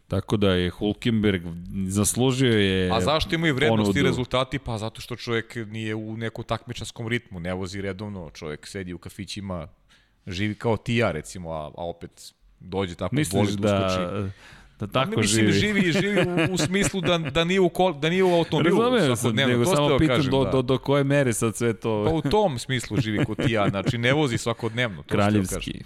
[0.10, 1.42] Tako da je Hulkenberg
[1.88, 4.60] zaslužio je A zašto imaju vrednost i rezultati?
[4.60, 8.98] Pa zato što čovjek nije u nekom takmičarskom ritmu, ne vozi redovno, čovjek sedi u
[8.98, 9.68] kafićima,
[10.28, 14.32] živi kao ti ja recimo, a, a opet dođe tako Misliš boli da, uskoči.
[14.80, 15.60] da tako pa, mislim, živi.
[15.60, 18.82] živi, živi u, u smislu da, da, nije u kol, da nije u automobilu.
[18.82, 20.52] Razumem sad, nego samo pitam kažem, do, da.
[20.52, 22.06] do, do koje mere sad sve to...
[22.06, 25.04] Pa u tom smislu živi kod ti ja, znači ne vozi svakodnevno.
[25.04, 25.84] To Kraljevski.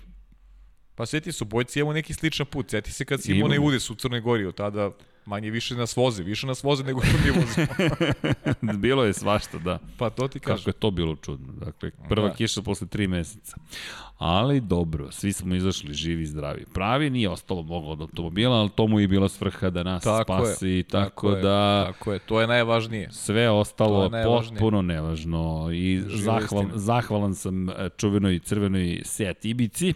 [0.95, 2.69] Pa sveti su, bojci imamo neki sličan put.
[2.69, 4.91] Sjeti se kad si imao onaj udes u Crnoj Gori, od tada
[5.25, 7.67] manje više nas voze, više nas voze nego što mi vozimo.
[8.81, 9.79] bilo je svašta, da.
[9.97, 10.57] Pa to ti kažem.
[10.57, 11.53] Kako je to bilo čudno.
[11.53, 12.33] Dakle, prva da.
[12.33, 13.57] kiša posle tri meseca.
[14.17, 16.65] Ali dobro, svi smo izašli živi i zdravi.
[16.73, 20.23] Pravi nije ostalo mnogo od automobila, ali to mu je bila svrha da nas tako
[20.23, 20.67] spasi.
[20.67, 21.85] Je, tako, tako da...
[21.87, 23.11] Je, tako je, to je najvažnije.
[23.11, 25.69] Sve ostalo je potpuno nevažno.
[25.73, 29.93] I zahval, zahvalan sam e, čuvenoj crvenoj Seat Ibici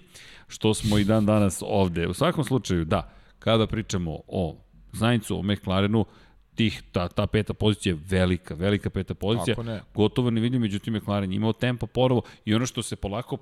[0.47, 2.07] što smo i dan danas ovde.
[2.07, 4.55] U svakom slučaju, da, kada pričamo o
[4.93, 6.05] Zaincu, o McLarenu,
[6.55, 9.55] tih, ta, ta peta pozicija je velika, velika peta pozicija.
[9.93, 13.37] Gotovo ne vidim, međutim McLaren imao tempo porovo i ono što se polako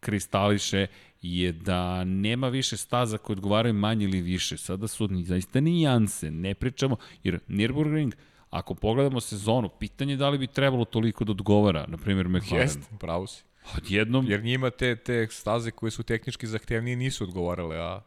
[0.00, 0.86] kristališe
[1.22, 4.56] je da nema više staza koje odgovaraju manje ili više.
[4.56, 8.12] Sada su zaista nijanse, ne pričamo, jer Nürburgring,
[8.50, 12.60] ako pogledamo sezonu, pitanje je da li bi trebalo toliko da odgovara, na primjer McLaren.
[12.60, 13.44] Jeste, pravo si.
[13.76, 14.26] Odjednom...
[14.30, 18.00] Jer njima te, te staze koje su tehnički zahtevnije nisu odgovarale, a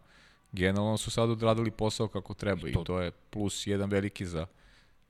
[0.51, 2.68] generalno su sad odradili posao kako treba to...
[2.68, 4.45] i to je plus jedan veliki za,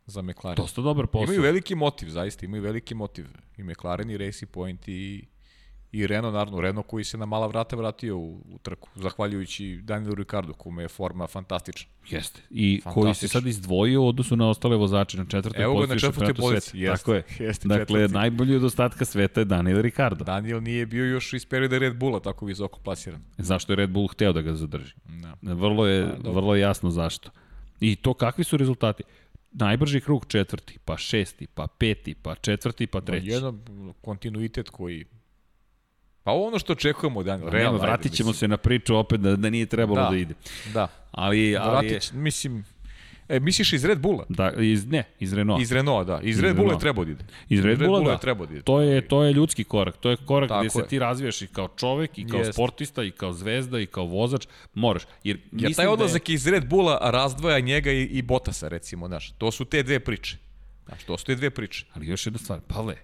[0.06, 0.56] za McLaren.
[0.56, 1.24] Dosta dobar posao.
[1.24, 3.26] Imaju veliki motiv, zaista, imaju veliki motiv.
[3.58, 5.26] I McLaren i Racing Point i
[5.92, 10.16] i Renault, naravno, Renault koji se na mala vrata vratio u, u trku, zahvaljujući Danielu
[10.16, 11.92] Ricardo, kome je forma fantastična.
[12.10, 12.42] Jeste.
[12.50, 15.84] I koji se sad izdvojio u odnosu na ostale vozače na četvrtoj Evo poziciji.
[15.84, 16.98] Evo ga na četvrtoj poziciji, jeste.
[16.98, 17.24] Tako je.
[17.40, 18.14] Jeste dakle, četvrti.
[18.14, 20.24] najbolji od ostatka sveta je Daniel Ricardo.
[20.24, 23.22] Daniel nije bio još iz perioda Red Bulla tako visoko plasiran.
[23.38, 24.94] Zašto je Red Bull hteo da ga zadrži?
[25.06, 25.54] Da.
[25.54, 27.30] Vrlo je, A, vrlo je jasno zašto.
[27.80, 29.04] I to kakvi su rezultati?
[29.58, 33.28] najbrži krug četvrti, pa šesti, pa peti, pa četvrti, pa treći.
[33.28, 33.62] Jedan
[34.02, 35.06] kontinuitet koji
[36.26, 37.52] Pa ono što očekujemo od Daniela.
[37.52, 40.34] Realno, vratit ćemo se na priču opet da, da nije trebalo da, da ide.
[40.74, 40.88] Da.
[41.12, 42.66] Ali, ali Vratit, mislim,
[43.30, 44.26] E, misliš iz Red Bulla?
[44.30, 45.62] Da, iz, ne, iz Renault.
[45.62, 46.20] Iz Renault, da.
[46.24, 47.24] Iz, iz Red Bulla je trebao da ide.
[47.50, 48.12] Iz Red, Red Bulla, da.
[48.12, 48.62] je trebao da ide.
[48.62, 49.98] To je, to je ljudski korak.
[49.98, 50.88] To je korak Tako gde se je.
[50.88, 52.54] ti razvijaš i kao čovek, i kao Jest.
[52.54, 54.48] sportista, i kao zvezda, i kao vozač.
[54.74, 55.04] Moraš.
[55.24, 56.36] Jer, Jer taj odlazak da je...
[56.36, 59.32] iz Red Bulla razdvaja njega i, i Botasa, recimo, znaš.
[59.32, 60.38] To su te dve priče.
[60.86, 61.86] Znaš, to su te dve priče.
[61.94, 62.96] Ali još jedna stvar, Pavle,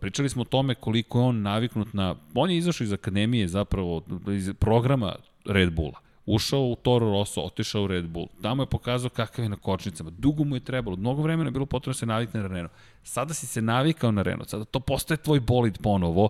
[0.00, 2.14] pričali smo o tome koliko je on naviknut na...
[2.34, 4.02] On je izašao iz akademije zapravo,
[4.36, 5.98] iz programa Red Bulla.
[6.26, 8.28] Ušao u Toro Rosso, otišao u Red Bull.
[8.42, 10.10] Tamo je pokazao kakav je na kočnicama.
[10.10, 12.72] Dugo mu je trebalo, mnogo vremena je bilo potrebno da se navikne na Renault.
[13.02, 16.28] Sada si se navikao na Renault, sada to postaje tvoj bolid ponovo.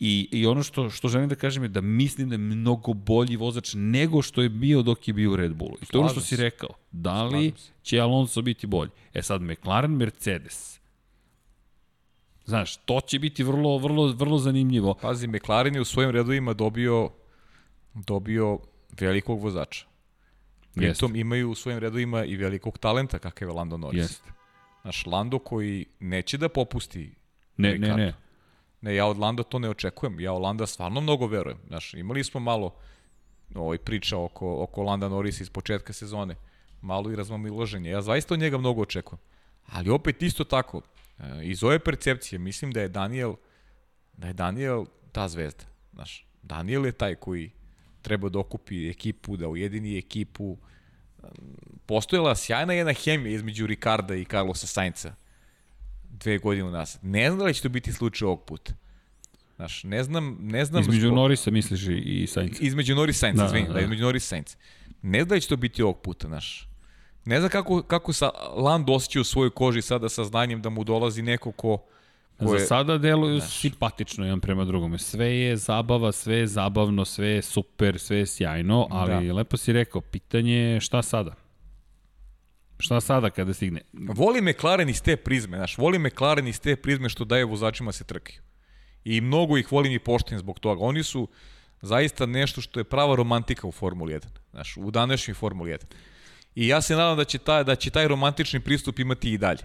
[0.00, 3.36] I, I ono što, što želim da kažem je da mislim da je mnogo bolji
[3.36, 5.76] vozač nego što je bio dok je bio u Red Bullu.
[5.82, 6.68] I to je ono što si rekao.
[6.90, 8.90] Da li će Alonso biti bolji?
[9.14, 10.80] E sad, McLaren, Mercedes.
[12.44, 14.94] Znaš, to će biti vrlo, vrlo, vrlo zanimljivo.
[14.94, 17.10] Pazi, McLaren je u svojim redovima dobio,
[17.94, 18.58] dobio
[19.00, 19.86] velikog vozača.
[20.74, 24.02] Pritom imaju u svojim redovima i velikog talenta kakav je Lando Norris.
[24.02, 24.30] Jeste.
[24.82, 27.14] Znaš, Lando koji neće da popusti
[27.56, 27.96] Ne, Ricardo.
[27.96, 28.27] ne, ne.
[28.80, 30.20] Ne, ja od Landa to ne očekujem.
[30.20, 31.58] Ja od Landa stvarno mnogo verujem.
[31.66, 32.74] Znaš, imali smo malo
[33.54, 36.34] ovaj, priča oko, oko Landa Norris iz početka sezone.
[36.82, 37.90] Malo i razmamiloženje.
[37.90, 39.20] Ja zaista od njega mnogo očekujem.
[39.66, 40.82] Ali opet isto tako,
[41.18, 43.34] eh, iz ove percepcije mislim da je Daniel
[44.18, 45.64] da je Daniel ta zvezda.
[45.92, 47.50] Znaš, Daniel je taj koji
[48.02, 50.56] treba da okupi ekipu, da ujedini ekipu.
[51.86, 55.14] Postojala sjajna jedna hemija između Ricarda i Carlosa Sainca
[56.20, 56.98] dve godine u nas.
[57.02, 58.72] Ne znam da li će to biti slučaj ovog puta.
[59.56, 60.80] Znaš, ne znam, ne znam...
[60.80, 61.14] Između zbog...
[61.14, 62.58] Norisa misliš i Sainca?
[62.60, 63.72] Između Norisa Sainca, da, izvini, da.
[63.72, 64.56] da, između Norisa Sainca.
[65.02, 66.68] Ne znam da li će to biti ovog puta, znaš.
[67.24, 70.84] Ne znam kako, kako sa Land osjeća u svojoj koži sada sa znanjem da mu
[70.84, 71.78] dolazi neko ko...
[72.38, 74.98] ko je, Za sada deluju znaš, simpatično jedan prema drugome.
[74.98, 79.34] Sve je zabava, sve je zabavno, sve je super, sve je sjajno, ali da.
[79.34, 81.34] lepo si rekao, pitanje je šta sada?
[82.78, 83.80] Šta sada kada stigne?
[83.92, 88.04] Voli McLaren iz te prizme, znaš, voli McLaren iz te prizme što daje vozačima se
[88.04, 88.40] trkaju.
[89.04, 90.84] I mnogo ih volim i pošten zbog toga.
[90.84, 91.28] Oni su
[91.82, 95.84] zaista nešto što je prava romantika u Formuli 1, znaš, u današnjoj Formuli 1.
[96.54, 99.62] I ja se nadam da će, taj, da će taj romantični pristup imati i dalje.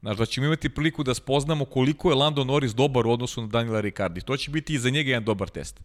[0.00, 3.46] Znaš, da ćemo imati priliku da spoznamo koliko je Lando Norris dobar u odnosu na
[3.46, 4.20] Daniela Ricardi.
[4.20, 5.80] To će biti i za njega jedan dobar test.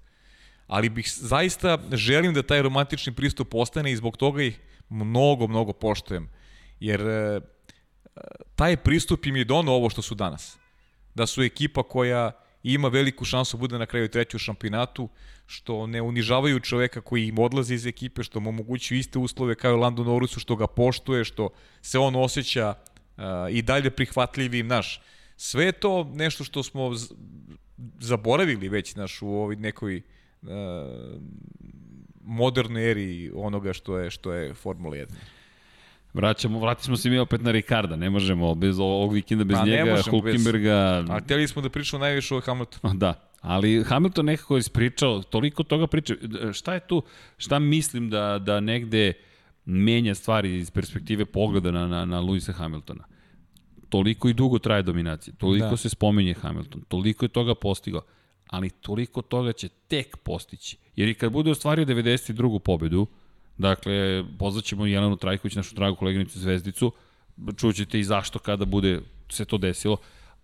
[0.68, 5.74] Ali bih zaista želim da taj romantični pristup ostane i zbog toga ih mnogo, mnogo
[5.74, 6.30] poštojem.
[6.82, 7.42] Jer e,
[8.56, 10.58] taj pristup im je dono ovo što su danas.
[11.16, 12.32] Da su ekipa koja
[12.64, 15.10] ima veliku šansu bude na kraju treći u šampionatu,
[15.46, 19.74] što ne unižavaju čoveka koji im odlazi iz ekipe, što mu omogućuju iste uslove kao
[19.74, 21.50] i Lando Norrisu, što ga poštuje, što
[21.82, 25.02] se on osjeća uh, i dalje prihvatljivim, naš.
[25.38, 26.92] Sve to nešto što smo
[28.00, 30.02] zaboravili već, naš, u ovoj nekoj
[30.42, 30.50] uh,
[32.22, 35.08] modernoj eri onoga što je, što je Formula 1.
[36.14, 40.02] Vraćamo, vratismo se mi opet na Ricarda, ne možemo bez ovog vikenda, bez pa, njega,
[40.10, 41.02] Hulkenberga.
[41.02, 41.10] Bez...
[41.10, 42.94] A htjeli smo da pričamo najviše o Hamiltonu.
[43.00, 46.14] Da, ali Hamilton nekako je ispričao, toliko toga priča.
[46.54, 47.04] Šta je tu,
[47.38, 49.14] šta mislim da, da negde
[49.66, 53.04] menja stvari iz perspektive pogleda na, na, na Luisa Hamiltona?
[53.90, 55.78] Toliko i dugo traje dominacija, toliko da.
[55.78, 58.02] se spominje Hamilton, toliko je toga postigao,
[58.48, 60.78] ali toliko toga će tek postići.
[60.96, 62.60] Jer i kad bude ostvario 92.
[62.60, 63.08] pobedu,
[63.62, 66.92] Dakle, pozvaćemo Jelenu Trajković, našu dragu koleginicu Zvezdicu,
[67.58, 69.98] čućete i zašto kada bude se to desilo,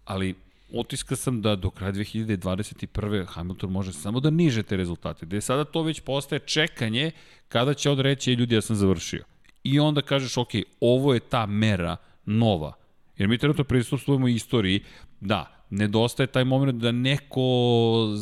[0.06, 0.36] ali
[0.74, 3.26] otiska sam da do kraja 2021.
[3.26, 7.12] Hamilton može samo da niže te rezultate, gde sada to već postaje čekanje
[7.48, 9.24] kada će odreći ljudi ja sam završio.
[9.64, 12.74] I onda kažeš, ok, ovo je ta mera nova,
[13.18, 14.84] jer mi trenutno pristupujemo istoriji,
[15.22, 17.42] da, nedostaje taj moment da neko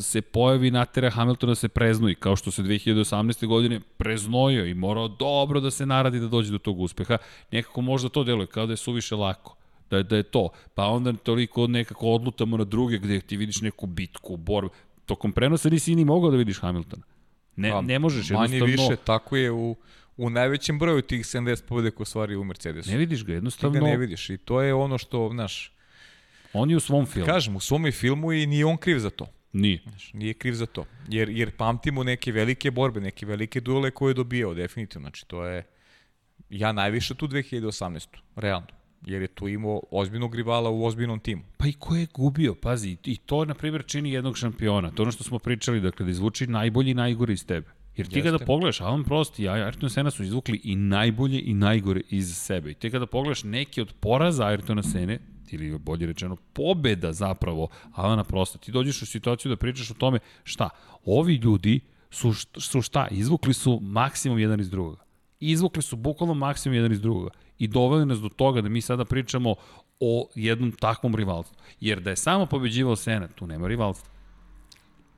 [0.03, 3.47] se pojavi na tera Hamiltona da se preznoji, kao što se 2018.
[3.47, 7.17] godine preznojio i morao dobro da se naradi da dođe do tog uspeha.
[7.51, 9.55] Nekako možda to deluje kao da je suviše lako
[9.89, 10.49] da je, da je to.
[10.75, 14.69] Pa onda toliko nekako odlutamo na druge gde ti vidiš neku bitku, borbu.
[15.05, 17.03] Tokom prenosa nisi ni mogao da vidiš Hamiltona.
[17.55, 18.65] Ne, pa, ne možeš jednostavno...
[18.65, 19.75] Manje više, tako je u,
[20.17, 22.91] u najvećem broju tih 70 pobjede koje stvari u Mercedesu.
[22.91, 23.73] Ne vidiš ga, jednostavno...
[23.73, 25.74] Ti ga ne vidiš i to je ono što, znaš,
[26.57, 27.25] On je u svom filmu.
[27.25, 29.27] Kažem, u svom filmu i nije on kriv za to.
[29.53, 29.79] Nije.
[29.83, 30.85] Znaš, nije kriv za to.
[31.09, 35.05] Jer, jer pamtimo neke velike borbe, neke velike duele koje je dobijao, definitivno.
[35.05, 35.63] Znači, to je...
[36.49, 38.07] Ja najviše tu 2018.
[38.35, 38.67] Realno.
[39.05, 41.43] Jer je tu imao ozbiljnog rivala u ozbiljnom timu.
[41.57, 44.91] Pa i ko je gubio, pazi, i to, na primjer, čini jednog šampiona.
[44.91, 47.67] To ono što smo pričali, dakle, da izvuči najbolji i najgori iz tebe.
[47.97, 48.31] Jer ti Jeste.
[48.31, 52.71] kada pogledaš, Alan Prost i Ayrton Sena su izvukli i najbolje i najgore iz sebe.
[52.71, 55.19] I ti kada pogledaš neki od poraza Ayrtona Sene,
[55.51, 58.57] ili bolje rečeno pobeda zapravo Alana Prosta.
[58.57, 60.69] Ti dođeš u situaciju da pričaš o tome šta,
[61.05, 65.03] ovi ljudi su, su šta, izvukli su maksimum jedan iz drugoga.
[65.39, 69.05] Izvukli su bukvalno maksimum jedan iz drugoga i doveli nas do toga da mi sada
[69.05, 69.55] pričamo
[69.99, 71.57] o jednom takvom rivalstvu.
[71.79, 74.14] Jer da je samo pobeđivao Sena, tu nema rivalstva.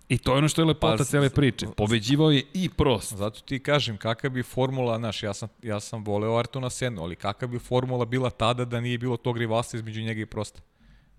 [0.10, 1.68] I to je ono što je lepota pa, cele priče.
[1.78, 3.14] Pobeđivao je i Prost.
[3.14, 7.16] Zato ti kažem, kakva bi formula, znaš, ja sam, ja sam voleo Artona Senu, ali
[7.16, 10.62] kakva bi formula bila tada da nije bilo tog rivalstva između njega i Prosta?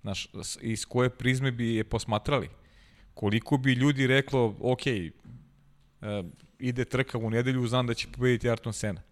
[0.00, 0.28] Znaš,
[0.60, 2.48] iz koje prizme bi je posmatrali?
[3.14, 5.10] Koliko bi ljudi reklo, ok, e,
[6.58, 9.02] ide trka u nedelju, znam da će pobediti Arton Sena.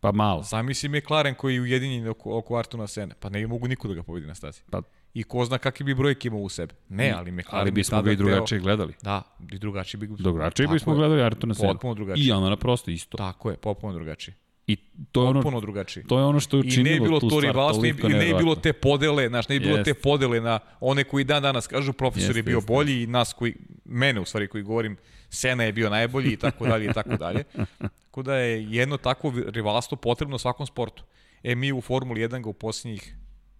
[0.00, 0.42] Pa malo.
[0.42, 3.14] Zamisli McLaren koji je ujedinjen oko, oko Artona Sena.
[3.20, 4.60] Pa ne mogu niko da ga pobedi na stazi.
[4.70, 4.82] Pa
[5.16, 6.74] i ko zna kakvi bi brojke imao u sebe.
[6.88, 8.94] Ne, ali McLaren ali bismo ga i drugačije gledali.
[9.02, 9.22] Da,
[9.52, 10.96] i drugačije bi Drugačije bismo je.
[10.96, 11.72] gledali Ayrtona Senna.
[11.72, 12.26] Potpuno drugačije.
[12.26, 13.16] I Alana Prosta isto.
[13.16, 14.34] Tako je, potpuno drugačije.
[14.66, 14.76] I
[15.12, 16.06] to je ono drugačije.
[16.06, 18.72] To je ono što je učinilo I ne bilo to rivalstvo, i ne, bilo te
[18.72, 19.84] podele, znaš, ne bilo yes.
[19.84, 23.06] te podele na one koji dan danas kažu profesor yes, je bio yes, bolji i
[23.06, 24.96] nas koji mene u stvari koji govorim
[25.28, 27.44] Sena je bio najbolji i tako dalje i tako dalje.
[28.06, 31.04] Tako da je jedno takvo rivalstvo potrebno svakom sportu.
[31.42, 33.16] E mi u Formuli 1 ga u posljednjih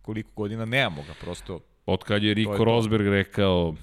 [0.06, 3.74] koliko godina nemamo ga, prosto Od kad je Rico Rosberg rekao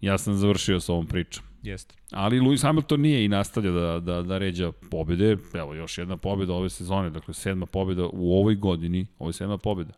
[0.00, 1.44] ja sam završio sa ovom pričom.
[1.62, 1.94] Jeste.
[2.10, 5.36] Ali Lewis Hamilton nije i nastavlja da, da, da ređa pobede.
[5.54, 9.58] Evo, još jedna pobeda ove sezone, dakle sedma pobeda u ovoj godini, ovo je sedma
[9.58, 9.92] pobeda.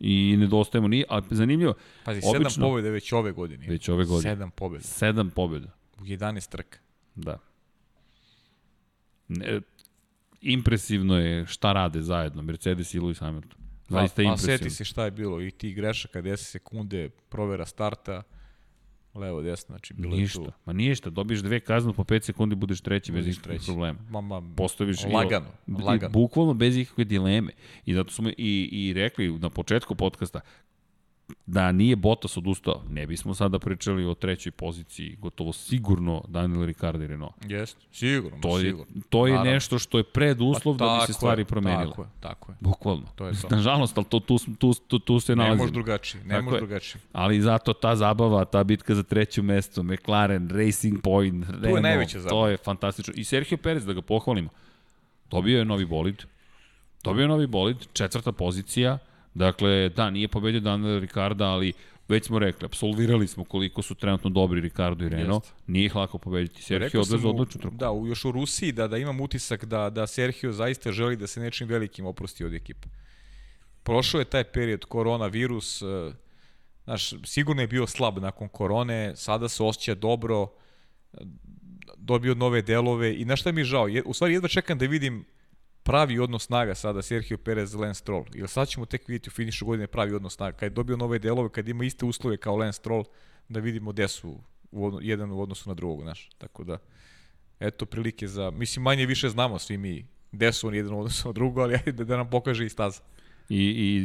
[0.00, 1.74] I nedostajemo ni, a zanimljivo.
[2.04, 3.66] Pazi, obično, sedam pobeda već ove godine.
[3.68, 4.34] Već ove godine.
[4.34, 4.82] Sedam pobeda.
[4.82, 5.68] Sedam pobeda.
[6.00, 6.78] U 11 trka.
[7.14, 7.38] Da.
[9.28, 9.60] Ne,
[10.40, 13.59] impresivno je šta rade zajedno Mercedes i Lewis Hamilton.
[13.90, 14.54] Zaista a, impresivno.
[14.54, 18.22] A seti se šta je bilo i ti grešaka, 10 sekunde, provera starta,
[19.14, 20.40] levo, desno, znači bilo ništa.
[20.40, 20.52] je tu.
[20.64, 23.98] Ma ništa, dobiješ dve kazne po 5 sekundi budeš treći bez ikakvih problema.
[24.10, 26.10] Ma, ma, Postaviš lagano, i, lagano.
[26.10, 27.52] I, bukvalno bez ikakve dileme.
[27.86, 30.40] I zato smo i, i rekli na početku podcasta
[31.46, 37.04] da nije Bottas odustao, ne bismo sada pričali o trećoj poziciji, gotovo sigurno Daniel Ricciardo
[37.04, 37.32] i Renault.
[37.44, 38.86] Jeste, sigurno, To je, sigurno.
[39.08, 39.52] to je Naravno.
[39.52, 41.84] nešto što je preduslov Pa da bi se stvari je, promenile.
[41.86, 42.56] Tako je, tako je.
[42.60, 43.06] Bukvalno.
[43.14, 43.48] To je to.
[43.56, 45.62] Nažalost, ali to, tu, tu, tu, tu se Ne nalazimo.
[45.62, 46.60] može drugačije, ne može je.
[46.60, 47.02] drugačije.
[47.12, 52.42] Ali zato ta zabava, ta bitka za treće mesto, McLaren, Racing Point, Renault, najveća zabava.
[52.42, 53.12] to je fantastično.
[53.16, 54.48] I Sergio Perez, da ga pohvalimo,
[55.30, 56.22] dobio je novi bolid,
[57.04, 58.98] dobio je novi bolid, četvrta pozicija,
[59.34, 61.72] dakle, da, nije pobedio Daniel Ricarda, ali
[62.08, 65.62] već smo rekli, absolvirali smo koliko su trenutno dobri Ricardo i Renault, Jeste.
[65.66, 66.62] nije ih lako pobediti.
[66.62, 67.76] Sergio odvezu odličnu trku.
[67.76, 71.26] Da, u, još u Rusiji, da, da imam utisak da, da Sergio zaista želi da
[71.26, 72.88] se nečim velikim oprosti od ekipe.
[73.82, 76.12] Prošao je taj period, koronavirus, eh,
[76.84, 80.52] znaš, sigurno je bio slab nakon korone, sada se osjeća dobro,
[81.12, 81.18] eh,
[81.96, 85.24] dobio nove delove i na šta mi je žao, u stvari jedva čekam da vidim
[85.90, 88.24] pravi odnos snaga sada Sergio Perez Lance Stroll.
[88.34, 90.56] Jer sad ćemo tek vidjeti u finišu godine pravi odnos snaga.
[90.56, 93.04] Kad je dobio nove delove, kad ima iste uslove kao Lance Stroll,
[93.48, 94.40] da vidimo gde su
[94.70, 96.30] u, odno- jedan u odnosu na drugog, znaš.
[96.38, 96.78] Tako da,
[97.60, 101.28] eto prilike za, mislim manje više znamo svi mi gde su oni jedan u odnosu
[101.28, 103.00] na drugo, ali ajde da, nam pokaže i staza.
[103.48, 104.00] I, i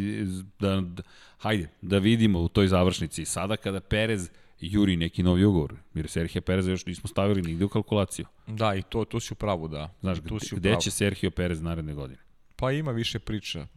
[0.59, 1.03] da, da,
[1.37, 3.25] hajde, da vidimo u toj završnici.
[3.25, 4.29] Sada kada Perez
[4.59, 8.25] juri neki novi ugovor, jer Sergio Pereza još nismo stavili nigde u kalkulaciju.
[8.47, 9.93] Da, i to, to si u pravu, da.
[10.01, 12.19] Znaš, tu si u gde će Sergio Perez naredne godine?
[12.55, 13.67] Pa ima više priča.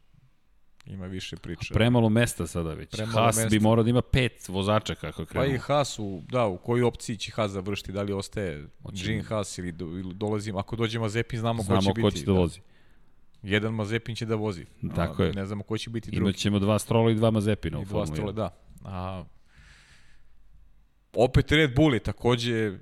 [0.87, 1.75] Ima više priča.
[1.75, 2.91] Premalo mesta sada već.
[2.91, 3.49] Premalo Haas mesta.
[3.49, 5.55] bi morao da ima pet vozača kako je Pa krenuo.
[5.55, 9.23] i Haas, u, da, u kojoj opciji će Haas završiti, da li ostaje Hoće- Jean
[9.23, 12.03] Haas ili, do, ili dolazim, ako dođe Mazepin znamo, Znamo ko će biti.
[12.03, 12.61] ko će da vozi.
[13.43, 14.65] Jedan Mazepin će da vozi.
[14.97, 15.33] Tako A, je.
[15.33, 16.25] Ne znamo ko će biti drugi.
[16.25, 18.35] Imaćemo dva strola i dva Mazepina u dva Formuli strole, 1.
[18.35, 18.51] da.
[18.85, 19.25] A,
[21.15, 22.79] opet Red Bull je takođe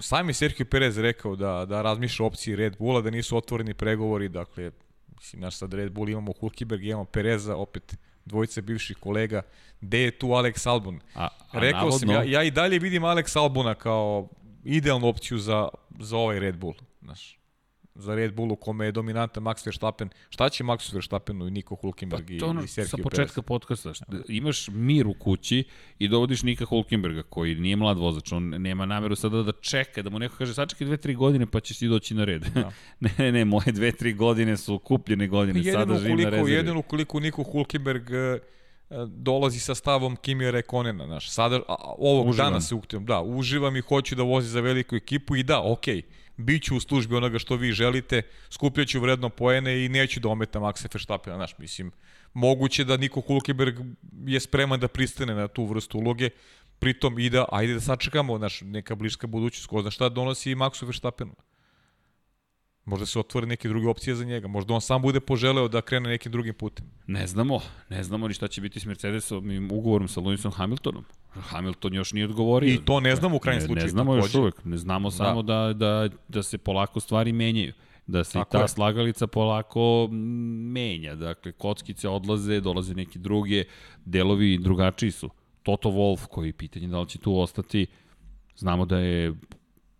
[0.00, 3.74] sam je Sergio Perez rekao da, da razmišlja o opciji Red Bulla, da nisu otvoreni
[3.74, 4.70] pregovori, dakle,
[5.16, 9.42] mislim, naš sad Red Bull imamo Hulkenberg, imamo Pereza, opet dvojice bivših kolega,
[9.80, 11.00] gde je tu Alex Albon?
[11.14, 14.28] A, a Rekao navodno, sam, ja, ja i dalje vidim Alex Albona kao
[14.64, 15.68] idealnu opciju za,
[16.00, 17.38] za ovaj Red Bull, znaš
[17.96, 20.08] za Red Bull u kome je dominantan Max Verstappen.
[20.28, 23.04] Šta će Maxu Verstappenu i Nico Hulkenberg i, Pa ono i Sergio sa Perez?
[23.04, 23.88] početka podcasta.
[23.90, 25.64] št- Imaš mir u kući
[25.98, 30.10] i dovodiš Nika Hulkenberga koji nije mlad vozač, on nema nameru sada da čeka, da
[30.10, 32.42] mu neko kaže sačekaj dve, tri godine pa ćeš ti doći na red.
[32.44, 32.70] Da.
[33.00, 36.52] ne, ne, ne, moje dve, tri godine su kupljene godine, jedino sada živim na rezervi.
[36.52, 38.38] jedino ukoliko Niko Hulkenberg e, e,
[39.08, 42.46] dolazi sa stavom Kimi Rekonena, znaš, sada, a, ovog Uživam.
[42.46, 46.02] dana se uktivam, da, uživam i hoću da vozi za veliku ekipu i da, okej,
[46.36, 50.94] biću u službi onoga što vi želite, skupljaću vredno poene i neću da ometam Maxa
[50.94, 51.92] Verstappena, znaš, mislim,
[52.34, 53.76] moguće da Niko Hulkenberg
[54.26, 56.30] je spreman da pristane na tu vrstu uloge,
[56.78, 60.54] pritom i da, ajde da sačekamo, znaš, neka bliska budućnost, ko zna šta donosi i
[60.54, 61.34] Maxu Verstappenu.
[62.84, 64.48] Možda se otvore neke druge opcije za njega.
[64.48, 66.86] Možda on sam bude poželeo da krene nekim drugim putem.
[67.06, 71.04] Ne znamo, ne znamo ni šta će biti s Mercedesom i ugovorom sa Lewisom Hamiltonom.
[71.40, 72.74] Hamilton još nije odgovorio.
[72.74, 73.84] I to ne znamo u krajnjem slučaju.
[73.84, 74.38] Ne znamo još takođe.
[74.38, 75.16] uvek, ne znamo da.
[75.16, 77.72] samo da, da, da se polako stvari menjaju.
[78.06, 78.68] Da se Tako ta je.
[78.68, 80.08] slagalica polako
[80.72, 81.14] menja.
[81.14, 83.64] Dakle, kockice odlaze, dolaze neki druge,
[84.04, 85.30] delovi drugačiji su.
[85.62, 87.86] Toto Wolf, koji je pitanje da li će tu ostati,
[88.56, 89.34] znamo da je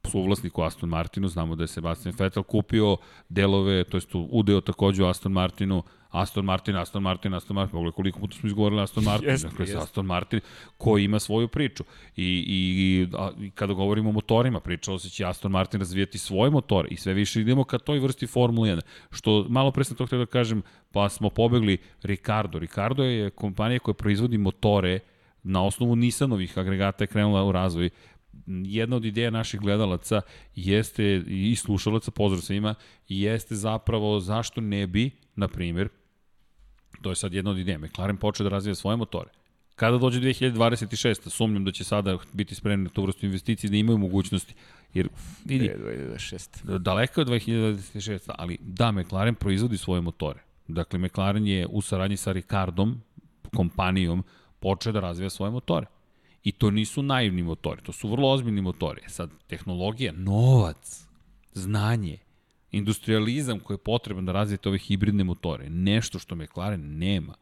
[0.04, 2.96] suvlasnik u Aston Martinu, znamo da je Sebastian Vettel kupio
[3.28, 5.82] delove, to jest udeo takođe u Aston Martinu,
[6.20, 9.64] Aston Martin, Aston Martin, Aston Martin, pogledaj koliko puta smo izgovorili Aston Martin, Jeste, dakle
[9.64, 9.78] jeste.
[9.78, 10.40] Aston Martin
[10.76, 11.84] koji ima svoju priču.
[12.16, 16.50] I, i, a, i kada govorimo o motorima, pričalo se će Aston Martin razvijati svoje
[16.50, 18.80] motore i sve više idemo ka toj vrsti Formule 1.
[19.10, 20.62] Što malo pre sam to htio da kažem,
[20.92, 22.58] pa smo pobegli Ricardo.
[22.58, 24.98] Ricardo je kompanija koja proizvodi motore
[25.42, 27.90] na osnovu Nissanovih agregata je krenula u razvoj
[28.46, 30.20] jedna od ideja naših gledalaca
[30.54, 32.74] jeste i slušalaca, pozdrav svima,
[33.08, 35.88] jeste zapravo zašto ne bi, na primjer,
[37.02, 39.30] to je sad jedna od ideja, McLaren počeo da razvija svoje motore.
[39.76, 41.28] Kada dođe 2026.
[41.28, 44.54] Sumnjam da će sada biti spremni na tu vrstu investicije da imaju mogućnosti.
[44.94, 45.08] Jer,
[45.44, 46.78] vidi, 2026.
[46.78, 48.30] daleko je od 2026.
[48.38, 50.40] Ali da, McLaren proizvodi svoje motore.
[50.68, 53.00] Dakle, McLaren je u saradnji sa Ricardom,
[53.56, 54.24] kompanijom,
[54.60, 55.86] počeo da razvija svoje motore.
[56.44, 59.02] I to nisu naivni motori, to su vrlo ozbiljni motori.
[59.06, 61.06] Sad, tehnologija, novac,
[61.52, 62.18] znanje,
[62.72, 67.34] industrializam koji je potreban da razvijete ove hibridne motore, nešto što McLaren nema.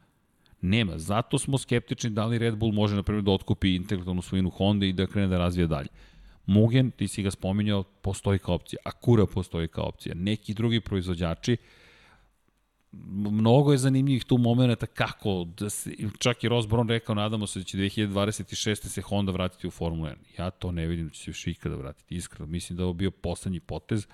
[0.60, 0.98] Nema.
[0.98, 4.86] Zato smo skeptični da li Red Bull može, na primjer, da otkupi intelektualnu svojinu Honda
[4.86, 5.88] i da krene da razvija dalje.
[6.46, 8.78] Mugen, ti si ga spominjao, postoji kao opcija.
[8.84, 10.14] Akura postoji kao opcija.
[10.14, 11.56] Neki drugi proizvođači,
[13.16, 17.58] mnogo je zanimljivih tu momenta kako, da se, čak i Ross Brown rekao, nadamo se
[17.58, 18.74] da će 2026.
[18.74, 20.14] se Honda vratiti u Formulu 1.
[20.38, 22.46] Ja to ne vidim da će se još ikada vratiti, iskreno.
[22.46, 24.06] Mislim da je ovo bio poslednji potez.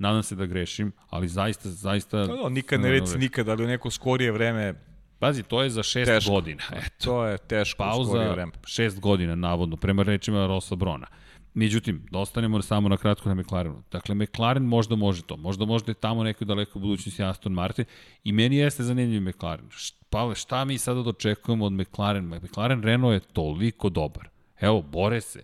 [0.00, 2.26] Nadam se da grešim, ali zaista, zaista...
[2.26, 4.74] No, no, nikad ne reci nikad, ali u neko skorije vreme
[5.20, 6.32] Pazi, to je za šest teško.
[6.32, 6.62] godina.
[6.72, 7.04] Eto.
[7.04, 8.52] To je teško Pauza vreme.
[8.66, 11.06] šest godina, navodno, prema rečima Rosa Brona.
[11.54, 13.82] Međutim, da ostanemo samo na kratko na McLarenu.
[13.92, 15.36] Dakle, McLaren možda može to.
[15.36, 17.84] Možda možda je tamo nekoj daleko budućnosti Aston Martin.
[18.24, 19.68] I meni jeste zanimljiv McLaren.
[20.10, 22.24] Pavle, šta mi sada dočekujemo od McLaren?
[22.24, 24.28] McLaren Renault je toliko dobar.
[24.60, 25.42] Evo, bore se.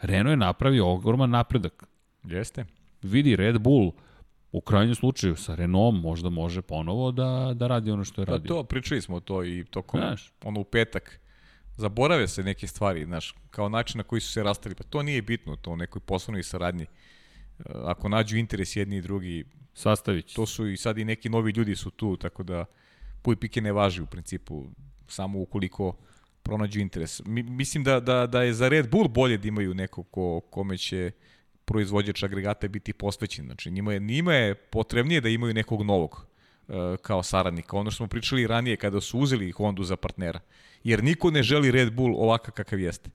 [0.00, 1.84] Renault je napravio ogroman napredak.
[2.24, 2.64] Jeste.
[3.02, 3.92] Vidi, Red Bull,
[4.52, 8.32] u krajnjem slučaju sa Renaultom možda može ponovo da, da radi ono što je pa
[8.32, 8.48] radio.
[8.48, 10.32] Da, to, pričali smo to i tokom, Znaš.
[10.44, 11.20] ono u petak
[11.76, 15.22] zaborave se neke stvari, znaš, kao način na koji su se rastali, pa to nije
[15.22, 16.82] bitno, to u nekoj poslovnoj saradnji.
[16.84, 16.86] E,
[17.84, 19.44] ako nađu interes jedni i drugi,
[19.74, 20.34] Sastavić.
[20.34, 22.64] To su i sad i neki novi ljudi su tu, tako da
[23.22, 24.66] puj pike ne važi u principu,
[25.08, 25.96] samo ukoliko
[26.42, 27.22] pronađu interes.
[27.26, 30.78] Mi, mislim da, da, da je za Red Bull bolje da imaju neko ko, kome
[30.78, 31.10] će
[31.70, 33.44] proizvođač agregata biti posvećen.
[33.44, 36.26] Znači, njima je, njima je potrebnije da imaju nekog novog
[36.68, 37.76] uh, kao saradnika.
[37.76, 40.40] Ono što smo pričali ranije kada su uzeli Hondu za partnera.
[40.84, 43.10] Jer niko ne želi Red Bull ovakav kakav jeste.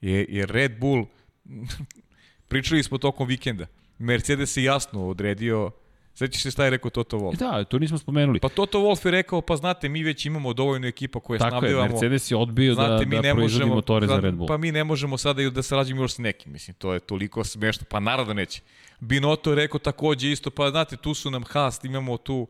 [0.00, 1.06] Jer Red Bull,
[2.50, 3.66] pričali smo tokom vikenda,
[3.98, 5.70] Mercedes je jasno odredio
[6.14, 7.36] Sveći se šta je rekao Toto Wolff?
[7.36, 8.40] Da, to nismo spomenuli.
[8.40, 11.82] Pa Toto Wolff je rekao, pa znate, mi već imamo dovoljno ekipa koje Tako snabdevamo.
[11.82, 14.48] Tako je, Mercedes je odbio da- znate, da, da proizvodi motore za Red Bull.
[14.48, 17.86] Pa mi ne možemo sada da sarađujemo još s nekim, mislim, to je toliko smešno,
[17.88, 18.60] pa naravno neće.
[19.00, 22.46] Binotto je rekao takođe isto, pa znate, tu su nam Haas, imamo tu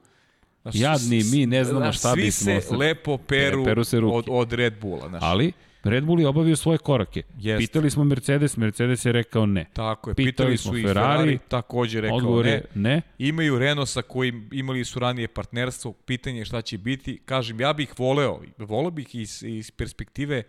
[0.63, 2.53] Znaš, Jadni, mi ne znamo znaš, šta bismo.
[2.53, 5.09] Svi se lepo peru, peru se od, od Red Bulla.
[5.09, 5.23] Znaš.
[5.25, 5.53] Ali,
[5.85, 7.23] Red Bull je obavio svoje korake.
[7.39, 7.61] Jest.
[7.61, 9.67] Pitali smo Mercedes, Mercedes je rekao ne.
[9.73, 12.63] Tako je, pitali, pitali smo i Ferrari, Ferrari takođe rekao odgovor ne.
[12.75, 13.03] ne.
[13.19, 17.19] Imaju Renault sa kojim imali su ranije partnerstvo, pitanje je šta će biti.
[17.25, 20.43] Kažem, ja bih voleo, voleo bih iz, iz perspektive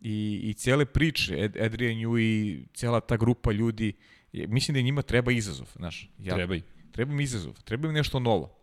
[0.00, 3.92] i, i cele priče, Ed, Adrian Nju i cela ta grupa ljudi,
[4.32, 6.10] mislim da njima treba izazov, znaš.
[6.18, 6.62] Ja, treba i.
[6.90, 8.61] Treba mi izazov, treba mi nešto novo.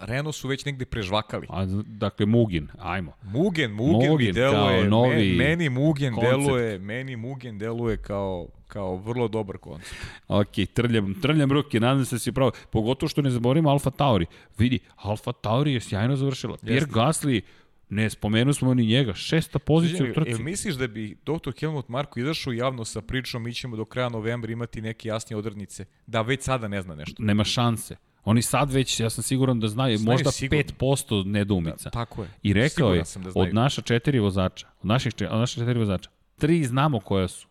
[0.00, 1.46] Renault su već negde prežvakali.
[1.50, 3.12] A, dakle, Mugen, ajmo.
[3.22, 6.36] Mugen, Mugen, Mugen mi deluje, novi meni Mugen koncept.
[6.36, 9.94] deluje, meni Mugen deluje kao, kao vrlo dobar koncept.
[10.28, 12.52] Ok, trljam, trljam ruke, nadam se da si pravo.
[12.70, 14.26] Pogotovo što ne zaboravimo Alfa Tauri.
[14.58, 16.52] Vidi, Alfa Tauri je sjajno završila.
[16.52, 16.66] Jeste.
[16.66, 17.40] Pierre Gasly,
[17.88, 20.30] ne spomenu smo ni njega, šesta pozicija u trci.
[20.30, 21.52] Jel misliš da bi dr.
[21.60, 25.84] Helmut Marko izašao javno sa pričom, mi ćemo do kraja novembra imati neke jasnije odrednice,
[26.06, 27.22] da već sada ne zna nešto?
[27.22, 27.96] Nema šanse.
[28.24, 30.62] Oni sad već, ja sam siguran da znaju, znaju možda sigurno.
[30.62, 31.84] 5% nedoumica.
[31.84, 32.28] Da, tako je.
[32.42, 36.64] I rekao je, da od naša četiri vozača, od naših od naša četiri vozača, tri
[36.64, 37.48] znamo koja su.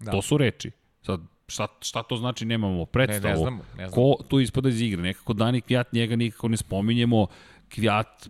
[0.00, 0.10] Da.
[0.10, 0.70] To su reči.
[1.02, 3.22] Sad, šta, šta to znači, nemamo predstavu.
[3.22, 3.92] Ne, ne znamo, ne znamo.
[3.92, 5.02] Ko tu ispada iz igre?
[5.02, 7.26] Nekako Dani Kvijat, njega nikako ne spominjemo.
[7.68, 8.28] Kvijat,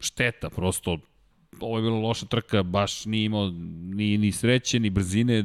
[0.00, 0.98] šteta, prosto
[1.60, 3.50] ovo je bila loša trka, baš nije imao
[3.82, 5.42] ni, ni sreće, ni brzine,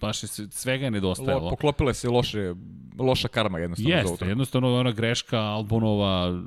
[0.00, 1.44] baš je svega je nedostajalo.
[1.44, 2.54] Lo, poklopile se loše,
[2.98, 3.94] loša karma jednostavno.
[3.94, 6.42] Jeste, jednostavno ona greška Albonova,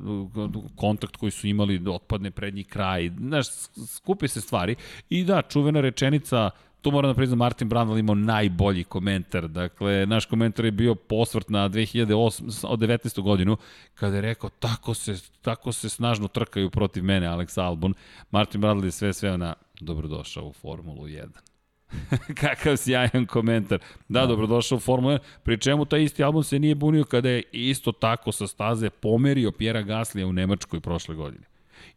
[0.76, 3.46] kontakt koji su imali, otpadne prednji kraj, znaš,
[3.88, 4.76] skupi se stvari.
[5.10, 6.50] I da, čuvena rečenica,
[6.82, 9.48] tu moram da priznam Martin Brandl imao najbolji komentar.
[9.48, 13.22] Dakle, naš komentar je bio posvrt na 2008, od 19.
[13.22, 13.58] godinu,
[13.94, 17.94] kada je rekao tako se, tako se snažno trkaju protiv mene Alex Albon.
[18.32, 21.28] Martin Brandl je sve sve na dobrodošao u Formulu 1.
[22.42, 23.80] Kakav sjajan komentar.
[24.10, 25.20] Da, dobrodošao u Formulu 1.
[25.44, 29.52] Pri čemu taj isti album se nije bunio kada je isto tako sa staze pomerio
[29.52, 31.50] Pjera Gaslija u Nemačkoj prošle godine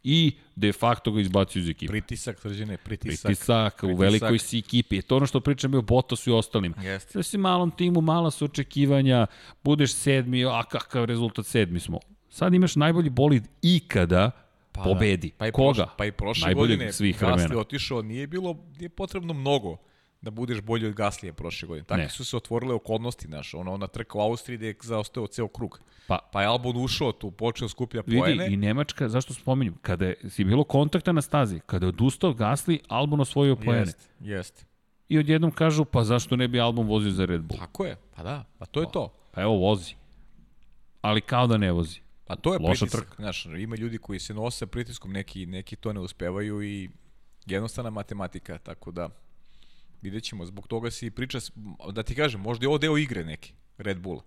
[0.04, 1.90] i de facto ga izbacio iz ekipe.
[1.90, 3.26] Pritisak, srđene, pritisak.
[3.26, 3.96] Pritisak, pritisak.
[3.96, 5.02] u velikoj si ekipi.
[5.02, 6.74] To ono što pričam je o Bottasu i ostalim.
[6.82, 7.18] Jeste.
[7.18, 9.26] Da si malom timu, mala su očekivanja,
[9.64, 11.98] budeš sedmi, a kakav rezultat sedmi smo.
[12.28, 14.30] Sad imaš najbolji bolid ikada,
[14.72, 14.84] pa da.
[14.84, 15.28] pobedi.
[15.28, 15.34] Da.
[15.38, 15.86] Pa i Koga?
[15.96, 19.76] pa i prošle Najbolji godine svih Gasli otišao, nije bilo, nije potrebno mnogo
[20.22, 21.84] da budeš bolji od Gaslije prošle godine.
[21.84, 25.48] Tako su se otvorile okolnosti, znaš, ono, ona trka u Austriji gde je zaostao ceo
[25.48, 25.80] krug.
[26.06, 28.42] Pa, pa je Albon ušao tu, počeo skuplja poene.
[28.42, 32.34] Vidi, i Nemačka, zašto spominjem, kada je, si bilo kontakta na stazi, kada je odustao
[32.34, 33.80] Gasli, Albon osvojio poene.
[33.80, 34.66] Jest, jest.
[35.08, 37.58] I odjednom kažu, pa zašto ne bi Albon vozio za Red Bull?
[37.58, 39.12] Tako je, pa da, pa to je to.
[39.32, 39.94] Pa evo, vozi.
[41.00, 42.00] Ali kao da ne vozi.
[42.32, 43.22] Pa to je Loša pritisak, trka.
[43.22, 46.90] znaš, ima ljudi koji se nose pritiskom, neki, neki to ne uspevaju i
[47.46, 49.08] jednostavna matematika, tako da
[50.02, 51.38] Vidjet ćemo, zbog toga si priča,
[51.92, 54.20] da ti kažem, možda je ovo deo igre neki, Red Bull.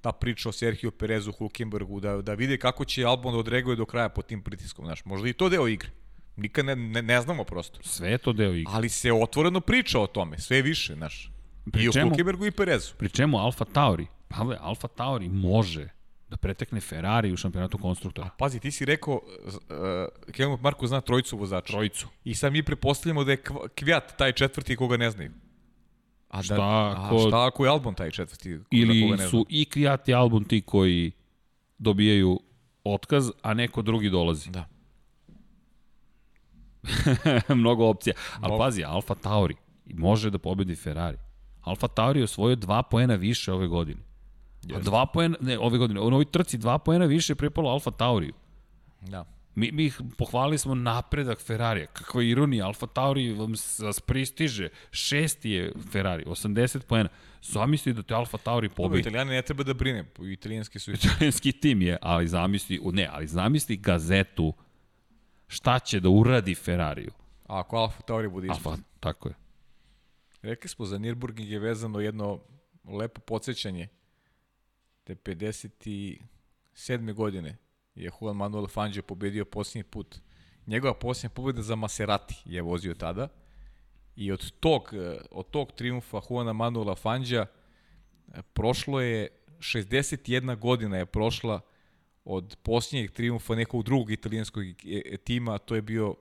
[0.00, 3.86] Ta priča o Sergio Perezu, Hulkenbergu, da, da vide kako će Albon da odreaguje do
[3.86, 5.90] kraja pod tim pritiskom, znaš, možda i to deo igre.
[6.36, 7.82] Nikad ne, ne, ne znamo prosto.
[7.82, 8.72] Sve je to deo igre.
[8.74, 11.30] Ali se otvoreno priča o tome, sve više, znaš.
[11.72, 12.92] Pri I u čemu- Hulkenbergu i Perezu.
[12.98, 15.88] Pri čemu Alfa Tauri, Pavle, Alfa Tauri može
[16.36, 18.30] da pretekne Ferrari u šampionatu konstruktora.
[18.38, 21.72] Pazi, ti si rekao, uh, Helmut Marko zna trojicu vozača.
[21.72, 22.08] Trojicu.
[22.24, 25.30] I sad mi prepostavljamo da je Kv- Kvjat taj četvrti koga ne znaju.
[26.28, 30.08] A, Šta da, ako- a šta ako je Albon taj četvrti Ili su i Kviat
[30.08, 31.12] i Albon ti koji
[31.78, 32.40] dobijaju
[32.84, 34.50] otkaz, a neko drugi dolazi.
[34.50, 34.64] Da.
[37.54, 38.14] Mnogo opcija.
[38.32, 38.58] Ali Mnogo.
[38.58, 39.54] pazi, Alfa Tauri
[39.86, 41.18] može da pobedi Ferrari.
[41.60, 44.00] Alfa Tauri je osvojio dva poena više ove godine.
[44.74, 47.90] A dva poena, ne, ove godine, u novoj trci dva poena više je pripalo Alfa
[47.90, 48.34] Tauriju.
[49.00, 49.24] Da.
[49.56, 51.86] Mi, mi ih pohvalili smo napredak Ferrarija.
[51.86, 54.68] Kakva ironija, Alfa Tauri vam vas pristiže.
[54.90, 57.08] Šesti je Ferrari, 80 poena.
[57.42, 59.00] Zamisli da te Alfa Tauri pobedi.
[59.00, 63.76] Italijani ne treba da brine, italijanski su Italijanski tim je, ali zamisli, ne, ali zamisli
[63.76, 64.52] gazetu
[65.46, 67.10] šta će da uradi Ferrariju.
[67.46, 68.72] A ako Alfa Tauri bude ispod.
[68.72, 69.34] Alfa, tako je.
[70.42, 72.40] Rekli smo za Nürburgring je vezano jedno
[72.84, 73.88] lepo podsjećanje
[75.06, 77.12] da je 57.
[77.12, 77.56] godine
[77.94, 80.16] je Juan Manuel Fangio pobedio posljednji put.
[80.66, 83.28] Njegova posljednja pobeda za Maserati je vozio tada
[84.16, 87.46] i od tog, eh, od tog triumfa Juana Manuela Fangija
[88.28, 89.28] eh, prošlo je
[89.58, 91.60] 61 godina je prošla
[92.24, 96.14] od posljednjeg triumfa nekog drugog italijanskog e- e- tima, a to je bio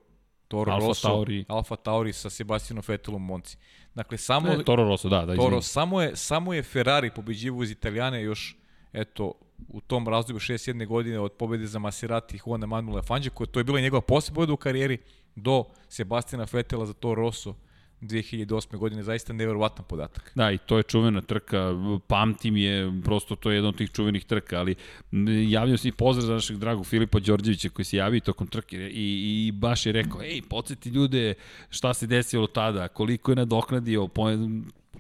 [0.48, 1.46] Toro Alfa Rosso, Tauri.
[1.48, 3.58] Alfa Tauri sa Sebastianom Vettelom Monci.
[3.96, 5.62] Dakle, samo, Ne, Toro Rosso, da, da, Toro, izvini.
[5.62, 8.58] samo je, samo je Ferrari pobeđivo iz Italijane još,
[8.96, 9.34] eto,
[9.68, 10.88] u tom razdoblju 61.
[10.88, 14.54] godine od pobede za Maserati i Juana Manuela Fangio, koja to je bila njegova pobeda
[14.54, 14.98] u karijeri,
[15.36, 17.56] do Sebastiana Vettela za Toro Rosso
[18.02, 18.78] 2008.
[18.78, 20.32] godine, zaista neverovatan podatak.
[20.36, 21.72] Da, i to je čuvena trka,
[22.08, 24.76] pamtim je, prosto to je jedna od tih čuvenih trka, ali
[25.12, 28.78] m, javljao se i pozdrav za našeg dragog Filipa Đorđevića koji se javio tokom trke
[28.78, 31.34] i, i baš je rekao, ej, podsjeti ljude
[31.70, 34.10] šta se desilo tada, koliko je nadoknadio,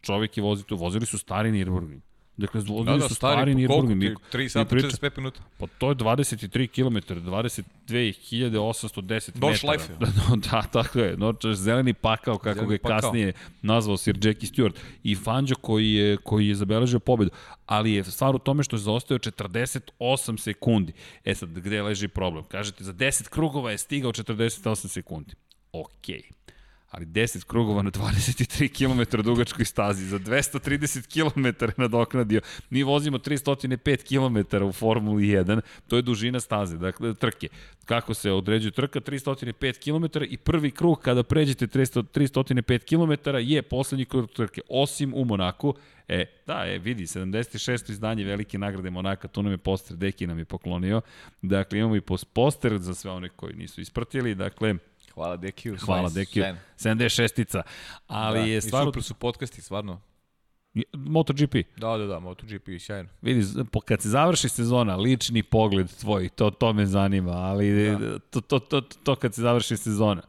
[0.01, 2.04] čovjek je vozio tu, vozili su stari Nürburgring.
[2.37, 3.93] Dakle, vozili su stari, po koliko?
[3.93, 4.15] Nürburgring.
[4.33, 5.41] 3 sata, 45 minuta.
[5.57, 9.47] Pa to je 23 km, 22.810 metara.
[9.47, 9.93] Nordschleife.
[9.99, 10.07] Da,
[10.51, 11.17] da, tako je.
[11.17, 12.99] Nordschleife, zeleni pakao, kako Zeleni ga je pakao.
[12.99, 14.75] kasnije nazvao Sir Jackie Stewart.
[15.03, 17.31] I Fangio koji je, koji je zabeležio pobedu.
[17.65, 20.93] Ali je stvar u tome što je zaostao 48 sekundi.
[21.25, 22.43] E sad, gde leži problem?
[22.43, 25.33] Kažete, za 10 krugova je stigao 48 sekundi.
[25.71, 26.21] Okej.
[26.91, 32.41] Ali 10 krugova na 23 km dugačkoj stazi, za 230 km nadoknadio.
[32.69, 37.47] Mi vozimo 305 km u Formuli 1, to je dužina staze, dakle trke.
[37.85, 38.99] Kako se određuje trka?
[38.99, 45.13] 305 km i prvi krug kada pređete 300, 305 km je poslednji krug trke, osim
[45.15, 45.75] u Monaku.
[46.07, 47.91] E, da, je, vidi, 76.
[47.91, 51.01] izdanje velike nagrade Monaka, tu nam je poster, Deki nam je poklonio.
[51.41, 52.01] Dakle, imamo i
[52.33, 54.75] poster za sve one koji nisu ispratili, dakle,
[55.15, 55.77] Hvala Dekiju.
[55.79, 56.43] Hvala Dekiju.
[56.43, 56.59] Sjajno.
[56.77, 57.61] 76-ica.
[58.07, 58.91] Ali da, je I stvarno...
[58.91, 60.01] super su podcasti, stvarno.
[60.93, 61.55] MotoGP.
[61.77, 63.09] Da, da, da, MotoGP, sjajno.
[63.21, 63.45] Vidi,
[63.85, 68.19] kad se završi sezona, lični pogled tvoj, to, to me zanima, ali da.
[68.19, 70.21] to, to, to, to kad se završi sezona.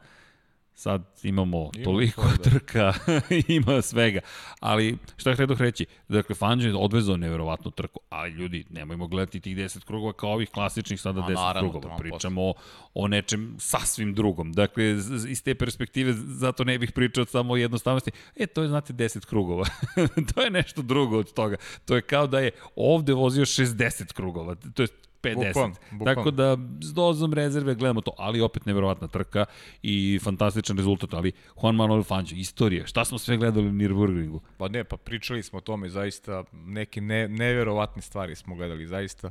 [0.79, 2.43] Sad imamo Ima toliko svoje, da.
[2.43, 2.93] trka,
[3.59, 4.21] ima svega.
[4.61, 9.57] Ali šta htio reći, dakle Fangio je odvezao neverovatnu trku, ali ljudi, nemojmo gledati tih
[9.57, 11.97] 10 krugova kao ovih klasičnih sada A, 10 naravno, krugova.
[11.97, 12.55] to Pričamo o,
[12.95, 14.53] o nečem sasvim drugom.
[14.53, 14.85] Dakle,
[15.29, 18.11] iz te perspektive, zato ne bih pričao samo o jednostavnosti.
[18.37, 19.65] E, to je, znate, 10 krugova.
[20.35, 21.57] to je nešto drugo od toga.
[21.85, 24.55] To je kao da je ovde vozio 60 krugova.
[24.55, 24.89] To je
[25.27, 25.47] 50.
[25.47, 26.15] Bukvalno, bukvalno.
[26.15, 29.45] Tako da s dozom rezerve gledamo to, ali opet neverovatna trka
[29.83, 31.33] i fantastičan rezultat, ali
[31.63, 34.41] Juan Manuel Fangio, istorija, šta smo sve gledali u Nürburgringu?
[34.59, 39.31] Pa ne, pa pričali smo o tome, zaista neke ne, neverovatne stvari smo gledali, zaista.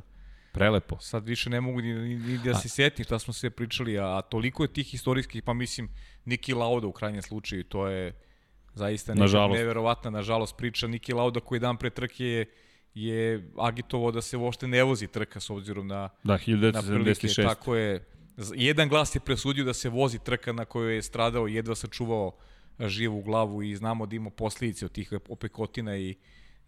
[0.52, 0.96] Prelepo.
[1.00, 4.04] Sad više ne mogu ni, ni, ni da se setim šta smo sve pričali, a,
[4.04, 5.88] a toliko je tih istorijskih, pa mislim,
[6.24, 8.12] Niki Lauda u krajnjem slučaju, to je
[8.74, 9.58] zaista neka Nažalost.
[9.58, 10.86] neverovatna, nažalost, priča.
[10.86, 12.46] Niki Lauda koji dan pre trke je,
[12.96, 17.26] je agitovao da se uopšte ne vozi trka s obzirom na, Da, na prilike.
[17.26, 17.42] 1976.
[17.42, 18.04] Tako je.
[18.54, 22.36] Jedan glas je presudio da se vozi trka na kojoj je stradao, jedva sačuvao
[22.78, 26.14] a, živu glavu i znamo da ima posljedice od tih opekotina i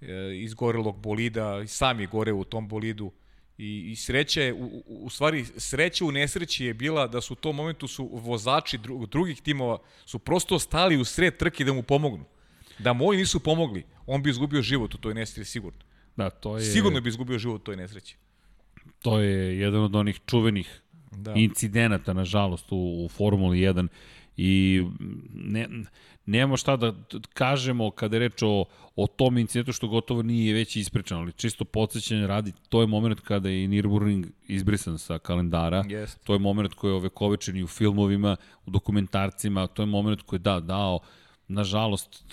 [0.00, 3.12] e, izgorelog bolida, i sam je gore u tom bolidu.
[3.58, 7.56] I, i u, u, u stvari, sreća u nesreći je bila da su u tom
[7.56, 12.24] momentu su vozači dru, drugih timova su prosto stali u sred trke da mu pomognu.
[12.78, 15.87] Da moji nisu pomogli, on bi izgubio život u toj nesreći sigurno.
[16.18, 18.16] Da, to je, Sigurno bi izgubio život u toj nesreći.
[19.02, 20.82] to je jedan od onih čuvenih
[21.12, 21.32] Da.
[21.34, 23.88] incidenata, nažalost, u, u Formuli 1
[24.36, 24.82] i
[25.34, 25.68] ne,
[26.26, 26.92] nemamo šta da
[27.34, 28.64] kažemo kada je reč o,
[28.96, 33.20] o tom incidentu što gotovo nije već ispričano, ali čisto podsjećanje radi, to je moment
[33.20, 36.20] kada je Nürburgring izbrisan sa kalendara, Jeste.
[36.24, 38.36] to je moment koji je ovekovečen i u filmovima,
[38.66, 40.98] u dokumentarcima, to je moment koji je da, dao
[41.48, 42.24] nažalost,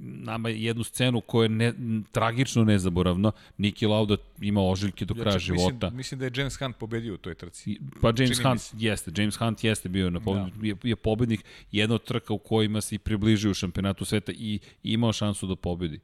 [0.00, 1.72] nama je jednu scenu koja je ne,
[2.12, 3.32] tragično nezaboravna.
[3.58, 5.72] Niki Lauda ima ožiljke do kraja ja, života.
[5.72, 7.78] Mislim, mislim da je James Hunt pobedio u toj trci.
[8.00, 10.66] Pa James Čini Hunt jeste, James Hunt jeste bio na pobednik, da.
[10.66, 14.60] je, je pobednik jedna od trka u kojima se i približio u šampionatu sveta i,
[14.82, 16.00] i imao šansu da pobedi.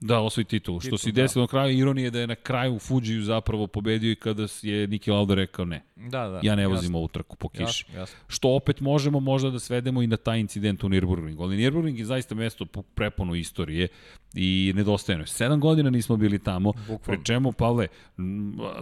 [0.00, 0.80] Da, osvoji titul.
[0.80, 1.44] Što se desilo da.
[1.44, 5.34] na kraju, ironije da je na kraju Fujiju zapravo pobedio i kada je Niki Lauda
[5.34, 5.82] rekao ne.
[5.96, 6.40] Da, da.
[6.42, 7.84] Ja ne vozim ovu trku po kiši.
[7.88, 8.18] Jasno, jasno.
[8.28, 11.42] Što opet možemo možda da svedemo i na taj incident u Nürburgringu.
[11.42, 13.88] Ali Nürburgring je zaista mesto prepuno istorije
[14.34, 15.26] i nedostajeno.
[15.26, 16.98] Sedam godina nismo bili tamo, Bukvalno.
[16.98, 17.86] pre čemu, Pavle,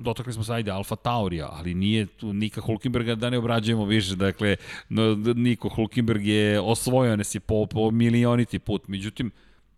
[0.01, 4.17] dotakli smo se ajde Alfa Taurija, ali nije tu Nika Hulkenberga da ne obrađujemo više,
[4.17, 4.57] dakle,
[5.35, 9.31] Niko Hulkenberg je osvojio nas je po, po milioniti put, međutim,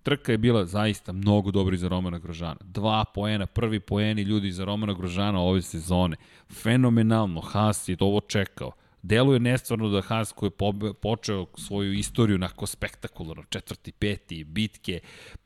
[0.03, 2.57] Trka je bila zaista mnogo dobri za Romana Grožana.
[2.61, 6.17] Dva poena, prvi poeni ljudi za Romana Grožana ove sezone.
[6.63, 8.73] Fenomenalno, Haas je to ovo čekao.
[9.03, 10.51] Deluje nestvarno da Haas koji
[10.83, 15.01] je počeo svoju istoriju nako spektakularno, četvrti, peti, bitke,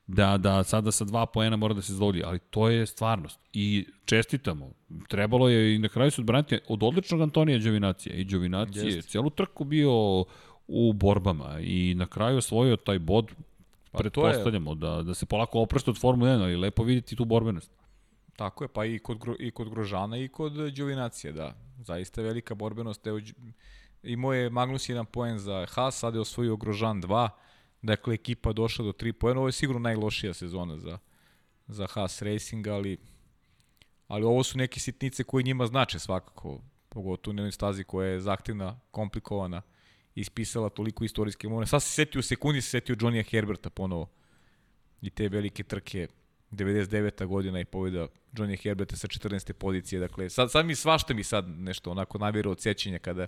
[0.06, 3.40] da, da sada sa dva poena mora da se zadovolji, ali to je stvarnost.
[3.52, 4.70] I čestitamo.
[5.08, 8.14] Trebalo je i na kraju se odbraniti od odličnog Antonija Đovinacija.
[8.14, 10.24] I Đovinacije je celu trku bio
[10.66, 13.32] u borbama i na kraju osvojio taj bod
[13.98, 14.74] Pretpostavljamo je...
[14.74, 17.72] da, da se polako oprašta od Formule 1, ali lepo vidjeti tu borbenost.
[18.36, 21.54] Tako je, pa i kod, i kod Grožana i kod Đovinacije, da.
[21.82, 23.06] Zaista velika borbenost.
[23.06, 23.20] Evo,
[24.02, 27.28] imao je Magnus jedan poen za Haas, sada je osvojio Grožan 2.
[27.82, 29.40] Dakle, ekipa došla do 3 poena.
[29.40, 30.98] Ovo je sigurno najlošija sezona za,
[31.66, 32.98] za Haas Racing, ali,
[34.08, 36.60] ali ovo su neke sitnice koje njima znače svakako.
[36.88, 39.62] Pogotovo u jednoj stazi koja je zahtevna, komplikovana
[40.14, 41.66] ispisala toliko istorijske momene.
[41.66, 44.10] Sad se setio u sekundi, se setio Johnny'a Herberta ponovo.
[45.02, 46.08] I te velike trke
[46.50, 47.26] 99.
[47.26, 49.52] godina i pobjeda Johnny Herberta sa 14.
[49.52, 50.00] pozicije.
[50.00, 53.26] Dakle, sad, sad mi svašta mi sad nešto onako navjero od sećenja kada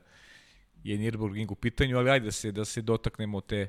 [0.84, 3.68] je Nürburgring u pitanju, ali ajde da se, da se dotaknemo te,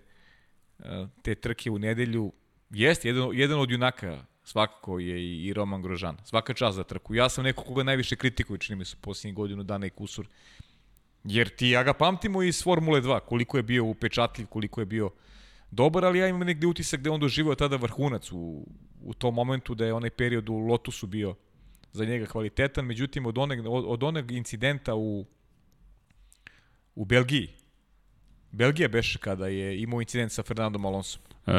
[0.80, 2.34] eh, te trke u nedelju.
[2.70, 6.18] Jeste, jedan, jedan od junaka svakako je i Roman Grožan.
[6.24, 7.16] Svaka čast za trku.
[7.16, 10.28] Ja sam neko koga najviše kritikuju, čini mi se, posljednjih godinu dana i kusur
[11.28, 15.10] Jer ti ja ga pamtimo iz Formule 2, koliko je bio upečatljiv, koliko je bio
[15.72, 18.68] dobar, ali ja imam negde utisak da on doživao tada vrhunac u,
[19.04, 21.36] u tom momentu, da je onaj period u Lotusu bio
[21.92, 25.26] za njega kvalitetan, međutim od onog, od, od onog incidenta u,
[26.96, 27.50] u Belgiji,
[28.52, 31.20] Belgija beše kada je imao incident sa Fernandom Alonso.
[31.48, 31.52] E,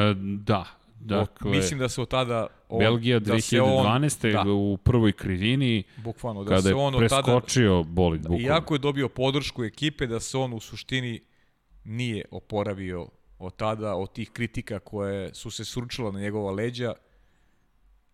[0.45, 4.31] da, Dakle, mislim da se od tada on, Belgija 2012.
[4.31, 8.21] Da on, da, u prvoj krivini bukvalno da kada se on je preskočio tada, bolid
[8.21, 8.47] bukvalno.
[8.47, 11.21] Iako je dobio podršku ekipe da se on u suštini
[11.83, 13.07] nije oporavio
[13.39, 16.93] od tada, od tih kritika koje su se sručila na njegova leđa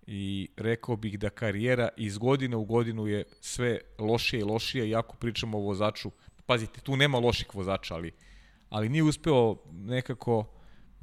[0.08, 5.16] i rekao bih da karijera iz godine u godinu je sve lošije i lošije, iako
[5.16, 6.12] pričamo o vozaču,
[6.46, 8.12] pazite, tu nema loših vozača, ali,
[8.70, 10.55] ali nije uspeo nekako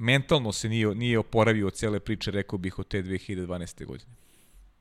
[0.03, 3.85] mentalno se nije, nije oporavio od cele priče, rekao bih, od te 2012.
[3.85, 4.11] godine.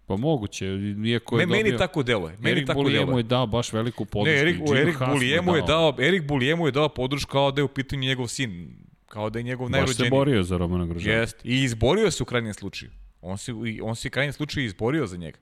[0.07, 0.67] Pa moguće,
[1.07, 1.65] iako je Me, dobio...
[1.65, 2.37] Meni tako deluje.
[2.39, 4.35] Meni Erik tako Bulije mu je dao baš veliku podršku.
[4.35, 7.61] Ne, Erik, Erik Bulije mu je dao, Erik Bulije mu je dao podršku kao da
[7.61, 8.77] je u pitanju njegov sin,
[9.07, 10.11] kao da je njegov baš najrođeniji.
[10.11, 11.17] Baš se borio za Romana Grožana.
[11.17, 12.91] Jest, i izborio se u krajnjem slučaju.
[13.21, 15.39] On se, on se u krajnjem slučaju izborio za njega.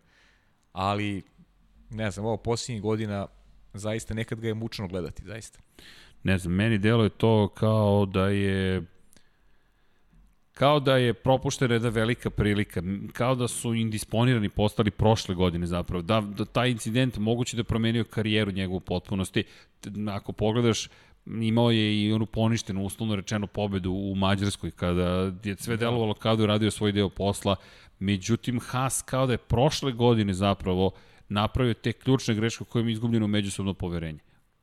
[0.73, 1.23] Ali,
[1.90, 3.27] ne znam, ovo posljednjih godina
[3.74, 5.59] zaista nekad ga je mučno gledati, zaista.
[6.23, 8.82] Ne znam, meni delo je to kao da je
[10.61, 12.82] kao da je propuštena jedna velika prilika,
[13.12, 17.65] kao da su indisponirani postali prošle godine zapravo, da, da taj incident moguće da je
[17.65, 19.45] promenio karijeru njegovu potpunosti.
[20.11, 20.89] Ako pogledaš,
[21.27, 25.81] imao je i onu poništenu, uslovno rečeno, pobedu u Mađarskoj, kada je sve da.
[25.81, 27.57] delovalo kao da je uradio svoj deo posla,
[27.99, 30.91] međutim Haas kao da je prošle godine zapravo
[31.28, 34.20] napravio te ključne greške u kojima je izgubljeno međusobno poverenje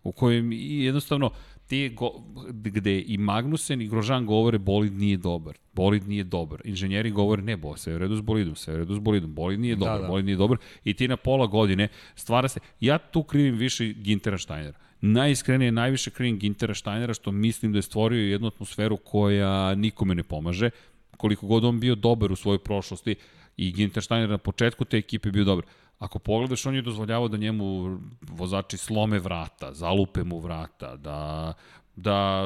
[0.07, 1.32] u kojem jednostavno
[1.68, 2.11] ti go,
[2.53, 5.57] gde i Magnusen i Grožan govore bolid nije dobar.
[5.73, 6.61] Bolid nije dobar.
[6.65, 8.99] Inženjeri govore ne, bo, sve je u redu s bolidom, sve je u redu s
[8.99, 9.34] bolidom.
[9.34, 10.07] Bolid nije da, dobar, da, da.
[10.07, 10.57] bolid nije dobar.
[10.84, 14.77] I ti na pola godine stvara se, ja tu krivim više Gintera Steinera.
[15.02, 20.23] Najiskrenije, najviše krivim Gintera Steinera što mislim da je stvorio jednu atmosferu koja nikome ne
[20.23, 20.69] pomaže.
[21.18, 23.15] Koliko god on bio dobar u svojoj prošlosti
[23.57, 25.65] i Ginter Steiner na početku te ekipe bio dobar
[25.99, 31.53] Ako pogledaš, on je dozvoljavao da njemu vozači slome vrata, zalupe mu vrata, da,
[31.95, 32.45] da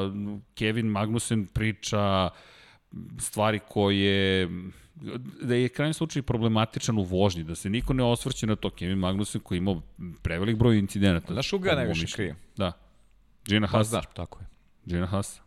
[0.54, 2.30] Kevin Magnussen priča
[3.18, 4.48] stvari koje
[5.42, 8.70] da je krajnji slučaj problematičan u vožnji, da se niko ne osvrće na to.
[8.70, 9.82] Kevin Magnussen koji imao
[10.22, 11.32] prevelik broj incidenata.
[11.32, 12.36] Znaš koga najviše krivim?
[12.56, 12.72] Da.
[13.46, 13.86] Gina Haas.
[13.86, 14.46] Pa, znaš, tako je.
[14.84, 15.40] Gina Haas.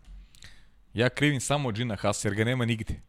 [0.93, 3.01] Ja krivim samo Gina Haas jer ga nema nigde.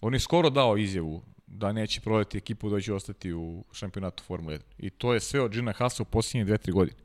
[0.00, 4.58] On je skoro dao izjavu da neće prodati ekipu da će ostati u šampionatu Formule
[4.58, 4.62] 1.
[4.78, 6.98] I to je sve od Gina Hasa u posljednje 2-3 godine.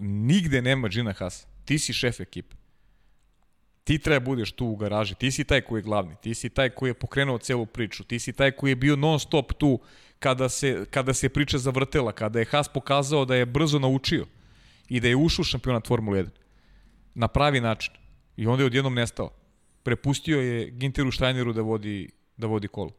[0.00, 1.46] Nigde nema Gina Hasa.
[1.64, 2.56] Ti si šef ekipe.
[3.84, 6.70] Ti treba budeš tu u garaži, ti si taj koji je glavni, ti si taj
[6.70, 9.80] koji je pokrenuo celu priču, ti si taj koji je bio non stop tu
[10.18, 14.26] kada se, kada se priča zavrtela, kada je Haas pokazao da je brzo naučio
[14.88, 16.28] i da je ušao u šampionat Formule 1
[17.14, 17.94] na pravi način.
[18.36, 19.30] I onda je odjednom nestao.
[19.82, 22.90] Prepustio je Ginteru Steineru da vodi, da vodi kolo.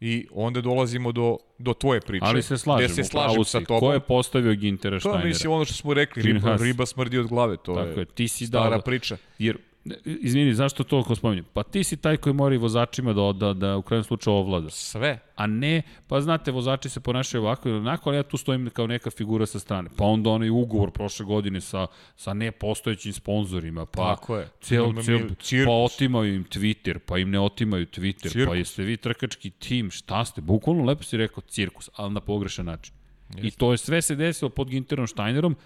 [0.00, 2.26] I onda dolazimo do, do tvoje priče.
[2.26, 3.80] Ali se slažem, gde se slažem sa tobom.
[3.80, 5.20] Ko je postavio Gintera Steinera?
[5.20, 8.06] To je mislim ono što smo rekli, riba, riba smrdi od glave, to Tako je,
[8.06, 9.16] ti si stara dao, priča.
[9.38, 9.58] Jer
[10.04, 11.44] izvini, zašto to ko spominjem?
[11.52, 14.70] Pa ti si taj koji mora i vozačima da, da, da u krajem slučaju ovlada.
[14.70, 15.18] Sve.
[15.36, 18.86] A ne, pa znate, vozači se ponašaju ovako ili onako, ali ja tu stojim kao
[18.86, 19.90] neka figura sa strane.
[19.96, 21.86] Pa onda onaj ugovor prošle godine sa,
[22.16, 24.48] sa nepostojećim sponzorima, pa Tako je.
[24.60, 25.66] Cel, cel, cirkus.
[25.66, 28.48] pa otimaju im Twitter, pa im ne otimaju Twitter, Cirkus.
[28.48, 30.40] pa jeste vi trkački tim, šta ste?
[30.40, 32.94] Bukvalno lepo si rekao cirkus, ali na pogrešan način.
[33.28, 33.48] Jeste.
[33.48, 35.56] I to je sve se desilo pod Ginterom Steinerom,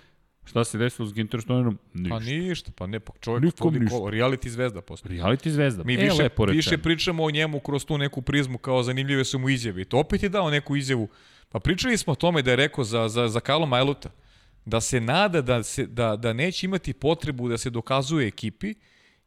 [0.45, 1.79] Šta se desilo s Ginter Steinerom?
[1.95, 2.15] Ništa.
[2.15, 3.97] Pa ništa, pa ne, pa čovjek Nikom ništa.
[3.97, 5.19] kolo, reality zvezda postoji.
[5.19, 5.85] Reality zvezda.
[5.85, 6.57] Mi e, više, lepo rečeno.
[6.57, 9.83] više pričamo o njemu kroz tu neku prizmu kao zanimljive su mu izjave.
[9.83, 11.09] I to opet je dao neku izjavu.
[11.49, 14.11] Pa pričali smo o tome da je rekao za, za, za Carlo Majluta
[14.65, 18.75] da se nada da, se, da, da neće imati potrebu da se dokazuje ekipi,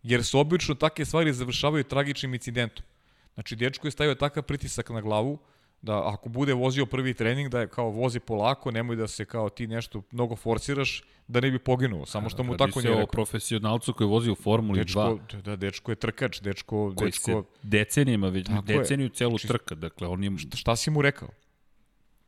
[0.03, 2.85] jer se obično takve stvari završavaju tragičnim incidentom.
[3.33, 5.39] Znači, dečko je stavio takav pritisak na glavu,
[5.87, 9.49] da ako bude vozio prvi trening, da je kao vozi polako, nemoj da se kao
[9.49, 12.05] ti nešto mnogo forsiraš, da ne bi poginuo.
[12.05, 13.05] Samo što mu Radi tako nije rekao.
[13.07, 14.83] profesionalcu koji vozi u Formuli 2.
[14.83, 18.77] Dečko, da, dečko je trkač, dečko, koji dečko, se decenijama, već Tako je.
[18.79, 20.31] deceniju celu Čisto- trka, dakle on je...
[20.55, 21.29] šta si mu rekao?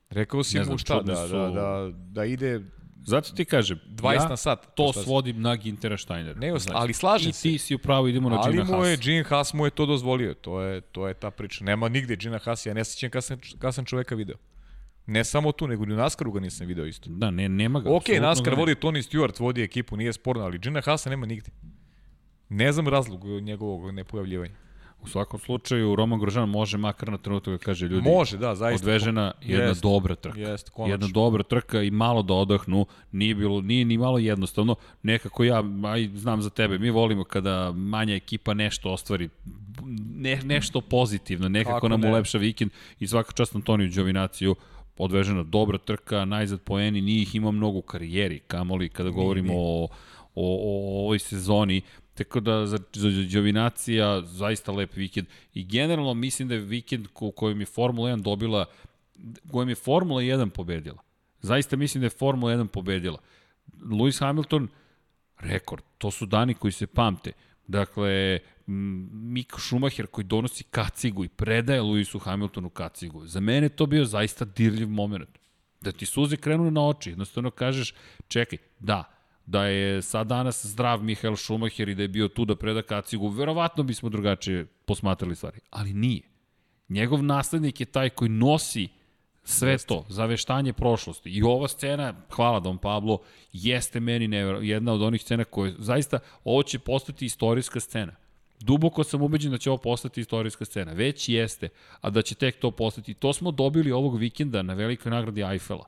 [0.09, 2.61] Rekao si Ne mu znam, šta, čudni da, su- da, da, da ide
[3.05, 4.75] Zato ti kažem, 20 ja na sat.
[4.75, 6.39] to svodim na Gintera Steinera.
[6.39, 7.41] Ne, Znači, ali slažem I se.
[7.41, 8.99] ti si upravo, idemo na Ali Gina mu je, Haas.
[9.05, 10.33] Gene Haas mu je to dozvolio.
[10.33, 11.63] To je, to je ta priča.
[11.63, 14.35] Nema nigde Gina Haas, ja ne sećam kad sam, kad sam čoveka video.
[15.05, 17.09] Ne samo tu, nego ni u NASCAR-u ga nisam video isto.
[17.09, 17.89] Da, ne, nema ga.
[17.89, 18.55] Ok, ne.
[18.55, 21.51] vodi Tony Stewart, vodi ekipu, nije sporno, ali Gina Haasa nema nigde.
[22.49, 24.55] Ne znam razlog njegovog nepojavljivanja.
[25.03, 28.85] U svakom slučaju, Roman Grožan može makar na trenutak da kaže ljudi, Može, da, zaista.
[28.85, 30.39] odvežena jedna Jest, dobra trka.
[30.39, 30.93] Jest, konačno.
[30.93, 34.75] jedna dobra trka i malo da odahnu, nije bilo nije ni malo jednostavno.
[35.03, 39.29] Nekako ja aj znam za tebe, mi volimo kada manja ekipa nešto ostvari
[40.15, 42.09] ne, nešto pozitivno, nekako Kako nam ne?
[42.09, 44.55] ulepša vikend i svaka čast Antoniju Đovinaciju
[44.97, 49.83] odvežena dobra trka, najzad poeni, nije ih imao mnogo u karijeri, kamoli kada govorimo o,
[49.83, 49.87] o,
[50.35, 51.81] o ovoj sezoni,
[52.23, 57.31] tako da za, za Đovinacija zaista lep vikend i generalno mislim da je vikend u
[57.31, 58.65] kojem je Formula 1 dobila
[59.51, 61.03] kojem je Formula 1 pobedila.
[61.41, 63.19] Zaista mislim da je Formula 1 pobedila.
[63.81, 64.67] Lewis Hamilton,
[65.39, 67.31] rekord, to su dani koji se pamte.
[67.67, 73.27] Dakle, Mick Schumacher koji donosi kacigu i predaje Lewisu Hamiltonu kacigu.
[73.27, 75.29] Za mene to bio zaista dirljiv moment.
[75.81, 77.93] Da ti suze krenu na oči, jednostavno kažeš,
[78.27, 79.03] čekaj, da,
[79.49, 83.27] da je sad danas zdrav Mihael Schumacher i da je bio tu da preda kacigu,
[83.27, 85.59] verovatno bismo drugačije posmatrali stvari.
[85.69, 86.21] Ali nije.
[86.89, 88.87] Njegov naslednik je taj koji nosi
[89.43, 91.29] sve to, zaveštanje prošlosti.
[91.29, 93.19] I ova scena, hvala Don Pablo,
[93.53, 98.13] jeste meni nevero, jedna od onih scena koje, zaista, ovo će postati istorijska scena.
[98.59, 100.91] Duboko sam ubeđen da će ovo postati istorijska scena.
[100.91, 101.69] Već jeste,
[102.01, 103.13] a da će tek to postati.
[103.13, 105.85] To smo dobili ovog vikenda na velikoj nagradi Eiffela.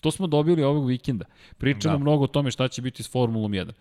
[0.00, 1.24] To smo dobili ovog vikenda.
[1.58, 2.02] Pričamo da.
[2.02, 3.72] Mnogo o tome šta će biti s Formulom 1.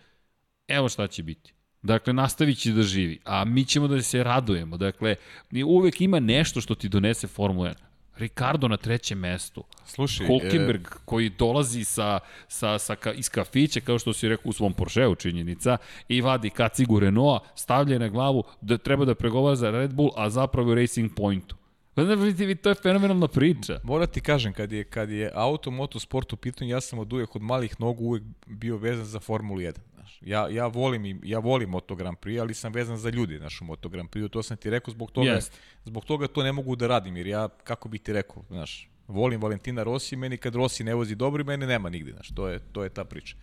[0.67, 1.53] Evo šta će biti.
[1.81, 4.77] Dakle, nastavit će da živi, a mi ćemo da se radujemo.
[4.77, 5.15] Dakle,
[5.65, 7.87] uvek ima nešto što ti donese Formula 1.
[8.17, 9.63] Ricardo na trećem mestu.
[9.85, 10.95] Slušaj, Hulkenberg e...
[11.05, 15.15] koji dolazi sa, sa, sa ka, iz kafića, kao što si rekao u svom Porscheu
[15.15, 15.77] činjenica,
[16.07, 20.29] i vadi kacigu Renault, stavlja na glavu da treba da pregovara za Red Bull, a
[20.29, 21.56] zapravo Racing Pointu.
[21.97, 23.79] Znači, vidite, vi, to je fenomenalna priča.
[23.83, 27.35] Moram ti kažem, kad je, kad je auto, motosport u pitanju, ja sam od uvek
[27.35, 29.73] od malih nogu uvek bio vezan za Formulu 1.
[29.93, 30.19] Znaš.
[30.21, 33.61] Ja, ja, volim, i- ja volim Moto Grand Prix, ali sam vezan za ljudi naš
[33.61, 35.53] u Moto Grand Prix, to sam ti rekao, zbog toga, Jest.
[35.85, 39.41] zbog toga to ne mogu da radim, jer ja, kako bih ti rekao, znaš, volim
[39.41, 42.83] Valentina Rossi, meni kad Rossi ne vozi dobro, mene nema nigde, znaš, to je, to
[42.83, 43.35] je ta priča.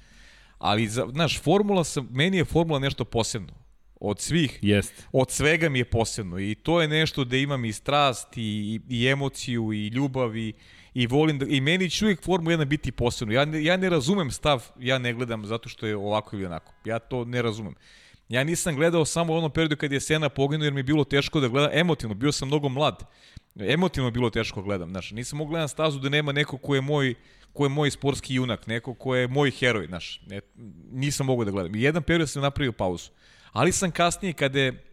[0.58, 3.63] Ali, za, znaš, formula sam, meni je formula nešto posebno.
[4.06, 5.06] Od svih, Jest.
[5.12, 9.08] od svega mi je posebno i to je nešto da imam i strast i, i,
[9.08, 10.52] emociju i ljubav i,
[10.94, 13.34] i volim da, i meni će uvijek Formula 1 biti posebno.
[13.34, 16.72] Ja ne, ja ne razumem stav, ja ne gledam zato što je ovako ili onako.
[16.84, 17.74] Ja to ne razumem.
[18.28, 21.04] Ja nisam gledao samo u onom periodu kad je Sena poginuo jer mi je bilo
[21.04, 23.02] teško da gledam emotivno, bio sam mnogo mlad.
[23.60, 25.10] Emotivno je bilo teško da gledam, znaš.
[25.10, 27.14] Nisam mogu gledam stazu da nema neko ko je moj
[27.52, 30.20] ko je moj sportski junak, neko ko je moj heroj, znaš.
[30.26, 30.40] Ne,
[30.92, 31.74] nisam mogu da gledam.
[31.74, 33.10] I jedan period sam napravio pauzu.
[33.54, 34.84] Ali sam kasnije kada je,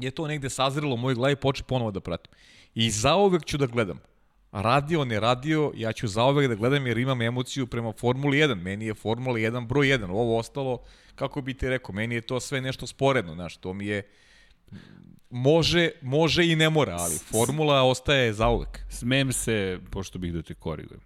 [0.00, 2.32] je to negde sazrelo u mojoj glavi počeo ponovo da pratim.
[2.74, 4.00] I zaovek ću da gledam.
[4.52, 8.54] radio, ne radio, ja ću zaovek da gledam jer imam emociju prema Formuli 1.
[8.54, 10.10] Meni je Formula 1 broj 1.
[10.10, 10.78] Ovo ostalo,
[11.14, 14.02] kako bi ti rekao, meni je to sve nešto sporedno, znaš, to mi je
[15.30, 18.80] može, može i ne mora, ali formula ostaje zauvek.
[18.90, 21.00] Smem se, pošto bih da te korigujem.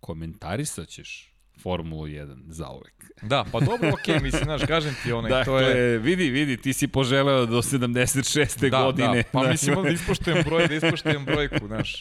[0.00, 2.94] Komentarisat ćeš Formulu 1 za uvek.
[3.22, 5.98] Da, pa dobro, okej, okay, mislim, znaš, kažem ti onaj, dakle, to je...
[5.98, 8.70] vidi, vidi, ti si poželeo do 76.
[8.70, 9.22] Da, godine.
[9.22, 11.98] Da, pa da, mislim da ispoštujem broj, da ispoštujem brojku, znaš.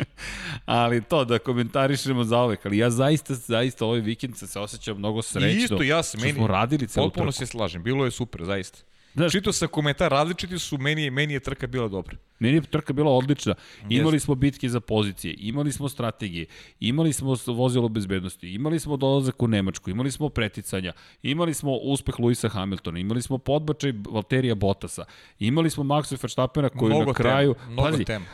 [0.65, 5.21] Ali to, da komentarišemo za uvek, ali ja zaista, zaista ovaj vikend se osjećam mnogo
[5.21, 5.49] srećno.
[5.49, 8.79] I isto, ja se, meni, radili potpuno se slažem, bilo je super, zaista.
[9.13, 12.17] Znaš, Čito sam komentar, različiti su, meni, meni je trka bila dobra.
[12.39, 13.55] Meni je trka bila odlična.
[13.89, 16.45] Imali smo bitke za pozicije, imali smo strategije,
[16.79, 22.19] imali smo vozilo bezbednosti, imali smo dolazak u Nemačku, imali smo preticanja, imali smo uspeh
[22.19, 25.05] Luisa Hamiltona, imali smo podbačaj Valterija Bottasa,
[25.39, 28.25] imali smo Maxa Verstappena koji mnogo na kraju, tem, pazi, tem.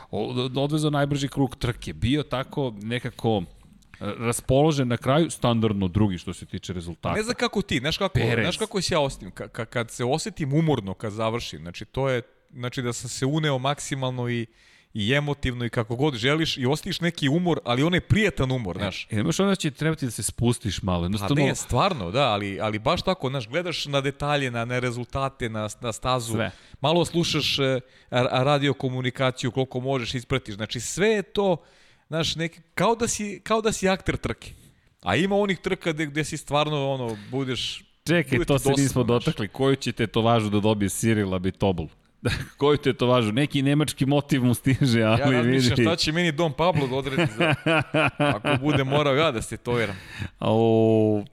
[0.55, 3.43] odvezao najbrži krug trke, bio tako nekako
[3.99, 7.15] raspoložen na kraju, standardno drugi što se tiče rezultata.
[7.15, 8.43] Ne znam kako ti, znaš kako, Perez.
[8.43, 12.09] znaš kako se ja osetim, ka, ka, kad se osetim umorno kad završim, znači to
[12.09, 12.21] je,
[12.53, 14.45] znači da sam se uneo maksimalno i
[14.93, 18.79] i emotivno i kako god želiš i ostiš neki umor, ali onaj prijetan umor, e,
[18.79, 19.07] znaš.
[19.11, 21.05] E, imaš onda će trebati da se spustiš malo.
[21.05, 21.43] Jednostavno...
[21.43, 25.49] A ne, stvarno, da, ali, ali baš tako, znaš, gledaš na detalje, na, na rezultate,
[25.49, 26.51] na, na stazu, sve.
[26.81, 27.79] malo slušaš e,
[28.31, 31.57] radio komunikaciju koliko možeš ispratiš, znači sve je to
[32.09, 34.51] znaš, neki, kao, da si, kao da si akter trke.
[35.01, 37.83] A ima onih trka gde, gde si stvarno, ono, budeš...
[38.07, 39.47] Čekaj, to se nismo dotakli.
[39.47, 41.87] Koju ćete to važu da dobije Cyril Abitobul?
[42.57, 43.31] Koju te to važu?
[43.31, 45.35] Neki nemački motiv mu stiže, ali vidi.
[45.35, 47.55] Ja razmišljam šta će meni Don Pablo da odredi za...
[48.35, 49.95] Ako bude morao ja da se tojeram.
[50.39, 51.23] O,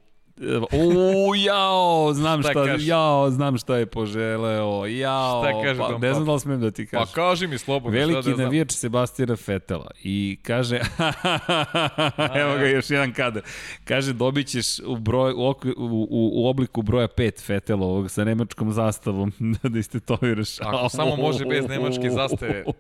[0.73, 6.15] U, jao, znam šta, šta jao, znam šta je poželeo, jao, šta kaže pa, ne
[6.15, 7.07] znam da li smem da ti kažem.
[7.07, 10.77] Pa kaži mi slobodno, Veliki šta da navijač Sebastijana Fetela i kaže,
[12.41, 13.43] evo ga još jedan kadar,
[13.85, 19.33] kaže dobit ćeš u, broj, u, u, u obliku broja 5 Fetelovog sa nemačkom zastavom
[19.63, 20.61] da istetoviraš.
[20.61, 22.65] Ako samo može bez nemačke zastave.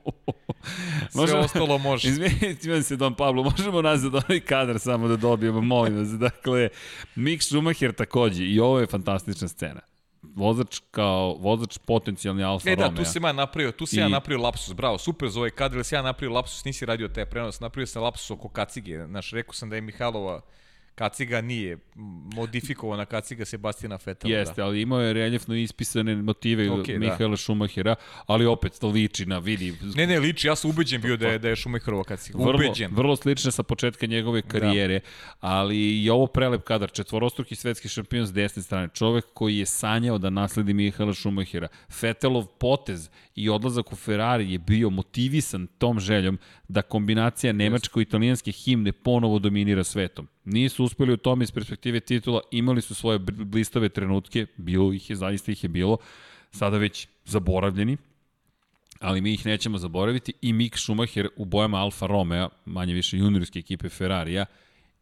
[1.10, 2.08] Sve možemo, ostalo može.
[2.08, 6.08] Izvinite se, Don Pablo, možemo nazad ovaj kadar samo da dobijemo, molim vas.
[6.08, 6.68] Dakle,
[7.14, 9.80] Mick Schumacher takođe, i ovo je fantastična scena
[10.34, 12.86] vozač kao vozač potencijalni Alfa Romeo.
[12.86, 14.00] E da, tu se ja napravio, tu se I...
[14.00, 17.26] ja napravio lapsus, bravo, super za ovaj kadar, se ja napravio lapsus, nisi radio te
[17.26, 20.40] prenos, napravio sam lapsus oko kacige, znaš, rekao sam da je Mihalova
[20.96, 21.78] kaciga nije
[22.34, 24.34] modifikovana kaciga Sebastina Fetela.
[24.34, 24.64] Jeste, da.
[24.64, 27.36] ali imao je reljefno ispisane motive okay, Mihaela da.
[27.36, 27.94] Šumahira,
[28.26, 29.74] ali opet to liči na vidi.
[29.94, 32.38] Ne, ne, liči, ja sam ubeđen bio da je, da je Šumacherova kaciga.
[32.38, 32.90] Vrlo, ubeđen.
[32.94, 34.48] Vrlo slične sa početka njegove da.
[34.48, 35.06] karijere, da.
[35.40, 40.18] ali i ovo prelep kadar, četvorostruki svetski šampion s desne strane, čovek koji je sanjao
[40.18, 41.68] da nasledi Mihaela Šumahira.
[41.90, 46.38] Fetelov potez i odlazak u Ferrari je bio motivisan tom željom
[46.68, 50.28] da kombinacija nemačko-italijanske himne ponovo dominira svetom.
[50.44, 55.16] Nisu uspeli u tome iz perspektive titula, imali su svoje blistave trenutke, bilo ih je,
[55.16, 55.98] zaista ih je bilo,
[56.50, 57.96] sada već zaboravljeni,
[59.00, 63.58] ali mi ih nećemo zaboraviti i Mick Schumacher u bojama Alfa Romeo, manje više juniorske
[63.58, 64.46] ekipe Ferrarija,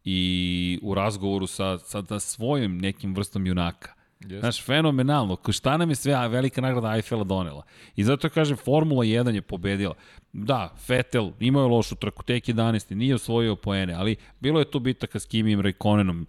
[0.05, 3.94] i u razgovoru sa, sa svojim nekim vrstom junaka.
[4.19, 4.39] Yes.
[4.39, 5.37] Znaš, fenomenalno.
[5.51, 7.63] Šta nam je sve velika nagrada Eiffela donela?
[7.95, 9.95] I zato kažem, Formula 1 je pobedila.
[10.33, 12.95] Da, Vettel imao je lošu trku, tek 11.
[12.95, 16.27] Nije osvojio poene, ali bilo je tu bitaka s Kimijem Raikkonenom.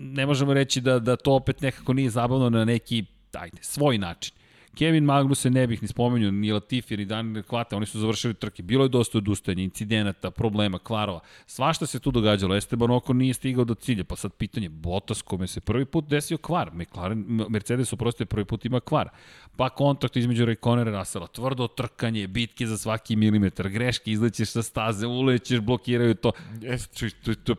[0.00, 4.34] Ne možemo reći da, da to opet nekako nije zabavno na neki, ajde, svoj način.
[4.78, 8.62] Kevin Magnussen ne bih ni spomenuo, ni Latifi, ni Daniel Kvata, oni su završili trke.
[8.62, 11.20] Bilo je dosta odustajanja, incidenata, problema, kvarova.
[11.46, 12.56] Svašta se tu događalo.
[12.56, 14.04] Esteban Oko nije stigao do cilja.
[14.04, 16.70] Pa sad pitanje, Bottas kome se prvi put desio kvar.
[16.74, 19.08] McLaren, Mercedes oprosti prvi put ima kvar.
[19.56, 21.26] Pa kontakt između Raikkonera i Rasela.
[21.26, 26.32] Tvrdo trkanje, bitke za svaki milimetar, greške, izlećeš sa staze, ulećeš, blokiraju to.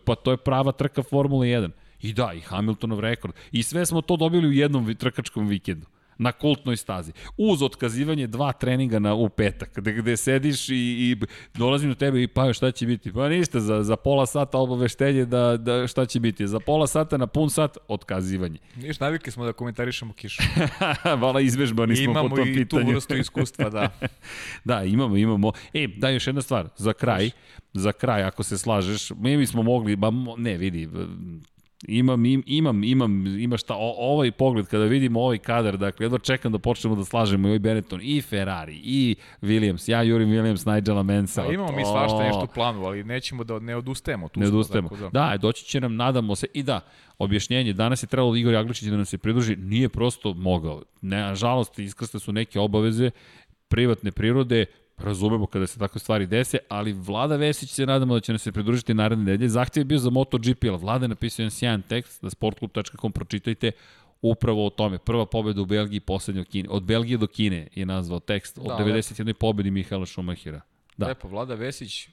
[0.06, 1.70] Pa to je prava trka Formula 1.
[2.02, 3.34] I da, i Hamiltonov rekord.
[3.52, 5.86] I sve smo to dobili u jednom trkačkom vikendu
[6.20, 7.12] na kultnoj stazi.
[7.38, 11.16] Uz otkazivanje dva treninga na, u petak, gde, gde sediš i, i
[11.54, 13.14] dolazim do tebe i pa šta će biti?
[13.14, 16.48] Pa ništa, za, za pola sata obaveštenje da, da šta će biti.
[16.48, 18.60] Za pola sata na pun sat otkazivanje.
[18.76, 20.44] Niš, navike smo da komentarišemo kišu.
[21.22, 22.82] Vala izvežbani smo imamo po tom pitanju.
[22.82, 23.90] Imamo i tu vrstu iskustva, da.
[24.70, 25.52] da, imamo, imamo.
[25.74, 27.32] E, da, još jedna stvar, za kraj,
[27.74, 30.90] za kraj, ako se slažeš, mi bismo mogli, ba, ne, vidi,
[31.88, 36.20] Imam, im, imam, imam, ima šta, o, ovaj pogled, kada vidimo ovaj kadar, dakle, jedva
[36.20, 40.76] čekam da počnemo da slažemo i ovaj Benetton, i Ferrari, i Williams, ja jurim Williams,
[40.76, 41.44] Nigela Mensa.
[41.44, 44.28] Pa imamo mi svašta nešto u planu, ali nećemo da ne odustajemo.
[44.28, 44.90] Tu ne odustajemo.
[44.90, 45.10] Da.
[45.10, 46.82] da, doći će nam, nadamo se, i da,
[47.18, 50.84] objašnjenje, danas je trebalo Igor Jagličić da nam se pridruži, nije prosto mogao.
[51.02, 53.12] Ne, nažalost, iskrste su neke obaveze,
[53.68, 54.66] privatne prirode,
[55.00, 58.52] razumemo kada se takve stvari dese, ali Vlada Vesić se nadamo da će nam se
[58.52, 59.50] pridružiti naredne nedelje.
[59.50, 63.72] Zahtjev je bio za MotoGP, ali Vlada je napisao jedan sjajan tekst na sportklub.com, pročitajte
[64.22, 64.98] upravo o tome.
[64.98, 66.68] Prva pobjeda u Belgiji, poslednja u Kini.
[66.72, 69.26] Od Belgije do Kine je nazvao tekst od da, 91.
[69.28, 69.40] Lepo.
[69.40, 70.62] pobjedi Mihaela Šumahira.
[70.98, 71.08] Da.
[71.08, 72.10] Lepo, Vlada Vesić,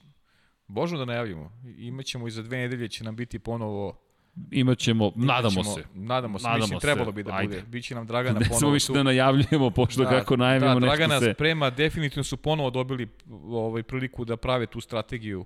[0.67, 1.53] božno da najavimo.
[1.79, 4.06] Imaćemo i za dve nedelje će nam biti ponovo
[4.51, 5.85] imaćemo, nadamo se.
[5.95, 6.87] Nadamo se, nadamo mislim, se.
[6.87, 7.57] trebalo bi da Ajde.
[7.57, 7.69] bude.
[7.69, 8.55] Biće nam Dragana ponovo.
[8.55, 11.33] Ne smo više da najavljujemo, pošto da, kako najavimo da, nešto Dragana se...
[11.35, 13.09] sprema, definitivno su ponovo dobili
[13.49, 15.45] ovaj, priliku da prave tu strategiju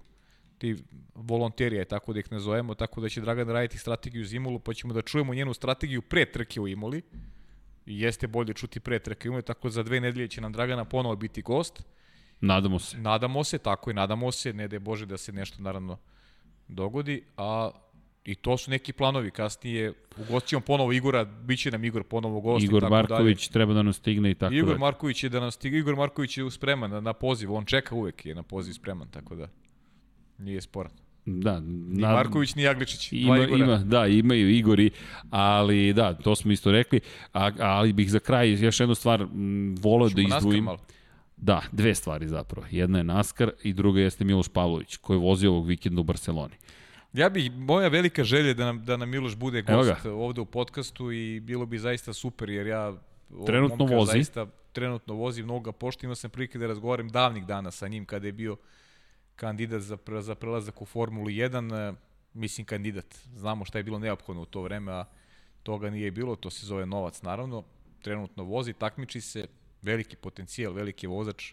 [0.58, 0.76] ti
[1.14, 4.94] volonterija, tako da ih nazovemo, tako da će Dragan raditi strategiju za Imolu, pa ćemo
[4.94, 7.02] da čujemo njenu strategiju pre trke u Imoli.
[7.86, 10.84] I jeste bolje čuti pre trke u Imoli, tako za dve nedelje će nam Dragana
[10.84, 11.82] ponovo biti gost.
[12.40, 12.98] Nadamo se.
[12.98, 15.98] Nadamo se, tako i nadamo se, ne da je Bože da se nešto naravno
[16.68, 17.70] dogodi, a
[18.24, 19.30] I to su neki planovi.
[19.30, 23.52] Kasnije ugostit ponovo Igora, bit će nam Igor ponovo gost Igor i tako Marković dalje.
[23.52, 24.78] treba da nam stigne i tako Igor da.
[24.78, 25.78] Marković je da nam stigne.
[25.78, 27.52] Igor Marković je spreman na, na poziv.
[27.52, 29.48] On čeka uvek je na poziv spreman, tako da
[30.38, 30.92] nije sporan.
[31.26, 33.12] Da, ni na, Marković ni Jagličić.
[33.12, 34.90] Ima, ima, da, imaju Igori,
[35.30, 37.01] ali da, to smo isto rekli,
[37.32, 39.26] a, ali bih za kraj još jednu stvar
[39.80, 40.68] volao da izdvojim.
[41.36, 42.66] Da, dve stvari zapravo.
[42.70, 46.55] Jedna je Naskar i druga jeste Miloš Pavlović, koji je vozio ovog vikenda u Barceloni.
[47.12, 51.12] Ja bih, moja velika želja da nam, da nam Miloš bude gost ovde u podcastu
[51.12, 52.95] i bilo bi zaista super, jer ja
[53.47, 54.12] trenutno vozi.
[54.12, 58.05] Zaista, trenutno vozi, mnogo ga pošto, imao sam prilike da razgovaram davnih dana sa njim
[58.05, 58.57] kada je bio
[59.37, 61.95] kandidat za, za prelazak u Formulu 1,
[62.35, 65.05] mislim kandidat, znamo šta je bilo neophodno u to vreme, a
[65.62, 67.65] toga nije bilo, to se zove novac naravno,
[68.03, 69.47] trenutno vozi, takmiči se,
[69.82, 71.53] veliki potencijal, veliki vozač.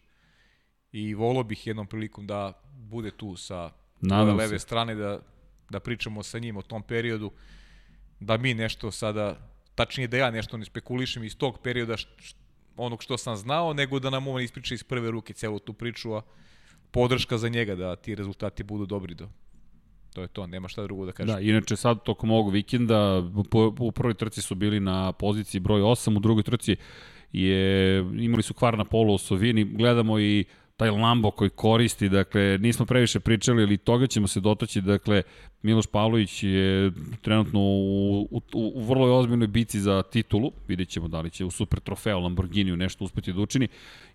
[0.91, 3.71] I volio bih jednom prilikom da bude tu sa
[4.01, 4.65] Nadam leve se.
[4.65, 5.19] strane, da
[5.69, 7.31] da pričamo sa njim o tom periodu,
[8.19, 9.37] da mi nešto sada,
[9.75, 12.35] tačnije da ja nešto ne spekulišem iz tog perioda št,
[12.77, 16.13] onog što sam znao, nego da nam on ispriča iz prve ruke celu tu priču,
[16.13, 16.21] a
[16.91, 19.29] podrška za njega da ti rezultati budu dobri do
[20.17, 21.35] to je to, nema šta drugo da kažem.
[21.35, 23.43] Da, inače sad tokom ovog vikenda u,
[23.79, 26.75] u prvoj trci su bili na poziciji broj 8, u drugoj trci
[27.31, 30.45] je imali su kvar na polu osovini, gledamo i
[30.77, 35.23] taj Lambo koji koristi, dakle, nismo previše pričali, ali toga ćemo se dotaći, dakle,
[35.61, 36.91] Miloš Pavlović je
[37.21, 41.51] trenutno u, u, u vrlo ozbiljnoj bici za titulu, vidjet ćemo da li će u
[41.51, 43.67] super trofeo Lamborghiniju nešto uspeti da učini.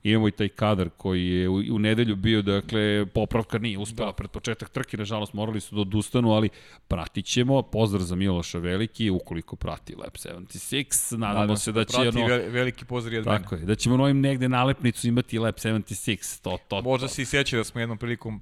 [0.02, 4.12] Imamo i taj kadar koji je u, u nedelju bio, dakle, popravka nije uspela da.
[4.12, 6.48] pred početak trke, nažalost morali su da odustanu, ali
[6.88, 7.62] pratit ćemo.
[7.62, 11.96] Pozdrav za Miloša Veliki, ukoliko prati Lab 76, nadamo Nadam se da, da će...
[11.96, 16.42] Prati ono, veliki pozdrav od Tako je, da ćemo novim negde nalepnicu imati Lab 76.
[16.42, 17.14] To, to, Možda to.
[17.14, 18.40] se i sjeća da smo jednom prilikom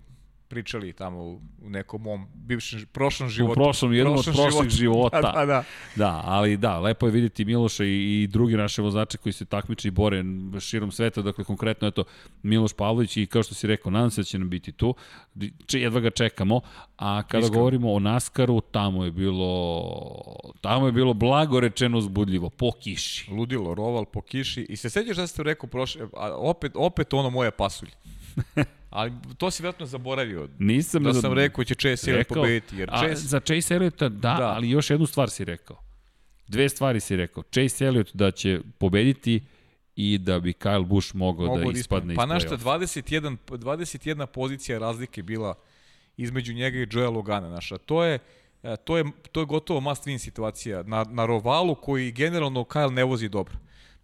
[0.51, 1.23] pričali tamo
[1.63, 3.61] u nekom mom bivšem, prošlom životu.
[3.61, 5.21] U prošlom, jednom od prošlih života.
[5.21, 5.65] Da, da, da.
[5.97, 9.89] da, ali da, lepo je vidjeti Miloša i, i drugi naše vozače koji se takmiče
[9.89, 10.25] i bore
[10.61, 12.05] širom sveta, dakle konkretno eto
[12.43, 14.95] Miloš Pavlović i kao što si rekao, nadam se da će nam biti tu,
[15.73, 16.61] jedva ga čekamo,
[16.97, 17.59] a kada Iskreno.
[17.59, 19.41] govorimo o Naskaru, tamo je bilo
[20.61, 23.31] tamo je bilo blago rečeno uzbudljivo, po kiši.
[23.31, 27.31] Ludilo, roval po kiši i se sećaš da ste rekao prošle, a opet, opet ono
[27.31, 27.93] moje pasulje.
[28.91, 30.49] Ali to si vjerojatno zaboravio.
[30.59, 32.77] Nisam da sam rekao će Chase Elliott pobediti.
[32.77, 33.12] Jer Chase...
[33.12, 35.77] A, za Chase Elliott da, da, ali još jednu stvar si rekao.
[36.49, 37.43] Dve stvari si rekao.
[37.43, 39.41] Chase Elliott da će pobediti
[39.97, 44.27] i da bi Kyle Busch mogao da, da ispadne pa iz Pa našta 21, 21
[44.27, 45.55] pozicija razlike bila
[46.17, 47.49] između njega i Joea Logana.
[47.49, 47.79] Naša.
[47.79, 48.19] To je
[48.62, 52.93] e, to je, to je gotovo must win situacija na, na rovalu koji generalno Kyle
[52.93, 53.55] ne vozi dobro.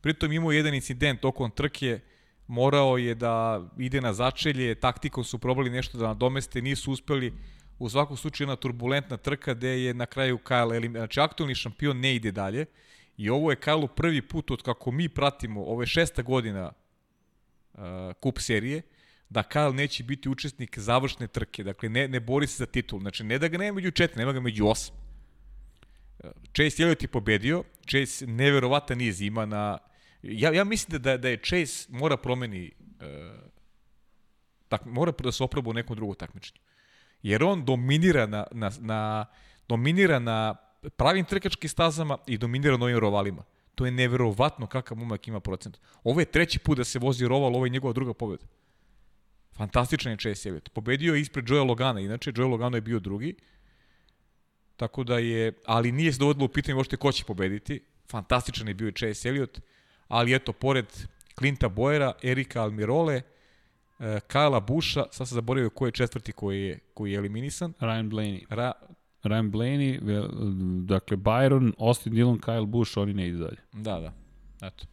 [0.01, 2.01] Pritom imao jedan incident tokom trke
[2.47, 7.35] morao je da ide na začelje, taktikom su probali nešto da nadomeste, nisu uspeli.
[7.79, 10.93] U svakom slučaju jedna turbulentna trka gde je na kraju Kyle elim...
[10.93, 12.67] Znači, aktualni šampion ne ide dalje.
[13.17, 16.73] I ovo je Kyle prvi put od kako mi pratimo, ovo je šesta godina
[17.75, 17.81] uh,
[18.21, 18.83] kup serije,
[19.29, 21.65] da Kyle neće biti učesnik završne trke.
[21.65, 23.01] Dakle, ne, ne bori se za titul.
[23.01, 24.95] Znači, ne da ga nema među četiri, nema ga među osam.
[26.55, 27.65] Chase Elliott je pobedio.
[27.89, 29.79] Chase neverovatan niz ima na
[30.29, 33.47] Ja, ja mislim da, da je Chase mora promeni uh,
[34.69, 36.61] tak, mora da se oproba u nekom drugom takmičenju.
[37.23, 39.27] Jer on dominira na, na, na,
[39.69, 40.55] dominira na
[40.97, 43.43] pravim trkačkim stazama i dominira na ovim rovalima.
[43.75, 45.79] To je neverovatno kakav umak ima procent.
[46.05, 48.47] Ovo je treći put da se vozi roval, ovo je njegova druga pobjeda.
[49.57, 50.69] Fantastičan je Chase Elliott.
[50.69, 53.35] Pobedio je ispred Joe Logana, inače Joe Logano je bio drugi.
[54.77, 57.81] Tako da je, ali nije se dovodilo u pitanje možete ko će pobediti.
[58.11, 59.61] Fantastičan je bio i Chase Elliott
[60.09, 60.87] ali eto, pored
[61.35, 63.23] Klinta Bojera, Erika Almirole,
[63.99, 67.73] uh, Kajla Buša, sad se zaboravio ko je četvrti koji je, koji je eliminisan.
[67.81, 68.45] Ryan Blaney.
[68.51, 68.73] Ra
[69.23, 69.99] Ryan Blaney,
[70.87, 73.57] dakle Byron, Austin Dillon, Kyle Busch, oni ne idu dalje.
[73.73, 74.13] Da, da.
[74.67, 74.85] Eto.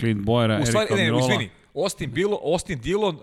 [0.00, 1.20] Clint Bojera, Erika Almirola.
[1.28, 3.22] Ne, izvini, Austin, Bilo, Austin Dillon, uh,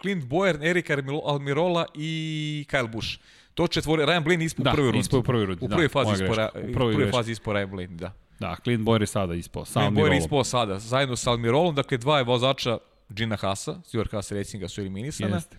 [0.00, 0.90] Clint Boyer, Erik
[1.24, 3.18] Almirola i Kyle Busch.
[3.54, 4.98] To četvore, Ryan Blaney ispao Da, u prvoj rundi.
[5.00, 7.10] ispao u prvoj rundi, U da, prvoj fazi moja ispao, greška, Ra- u prvoj prvoj
[7.10, 8.12] fazi ispao Ryan Blaney, da.
[8.40, 9.64] Da, Clint Boyer je sada ispao.
[9.64, 12.78] Sa Clint Boyer je ispao sada, zajedno sa Almirolom, dakle dva je vozača
[13.10, 15.36] Gina Hasa, Stuart Haas Racinga su eliminisana.
[15.36, 15.56] Jeste.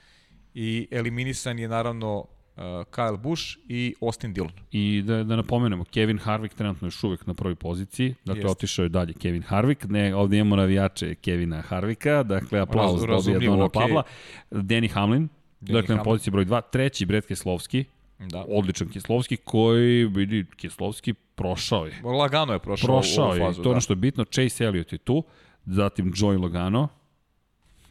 [0.53, 2.27] I eliminisan je naravno uh,
[2.63, 4.51] Kyle Busch i Austin Dillon.
[4.71, 8.51] I da, da napomenemo, Kevin Harvick trenutno još uvek na prvoj poziciji, dakle Jeste.
[8.51, 13.51] otišao je dalje Kevin Harvick, ne, ovde imamo navijače Kevina Harvicka, dakle aplauz Raz- dobija
[13.51, 13.81] Dona okej.
[13.81, 14.03] Pavla,
[14.51, 15.27] Danny Hamlin,
[15.61, 16.03] dakle na Hamlin.
[16.03, 17.85] poziciji broj 2, treći Brett Keslovski,
[18.19, 18.45] Da.
[18.49, 21.93] odličan Keslovski koji, vidi, Keslovski prošao je.
[22.03, 23.57] Lagano je prošao, Prošao ovu je, fazu.
[23.57, 23.81] to je ono da.
[23.81, 25.23] što je bitno, Chase Elliott je tu,
[25.65, 26.87] zatim Joey Logano,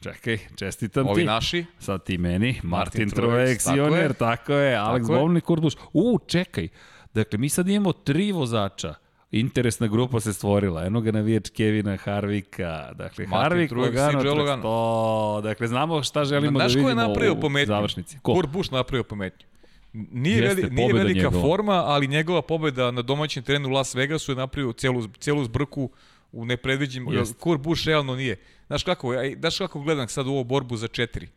[0.00, 1.26] čekaj, čestitam Ovi ti.
[1.26, 4.14] naši, Sad ti meni, Martin, Martin Truex, tako Ioner, je.
[4.14, 5.38] tako je, Alex je.
[5.38, 5.72] I Kurduš.
[5.92, 6.68] U, čekaj,
[7.14, 8.94] dakle, mi sad imamo tri vozača.
[9.32, 10.84] Interesna grupa se stvorila.
[10.84, 12.92] Eno ga navijač Kevina Harvika.
[12.94, 14.34] Dakle, Martin Harvik, Truex i Logano.
[14.34, 14.62] Logano.
[14.62, 17.66] To, dakle, znamo šta želimo Znaš da ko je vidimo napravio u pometnju?
[17.66, 18.18] završnici.
[18.18, 18.34] Ko?
[18.34, 19.46] Kurt Busch napravio pometnju.
[20.12, 21.42] Nije, veli, nije velika njegova.
[21.42, 25.90] forma, ali njegova pobeda na domaćem terenu u Las Vegasu je napravio celu, celu zbrku
[26.32, 27.24] u nepredviđenim.
[27.40, 28.36] Kurt Busch realno nije.
[28.66, 31.28] Znaš kako, ja, znaš kako gledam sad u ovu borbu za četiri?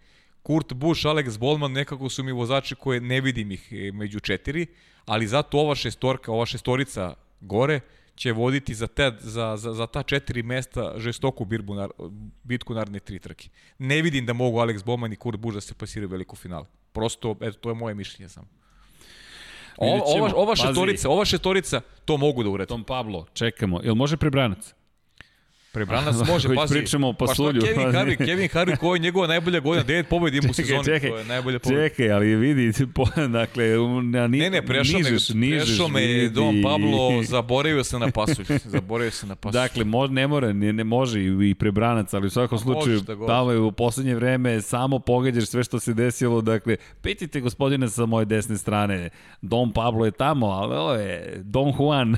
[0.44, 4.65] Kurt Busch, Alex Bolman nekako su mi vozači koje ne vidim ih e, među četiri,
[5.06, 7.80] ali zato ova šestorka, ova šestorica gore
[8.15, 11.90] će voditi za, te, za, za, za ta četiri mesta žestoku birbu, nar,
[12.44, 13.49] bitku naredne tri trke.
[13.77, 16.65] Ne vidim da mogu Alex Bowman i Kurt Busch da se pasiraju u veliku finalu.
[16.91, 18.48] Prosto, eto, to je moje mišljenje samo.
[19.78, 20.61] O, ova, ova Pazi.
[20.61, 22.68] šestorica, ova šestorica, to mogu da urede.
[22.68, 23.80] Tom Pablo, čekamo.
[23.84, 24.74] Jel može prebranac?
[25.71, 26.73] Prebranac može, pazi.
[26.73, 27.97] pričamo o Pa pasulju, šta Kevin pazi.
[27.97, 31.25] Harvick, Kevin Harvick, ovo je njegova najbolja godina, devet pobjeda ima u sezoni, to je
[31.27, 31.89] najbolja pobjeda.
[31.89, 33.65] Čekaj, ali vidi, po, dakle,
[34.03, 36.29] na, ni, Ne, ne, prešao me, nižeš, nižeš, prešao me vidi.
[36.29, 38.45] Don Pablo, zaboravio se na pasulj.
[38.65, 39.59] Zaboravio se na pasulj.
[39.59, 43.27] Dakle, mo, ne mora, ne, ne može i, prebranac, ali u svakom A slučaju, god.
[43.27, 48.25] Pavle, u poslednje vreme samo pogađaš sve što se desilo, dakle, pitite gospodine sa moje
[48.25, 49.09] desne strane,
[49.41, 52.15] Don Pablo je tamo, ali ovo je Don Juan,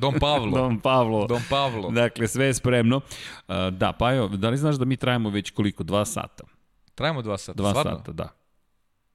[0.00, 0.56] Don Pavlo.
[0.60, 1.26] Don Pavlo.
[1.26, 1.90] Don Pavlo.
[1.90, 2.76] Dakle, sve je spremno.
[2.94, 3.02] Uh,
[3.72, 5.82] da, pa evo, da li znaš da mi trajamo već koliko?
[5.84, 6.44] Dva sata.
[6.94, 7.56] Trajamo dva sata.
[7.56, 7.96] Dva stvarno?
[7.98, 8.28] sata, da.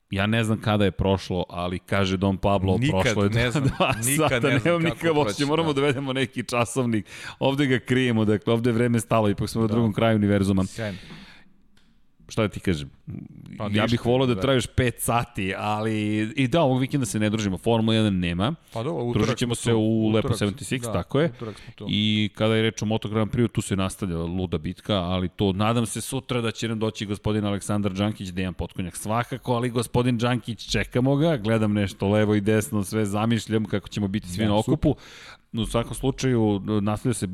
[0.10, 3.64] Ja ne znam kada je prošlo, ali kaže Don Pablo, Nikad prošlo je ne znam,
[3.78, 5.82] dva nikad sata, ne znam nemam nikakav proći, moramo da.
[5.82, 7.06] da vedemo neki časovnik,
[7.40, 9.74] ovde ga krijemo, dakle, ovde je vreme stalo, ipak smo na Da.
[9.74, 10.64] drugom kraju univerzuma.
[10.66, 10.98] Sjajno.
[12.32, 12.90] Šta da ti kažem?
[13.58, 14.42] Pa ja bih volao da da.
[14.42, 18.56] traješ 5 sati, ali i da, ovog vikenda se ne družimo, Formula 1 nema.
[18.74, 21.32] Pa dobro, utorak Družit ćemo se u Lepo Utorak- 76, da, tako je.
[21.88, 25.54] I kada je reč o Moto Grand Prix, tu se nastavlja luda bitka, ali to
[25.54, 30.18] nadam se sutra da će nam doći gospodin Aleksandar Đankić, Dejan Potkonjak svakako, ali gospodin
[30.18, 34.58] Đankić čekamo ga, gledam nešto levo i desno, sve zamišljam kako ćemo biti svi na
[34.58, 34.96] okupu.
[35.54, 37.28] U svakom slučaju nastavlja se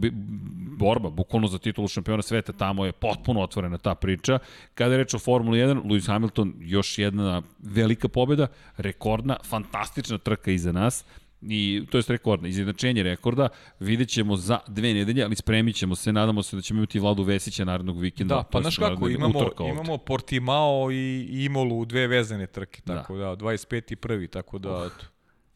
[0.77, 4.39] borba, bukvalno za titulu šampiona sveta, tamo je potpuno otvorena ta priča.
[4.73, 10.51] Kada je reč o Formuli 1, Lewis Hamilton još jedna velika pobjeda, rekordna, fantastična trka
[10.51, 11.05] iza nas
[11.41, 13.49] i to je rekordna, izjednačenje rekorda,
[13.79, 17.23] vidjet ćemo za dve nedelje, ali spremit ćemo se, nadamo se da ćemo imati Vladu
[17.23, 18.35] Vesića narednog vikenda.
[18.35, 22.95] Da, pa znaš kako, imamo, imamo Portimao i Imolu u dve vezane trke, Da.
[22.95, 23.93] tako da, 25.
[23.93, 25.05] i prvi, tako da, eto.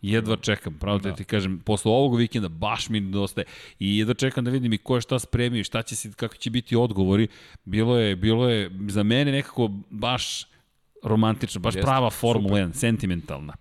[0.02, 1.10] Jedva čekam, pravo da.
[1.10, 1.16] Da.
[1.16, 3.46] ti kažem, posle ovog vikenda baš mi nedostaje
[3.80, 6.36] i jedva čekam da vidim i ko je šta spremio i šta će se, kako
[6.36, 7.28] će biti odgovori.
[7.66, 10.46] Bilo je, bilo je za mene nekako baš
[11.04, 13.54] romantično, baš Jeste, prava Formula 1, sentimentalna.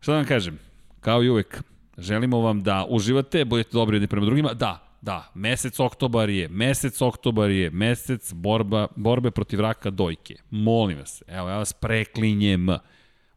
[0.00, 0.58] Šta da vam kažem?
[1.00, 1.62] Kao i uvek,
[1.98, 4.54] želimo vam da uživate, budete dobri jedni prema drugima.
[4.54, 10.34] Da, da, mesec oktobar je, mesec oktobar je, mesec borba, borbe protiv raka dojke.
[10.50, 12.68] Molim vas, evo, ja vas preklinjem.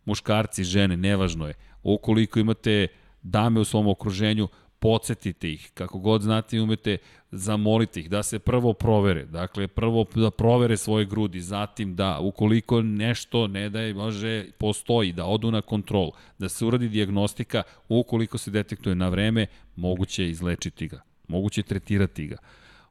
[0.06, 1.54] Muškarci, žene, nevažno je.
[1.84, 2.88] Ukoliko imate
[3.22, 4.48] dame u svom okruženju,
[4.84, 6.98] podsjetite ih, kako god znate i umete,
[7.32, 12.82] zamolite ih da se prvo provere, dakle prvo da provere svoje grudi, zatim da ukoliko
[12.82, 18.38] nešto ne da je, može, postoji, da odu na kontrol, da se uradi diagnostika, ukoliko
[18.38, 22.38] se detektuje na vreme, moguće je izlečiti ga, moguće je tretirati ga.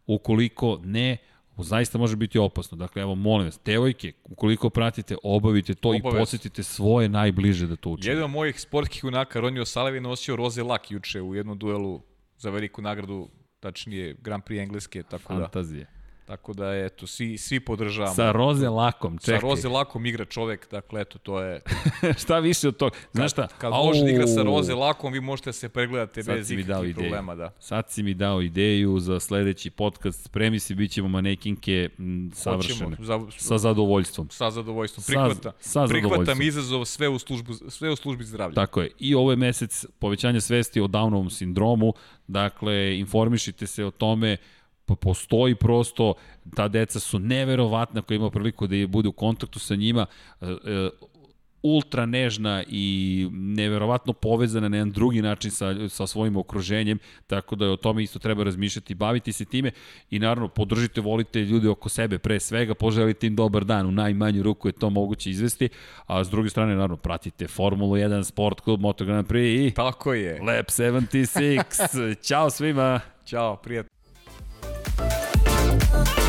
[0.07, 1.17] Ukoliko ne,
[1.59, 2.77] zaista može biti opasno.
[2.77, 6.11] Dakle, evo, molim vas, devojke, ukoliko pratite, obavite to Obavezno.
[6.11, 8.11] i podsjetite svoje najbliže da to učine.
[8.13, 12.01] Jedan od mojih sportskih junaka, Ronio Salevi, nosio roze lak juče u jednom duelu
[12.39, 13.29] za veliku nagradu,
[13.61, 15.87] tačnije Grand Prix Engleske, tako da, Fantazije.
[16.33, 18.15] Tako da eto, svi, svi podržavamo.
[18.15, 19.35] Sa roze lakom, čekaj.
[19.35, 21.61] Sa roze lakom igra čovek, dakle eto, to je...
[22.23, 22.97] šta više od toga?
[23.13, 23.49] Znaš šta?
[23.49, 26.91] Kad može da igra sa roze lakom, vi možete da se pregledate Sad bez ikakvih
[26.91, 26.95] ideju.
[26.95, 27.53] problema, da.
[27.59, 30.25] Sad si mi dao ideju za sledeći podcast.
[30.25, 32.75] Spremi se, bit ćemo manekinke m, savršene.
[32.87, 34.29] Hoćemo, za, Sa zadovoljstvom.
[34.31, 35.03] sa zadovoljstvom.
[35.03, 36.43] Sa- Prihvata, sa prihvatam zadovoljstvom.
[36.43, 38.55] izazov sve u, službu, sve u službi zdravlja.
[38.55, 38.91] Tako je.
[38.99, 41.93] I ovo je mesec povećanja svesti o Downovom sindromu.
[42.27, 44.37] Dakle, informišite se o tome
[44.87, 46.15] postoji prosto,
[46.57, 50.07] ta deca su neverovatna koja ima priliku da bude u kontaktu sa njima,
[50.41, 50.91] e, e,
[51.63, 57.71] ultra nežna i neverovatno povezana na jedan drugi način sa, sa svojim okruženjem, tako da
[57.71, 59.71] o tome isto treba razmišljati, baviti se time
[60.11, 64.43] i naravno podržite, volite ljude oko sebe pre svega, poželite im dobar dan, u najmanju
[64.43, 65.69] ruku je to moguće izvesti,
[66.07, 70.15] a s druge strane naravno pratite Formulu 1, Sport Club, Moto Grand Prix i Tako
[70.15, 70.41] je.
[70.43, 72.23] Lab 76.
[72.29, 73.01] Ćao svima!
[73.27, 74.02] Ćao, prijatno.
[75.79, 76.22] Thank you.